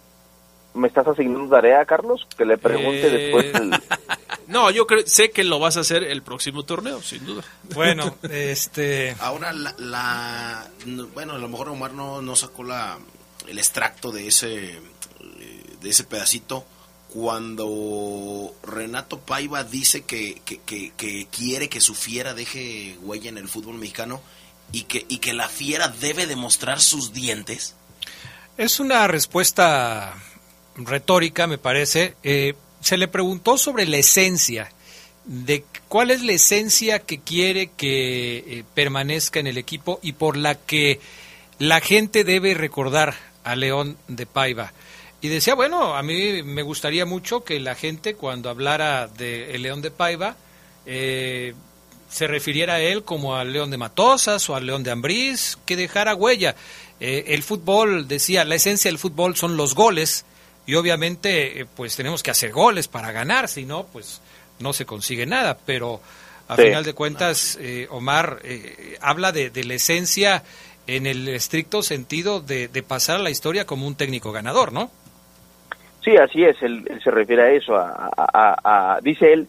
¿Me 0.74 0.88
estás 0.88 1.06
asignando 1.06 1.48
tarea, 1.54 1.84
Carlos? 1.84 2.26
Que 2.36 2.44
le 2.44 2.58
pregunte 2.58 3.06
Eh, 3.06 3.32
después. 3.52 3.80
No, 4.48 4.70
yo 4.72 4.86
creo, 4.86 5.06
sé 5.06 5.30
que 5.30 5.42
lo 5.44 5.58
vas 5.60 5.76
a 5.76 5.80
hacer 5.80 6.02
el 6.02 6.22
próximo 6.22 6.64
torneo, 6.64 7.00
sin 7.00 7.24
duda. 7.24 7.42
Bueno, 7.74 8.16
este... 8.28 9.14
Ahora, 9.20 9.52
la, 9.52 9.74
la- 9.78 10.68
no, 10.86 11.06
bueno, 11.14 11.34
a 11.34 11.38
lo 11.38 11.48
mejor 11.48 11.68
Omar 11.68 11.92
no, 11.94 12.20
no 12.20 12.34
sacó 12.36 12.62
la, 12.64 12.98
el 13.48 13.58
extracto 13.58 14.10
de 14.12 14.26
ese, 14.26 14.80
de 15.84 15.90
ese 15.90 16.02
pedacito 16.02 16.66
cuando 17.12 18.54
Renato 18.64 19.20
Paiva 19.20 19.62
dice 19.62 20.02
que, 20.02 20.40
que, 20.44 20.58
que- 20.96 21.26
quiere 21.30 21.68
que 21.68 21.80
su 21.80 21.94
fiera 21.94 22.34
deje 22.34 22.96
huella 23.02 23.28
en 23.28 23.38
el 23.38 23.48
fútbol 23.48 23.76
mexicano 23.76 24.20
y 24.72 24.82
que, 24.82 25.06
y 25.08 25.18
que 25.18 25.32
la 25.32 25.48
fiera 25.48 25.88
debe 25.88 26.26
demostrar 26.26 26.80
sus 26.80 27.12
dientes. 27.12 27.74
Es 28.56 28.80
una 28.80 29.06
respuesta 29.06 30.14
retórica, 30.76 31.46
me 31.46 31.58
parece. 31.58 32.16
Eh, 32.24 32.54
se 32.80 32.96
le 32.96 33.06
preguntó 33.06 33.58
sobre 33.58 33.86
la 33.86 33.98
esencia, 33.98 34.70
de 35.24 35.64
cuál 35.88 36.10
es 36.10 36.22
la 36.22 36.32
esencia 36.32 36.98
que 36.98 37.20
quiere 37.20 37.70
que 37.76 38.38
eh, 38.38 38.64
permanezca 38.74 39.38
en 39.40 39.46
el 39.46 39.56
equipo 39.58 39.98
y 40.02 40.12
por 40.12 40.36
la 40.36 40.54
que 40.56 41.00
la 41.58 41.80
gente 41.80 42.24
debe 42.24 42.54
recordar 42.54 43.14
a 43.44 43.54
León 43.56 43.96
de 44.08 44.26
Paiva. 44.26 44.72
Y 45.24 45.28
decía, 45.30 45.54
bueno, 45.54 45.94
a 45.96 46.02
mí 46.02 46.42
me 46.42 46.60
gustaría 46.60 47.06
mucho 47.06 47.44
que 47.44 47.58
la 47.58 47.74
gente 47.74 48.14
cuando 48.14 48.50
hablara 48.50 49.08
de 49.08 49.54
el 49.54 49.62
León 49.62 49.80
de 49.80 49.90
Paiva 49.90 50.36
eh, 50.84 51.54
se 52.10 52.26
refiriera 52.26 52.74
a 52.74 52.80
él 52.80 53.04
como 53.04 53.34
al 53.34 53.50
León 53.50 53.70
de 53.70 53.78
Matosas 53.78 54.50
o 54.50 54.54
al 54.54 54.66
León 54.66 54.82
de 54.82 54.90
Ambrís, 54.90 55.56
que 55.64 55.76
dejara 55.76 56.14
huella. 56.14 56.56
Eh, 57.00 57.24
el 57.28 57.42
fútbol, 57.42 58.06
decía, 58.06 58.44
la 58.44 58.56
esencia 58.56 58.90
del 58.90 58.98
fútbol 58.98 59.34
son 59.34 59.56
los 59.56 59.74
goles 59.74 60.26
y 60.66 60.74
obviamente 60.74 61.62
eh, 61.62 61.66
pues 61.74 61.96
tenemos 61.96 62.22
que 62.22 62.30
hacer 62.30 62.52
goles 62.52 62.86
para 62.86 63.10
ganar, 63.10 63.48
si 63.48 63.64
no, 63.64 63.86
pues 63.86 64.20
no 64.58 64.74
se 64.74 64.84
consigue 64.84 65.24
nada, 65.24 65.56
pero 65.64 66.02
a 66.48 66.56
Sí. 66.56 66.64
final 66.64 66.84
de 66.84 66.92
cuentas, 66.92 67.56
eh, 67.62 67.86
Omar 67.90 68.40
eh, 68.44 68.98
habla 69.00 69.32
de, 69.32 69.48
de 69.48 69.64
la 69.64 69.72
esencia 69.72 70.44
en 70.86 71.06
el 71.06 71.26
estricto 71.28 71.82
sentido 71.82 72.40
de, 72.42 72.68
de 72.68 72.82
pasar 72.82 73.16
a 73.16 73.22
la 73.22 73.30
historia 73.30 73.64
como 73.64 73.86
un 73.86 73.94
técnico 73.94 74.30
ganador, 74.30 74.70
¿no? 74.70 74.90
Sí, 76.04 76.16
así 76.16 76.44
es, 76.44 76.62
él, 76.62 76.84
él 76.90 77.00
se 77.02 77.10
refiere 77.10 77.42
a 77.42 77.50
eso, 77.50 77.74
a, 77.74 78.10
a- 78.16 78.30
a- 78.62 78.94
a- 78.96 79.00
dice 79.00 79.32
él 79.32 79.48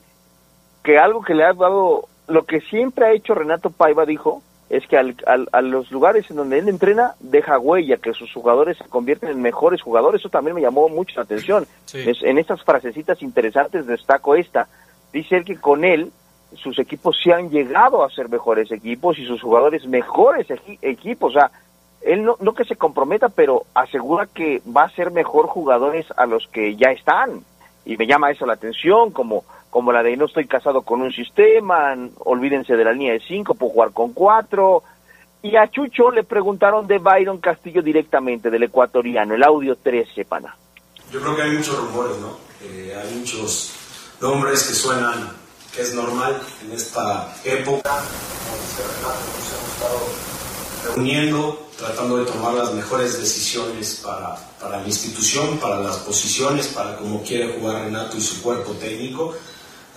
que 0.83 0.97
algo 0.97 1.21
que 1.21 1.33
le 1.35 1.43
ha 1.43 1.53
dado, 1.53 2.07
lo 2.27 2.43
que 2.45 2.61
siempre 2.61 3.05
ha 3.05 3.11
hecho 3.11 3.33
Renato 3.35 3.69
Paiva, 3.71 4.05
dijo, 4.05 4.41
es 4.69 4.87
que 4.87 4.97
al- 4.97 5.15
al- 5.27 5.49
a 5.51 5.61
los 5.61 5.91
lugares 5.91 6.29
en 6.29 6.37
donde 6.37 6.57
él 6.59 6.69
entrena 6.69 7.13
deja 7.19 7.59
huella, 7.59 7.97
que 7.97 8.13
sus 8.13 8.31
jugadores 8.33 8.77
se 8.77 8.85
convierten 8.87 9.29
en 9.29 9.41
mejores 9.41 9.81
jugadores, 9.81 10.21
eso 10.21 10.29
también 10.29 10.55
me 10.55 10.61
llamó 10.61 10.87
mucho 10.89 11.15
la 11.17 11.23
atención. 11.23 11.65
Sí. 11.85 11.99
Es- 12.09 12.23
en 12.23 12.37
estas 12.37 12.63
frasecitas 12.63 13.21
interesantes 13.21 13.85
destaco 13.85 14.35
esta, 14.35 14.67
dice 15.11 15.37
él 15.37 15.45
que 15.45 15.57
con 15.57 15.83
él 15.83 16.11
sus 16.55 16.79
equipos 16.79 17.17
se 17.21 17.33
han 17.33 17.49
llegado 17.49 18.03
a 18.03 18.09
ser 18.09 18.29
mejores 18.29 18.71
equipos 18.71 19.19
y 19.19 19.25
sus 19.25 19.41
jugadores 19.41 19.85
mejores 19.87 20.47
equi- 20.47 20.79
equipos, 20.81 21.35
o 21.35 21.39
sea, 21.39 21.51
él 22.05 22.23
no, 22.23 22.53
que 22.53 22.65
se 22.65 22.75
comprometa, 22.75 23.29
pero 23.29 23.63
asegura 23.73 24.27
que 24.27 24.61
va 24.65 24.83
a 24.83 24.91
ser 24.91 25.11
mejor 25.11 25.47
jugadores 25.47 26.05
a 26.15 26.27
los 26.27 26.47
que 26.47 26.75
ya 26.75 26.91
están. 26.91 27.43
Y 27.83 27.97
me 27.97 28.05
llama 28.05 28.29
eso 28.29 28.45
la 28.45 28.53
atención, 28.53 29.11
como, 29.11 29.43
como 29.71 29.91
la 29.91 30.03
de 30.03 30.15
no 30.15 30.25
estoy 30.25 30.45
casado 30.45 30.83
con 30.83 31.01
un 31.01 31.11
sistema, 31.11 31.95
olvídense 32.19 32.75
de 32.75 32.83
la 32.83 32.93
línea 32.93 33.13
de 33.13 33.21
cinco, 33.21 33.55
puedo 33.55 33.71
jugar 33.71 33.91
con 33.91 34.13
cuatro. 34.13 34.83
Y 35.41 35.55
a 35.55 35.67
Chucho 35.67 36.11
le 36.11 36.23
preguntaron 36.23 36.85
de 36.85 36.99
Byron 36.99 37.39
Castillo 37.39 37.81
directamente, 37.81 38.51
del 38.51 38.63
ecuatoriano, 38.63 39.33
el 39.33 39.43
audio 39.43 39.75
13, 39.75 40.25
pana. 40.25 40.55
Yo 41.11 41.19
creo 41.21 41.35
que 41.35 41.41
hay 41.41 41.51
muchos 41.51 41.77
rumores, 41.77 42.17
¿no? 42.17 42.37
Eh, 42.61 42.95
hay 42.95 43.15
muchos 43.15 43.73
nombres 44.21 44.63
que 44.63 44.73
suenan, 44.73 45.29
que 45.75 45.81
es 45.81 45.93
normal 45.95 46.39
en 46.63 46.71
esta 46.71 47.35
época. 47.43 47.89
Como 47.89 48.57
Renato, 48.93 49.25
nos 49.37 50.44
reuniendo, 50.85 51.67
tratando 51.77 52.17
de 52.17 52.25
tomar 52.25 52.53
las 52.53 52.73
mejores 52.73 53.19
decisiones 53.19 53.99
para, 54.03 54.35
para 54.59 54.81
la 54.81 54.87
institución, 54.87 55.57
para 55.57 55.79
las 55.79 55.97
posiciones, 55.97 56.67
para 56.67 56.97
cómo 56.97 57.23
quiere 57.23 57.57
jugar 57.57 57.85
Renato 57.85 58.17
y 58.17 58.21
su 58.21 58.41
cuerpo 58.41 58.71
técnico. 58.73 59.33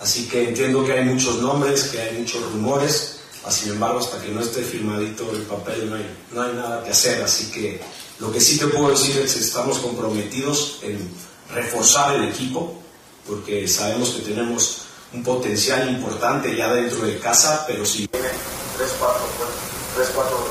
Así 0.01 0.27
que 0.27 0.49
entiendo 0.49 0.85
que 0.85 0.93
hay 0.93 1.05
muchos 1.05 1.35
nombres, 1.37 1.85
que 1.85 2.01
hay 2.01 2.17
muchos 2.17 2.41
rumores, 2.51 3.19
sin 3.49 3.71
embargo, 3.71 3.99
hasta 3.99 4.21
que 4.21 4.29
no 4.29 4.41
esté 4.41 4.61
firmadito 4.61 5.29
el 5.31 5.43
papel 5.43 5.89
no 5.89 5.95
hay, 5.95 6.05
no 6.33 6.41
hay, 6.41 6.53
nada 6.53 6.83
que 6.83 6.91
hacer. 6.91 7.21
Así 7.23 7.51
que 7.51 7.81
lo 8.19 8.31
que 8.31 8.39
sí 8.39 8.57
te 8.57 8.67
puedo 8.67 8.89
decir 8.89 9.17
es 9.17 9.33
que 9.33 9.39
estamos 9.39 9.79
comprometidos 9.79 10.79
en 10.83 11.09
reforzar 11.53 12.15
el 12.15 12.29
equipo, 12.29 12.75
porque 13.27 13.67
sabemos 13.67 14.09
que 14.09 14.21
tenemos 14.21 14.81
un 15.13 15.23
potencial 15.23 15.89
importante 15.89 16.55
ya 16.55 16.71
dentro 16.73 17.05
de 17.05 17.17
casa, 17.19 17.65
pero 17.67 17.85
si... 17.85 18.07
Tiene 18.07 18.27
3-4 18.27 18.33
3-4 19.97 20.48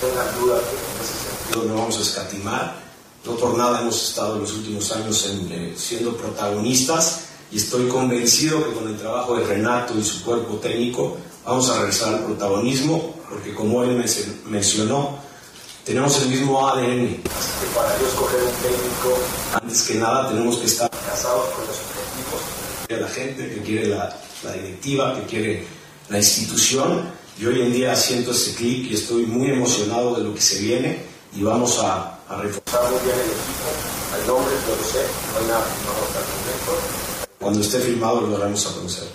tengan 0.00 0.26
duda 0.40 0.58
que 0.60 0.76
en 0.76 1.02
ese 1.02 1.14
sentido 1.28 1.64
no 1.74 1.80
vamos 1.80 1.98
a 1.98 2.02
escatimar. 2.02 2.86
No 3.24 3.36
por 3.36 3.56
nada 3.58 3.80
hemos 3.80 4.08
estado 4.10 4.36
en 4.36 4.42
los 4.42 4.52
últimos 4.52 4.92
años 4.92 5.26
en, 5.26 5.50
eh, 5.52 5.74
siendo 5.76 6.16
protagonistas 6.16 7.20
y 7.50 7.56
estoy 7.56 7.88
convencido 7.88 8.64
que 8.64 8.72
con 8.74 8.88
el 8.88 8.96
trabajo 8.96 9.36
de 9.36 9.44
Renato 9.46 9.94
y 9.98 10.04
su 10.04 10.22
cuerpo 10.24 10.56
técnico 10.56 11.16
vamos 11.44 11.68
a 11.70 11.78
regresar 11.78 12.14
al 12.14 12.24
protagonismo, 12.24 13.14
porque 13.28 13.54
como 13.54 13.82
él 13.82 13.90
menc- 14.00 14.44
mencionó, 14.46 15.18
tenemos 15.84 16.20
el 16.22 16.28
mismo 16.28 16.68
ADN. 16.68 17.20
Así 17.38 17.50
que 17.60 17.74
para 17.74 17.98
yo 17.98 18.06
escoger 18.08 18.42
un 18.42 18.50
técnico, 18.62 19.18
antes 19.54 19.82
que 19.82 19.94
nada 19.94 20.28
tenemos 20.28 20.56
que 20.58 20.66
estar 20.66 20.90
casados 20.90 21.46
con 21.54 21.64
los 21.66 21.76
objetivos 21.76 22.40
que 22.82 22.86
quiere 22.88 23.02
la 23.02 23.08
gente, 23.08 23.54
que 23.54 23.62
quiere 23.62 23.86
la, 23.88 24.20
la 24.44 24.52
directiva, 24.52 25.14
que 25.16 25.22
quiere 25.26 25.66
la 26.08 26.18
institución. 26.18 27.10
Y 27.38 27.44
hoy 27.46 27.60
en 27.60 27.72
día 27.72 27.94
siento 27.94 28.30
ese 28.30 28.54
clic 28.54 28.90
y 28.90 28.94
estoy 28.94 29.26
muy 29.26 29.50
emocionado 29.50 30.14
de 30.16 30.24
lo 30.24 30.34
que 30.34 30.40
se 30.40 30.60
viene. 30.60 30.98
y 31.36 31.42
vamos 31.42 31.78
a, 31.80 32.18
a 32.28 32.36
reforzar 32.40 32.82
muy 32.90 33.00
bien 33.04 33.14
el 33.14 33.26
equipo. 33.26 33.68
Hay 34.14 34.26
nombres, 34.26 34.58
yo 34.66 34.76
lo 34.76 34.82
sé, 34.84 35.04
no 35.32 35.38
hay 35.40 35.46
nada 35.46 35.62
firmado 35.64 36.06
hasta 36.06 36.18
el 36.20 36.26
momento. 36.26 37.28
Cuando 37.38 37.60
esté 37.60 37.78
firmado 37.80 38.20
lo 38.22 38.38
daremos 38.38 38.66
a 38.66 38.74
conocer. 38.74 39.08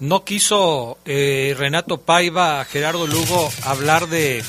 No 0.00 0.24
quiso 0.24 0.98
eh, 1.06 1.54
Renato 1.58 1.98
Paiva, 1.98 2.64
Gerardo 2.64 3.06
Lugo, 3.06 3.50
hablar 3.64 4.08
de, 4.08 4.44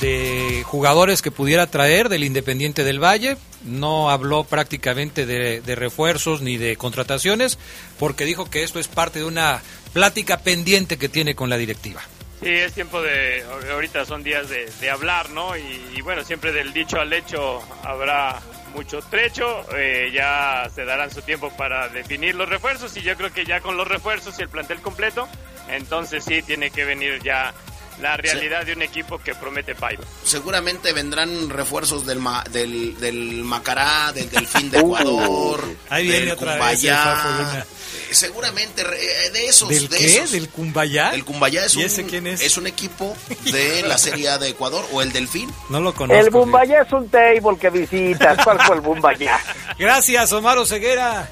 de 0.00 0.62
jugadores 0.66 1.22
que 1.22 1.30
pudiera 1.30 1.66
traer 1.66 2.08
del 2.08 2.24
Independiente 2.24 2.84
del 2.84 3.02
Valle. 3.02 3.36
No 3.64 4.10
habló 4.10 4.44
prácticamente 4.44 5.24
de, 5.24 5.60
de 5.60 5.74
refuerzos 5.74 6.42
ni 6.42 6.56
de 6.56 6.76
contrataciones, 6.76 7.58
porque 7.98 8.24
dijo 8.24 8.50
que 8.50 8.62
esto 8.64 8.78
es 8.78 8.86
parte 8.88 9.20
de 9.20 9.24
una 9.24 9.62
plática 9.92 10.38
pendiente 10.38 10.96
que 10.98 11.08
tiene 11.08 11.34
con 11.34 11.50
la 11.50 11.56
directiva. 11.56 12.02
Sí, 12.40 12.48
es 12.48 12.72
tiempo 12.72 13.00
de, 13.00 13.44
ahorita 13.72 14.04
son 14.04 14.24
días 14.24 14.48
de, 14.48 14.90
hablar, 14.90 15.30
¿no? 15.30 15.56
Y, 15.56 15.92
y, 15.94 16.00
bueno, 16.00 16.24
siempre 16.24 16.50
del 16.50 16.72
dicho 16.72 17.00
al 17.00 17.12
hecho 17.12 17.62
habrá 17.84 18.40
mucho 18.74 19.00
trecho, 19.02 19.64
eh, 19.76 20.10
ya 20.12 20.68
se 20.74 20.84
darán 20.84 21.10
su 21.10 21.22
tiempo 21.22 21.50
para 21.56 21.88
definir 21.88 22.34
los 22.34 22.48
refuerzos 22.48 22.96
y 22.96 23.02
yo 23.02 23.16
creo 23.16 23.32
que 23.32 23.44
ya 23.44 23.60
con 23.60 23.76
los 23.76 23.86
refuerzos 23.86 24.38
y 24.38 24.42
el 24.42 24.48
plantel 24.48 24.80
completo, 24.80 25.28
entonces 25.68 26.24
sí 26.24 26.42
tiene 26.42 26.70
que 26.70 26.84
venir 26.84 27.22
ya 27.22 27.54
la 28.02 28.16
realidad 28.16 28.60
sí. 28.60 28.66
de 28.66 28.72
un 28.74 28.82
equipo 28.82 29.18
que 29.18 29.34
promete 29.34 29.74
Paiva. 29.74 30.04
Seguramente 30.24 30.92
vendrán 30.92 31.48
refuerzos 31.48 32.04
del 32.04 32.18
ma, 32.18 32.44
del, 32.50 32.98
del 32.98 33.42
Macará, 33.44 34.12
del 34.12 34.28
Delfín 34.28 34.70
de 34.70 34.78
Ecuador, 34.80 35.64
Ahí 35.88 36.04
viene 36.04 36.20
del 36.20 36.30
otra 36.32 36.52
Cumbayá. 36.52 37.54
vez 37.54 37.64
Seguramente 38.10 38.82
eh, 38.82 39.30
de 39.32 39.46
esos. 39.46 39.68
¿Del 39.68 39.88
de 39.88 39.96
qué? 39.96 40.16
Esos. 40.18 40.32
¿Del 40.32 40.48
Cumbayá? 40.50 41.10
El 41.14 41.24
Cumbayá 41.24 41.64
es, 41.64 41.74
¿Y 41.74 41.78
un, 41.78 41.84
ese 41.84 42.04
quién 42.04 42.26
es? 42.26 42.56
un 42.58 42.66
equipo 42.66 43.16
de 43.50 43.82
la 43.86 43.96
Serie 43.96 44.28
A 44.28 44.38
de 44.38 44.50
Ecuador 44.50 44.84
o 44.92 45.00
el 45.00 45.12
Delfín. 45.12 45.50
No 45.70 45.80
lo 45.80 45.94
conozco. 45.94 46.20
El 46.22 46.30
Bumbayá 46.30 46.82
es 46.82 46.92
un 46.92 47.08
table 47.08 47.56
que 47.58 47.70
visitas. 47.70 48.38
¿Cuál 48.44 48.60
fue 48.60 48.76
el 48.76 48.82
Bumbayá? 48.82 49.40
Gracias, 49.78 50.32
Omar 50.32 50.58
Ceguera. 50.66 51.28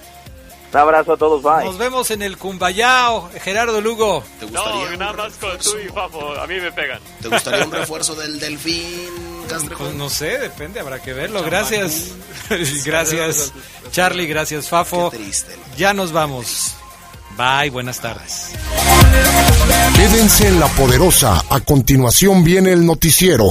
Un 0.72 0.78
abrazo 0.78 1.14
a 1.14 1.16
todos, 1.16 1.42
bye. 1.42 1.64
Nos 1.64 1.78
vemos 1.78 2.10
en 2.12 2.22
el 2.22 2.38
Cumbayao, 2.38 3.28
Gerardo 3.42 3.80
Lugo. 3.80 4.22
¿Te 4.38 4.46
gustaría 4.46 4.90
no, 4.90 4.96
nada 4.96 5.12
más 5.14 5.32
con 5.34 5.58
tú 5.58 5.78
y 5.84 5.88
Fafo, 5.88 6.40
a 6.40 6.46
mí 6.46 6.60
me 6.60 6.70
pegan. 6.70 7.00
¿Te 7.20 7.28
gustaría 7.28 7.64
un 7.64 7.72
refuerzo 7.72 8.14
del 8.14 8.38
Delfín, 8.38 9.08
Castrejón? 9.48 9.86
Pues 9.86 9.96
no 9.96 10.08
sé, 10.08 10.38
depende, 10.38 10.78
habrá 10.78 11.02
que 11.02 11.12
verlo. 11.12 11.42
Gracias. 11.44 12.12
gracias, 12.84 13.52
Charlie, 13.90 14.26
gracias, 14.26 14.68
Fafo. 14.68 15.10
Qué 15.10 15.18
triste, 15.18 15.56
¿no? 15.56 15.76
Ya 15.76 15.92
nos 15.92 16.12
vamos. 16.12 16.74
Bye, 17.36 17.70
buenas 17.70 18.00
tardes. 18.00 18.50
Quédense 19.96 20.48
en 20.48 20.60
la 20.60 20.66
poderosa. 20.68 21.42
A 21.48 21.60
continuación 21.60 22.44
viene 22.44 22.72
el 22.72 22.84
noticiero. 22.84 23.46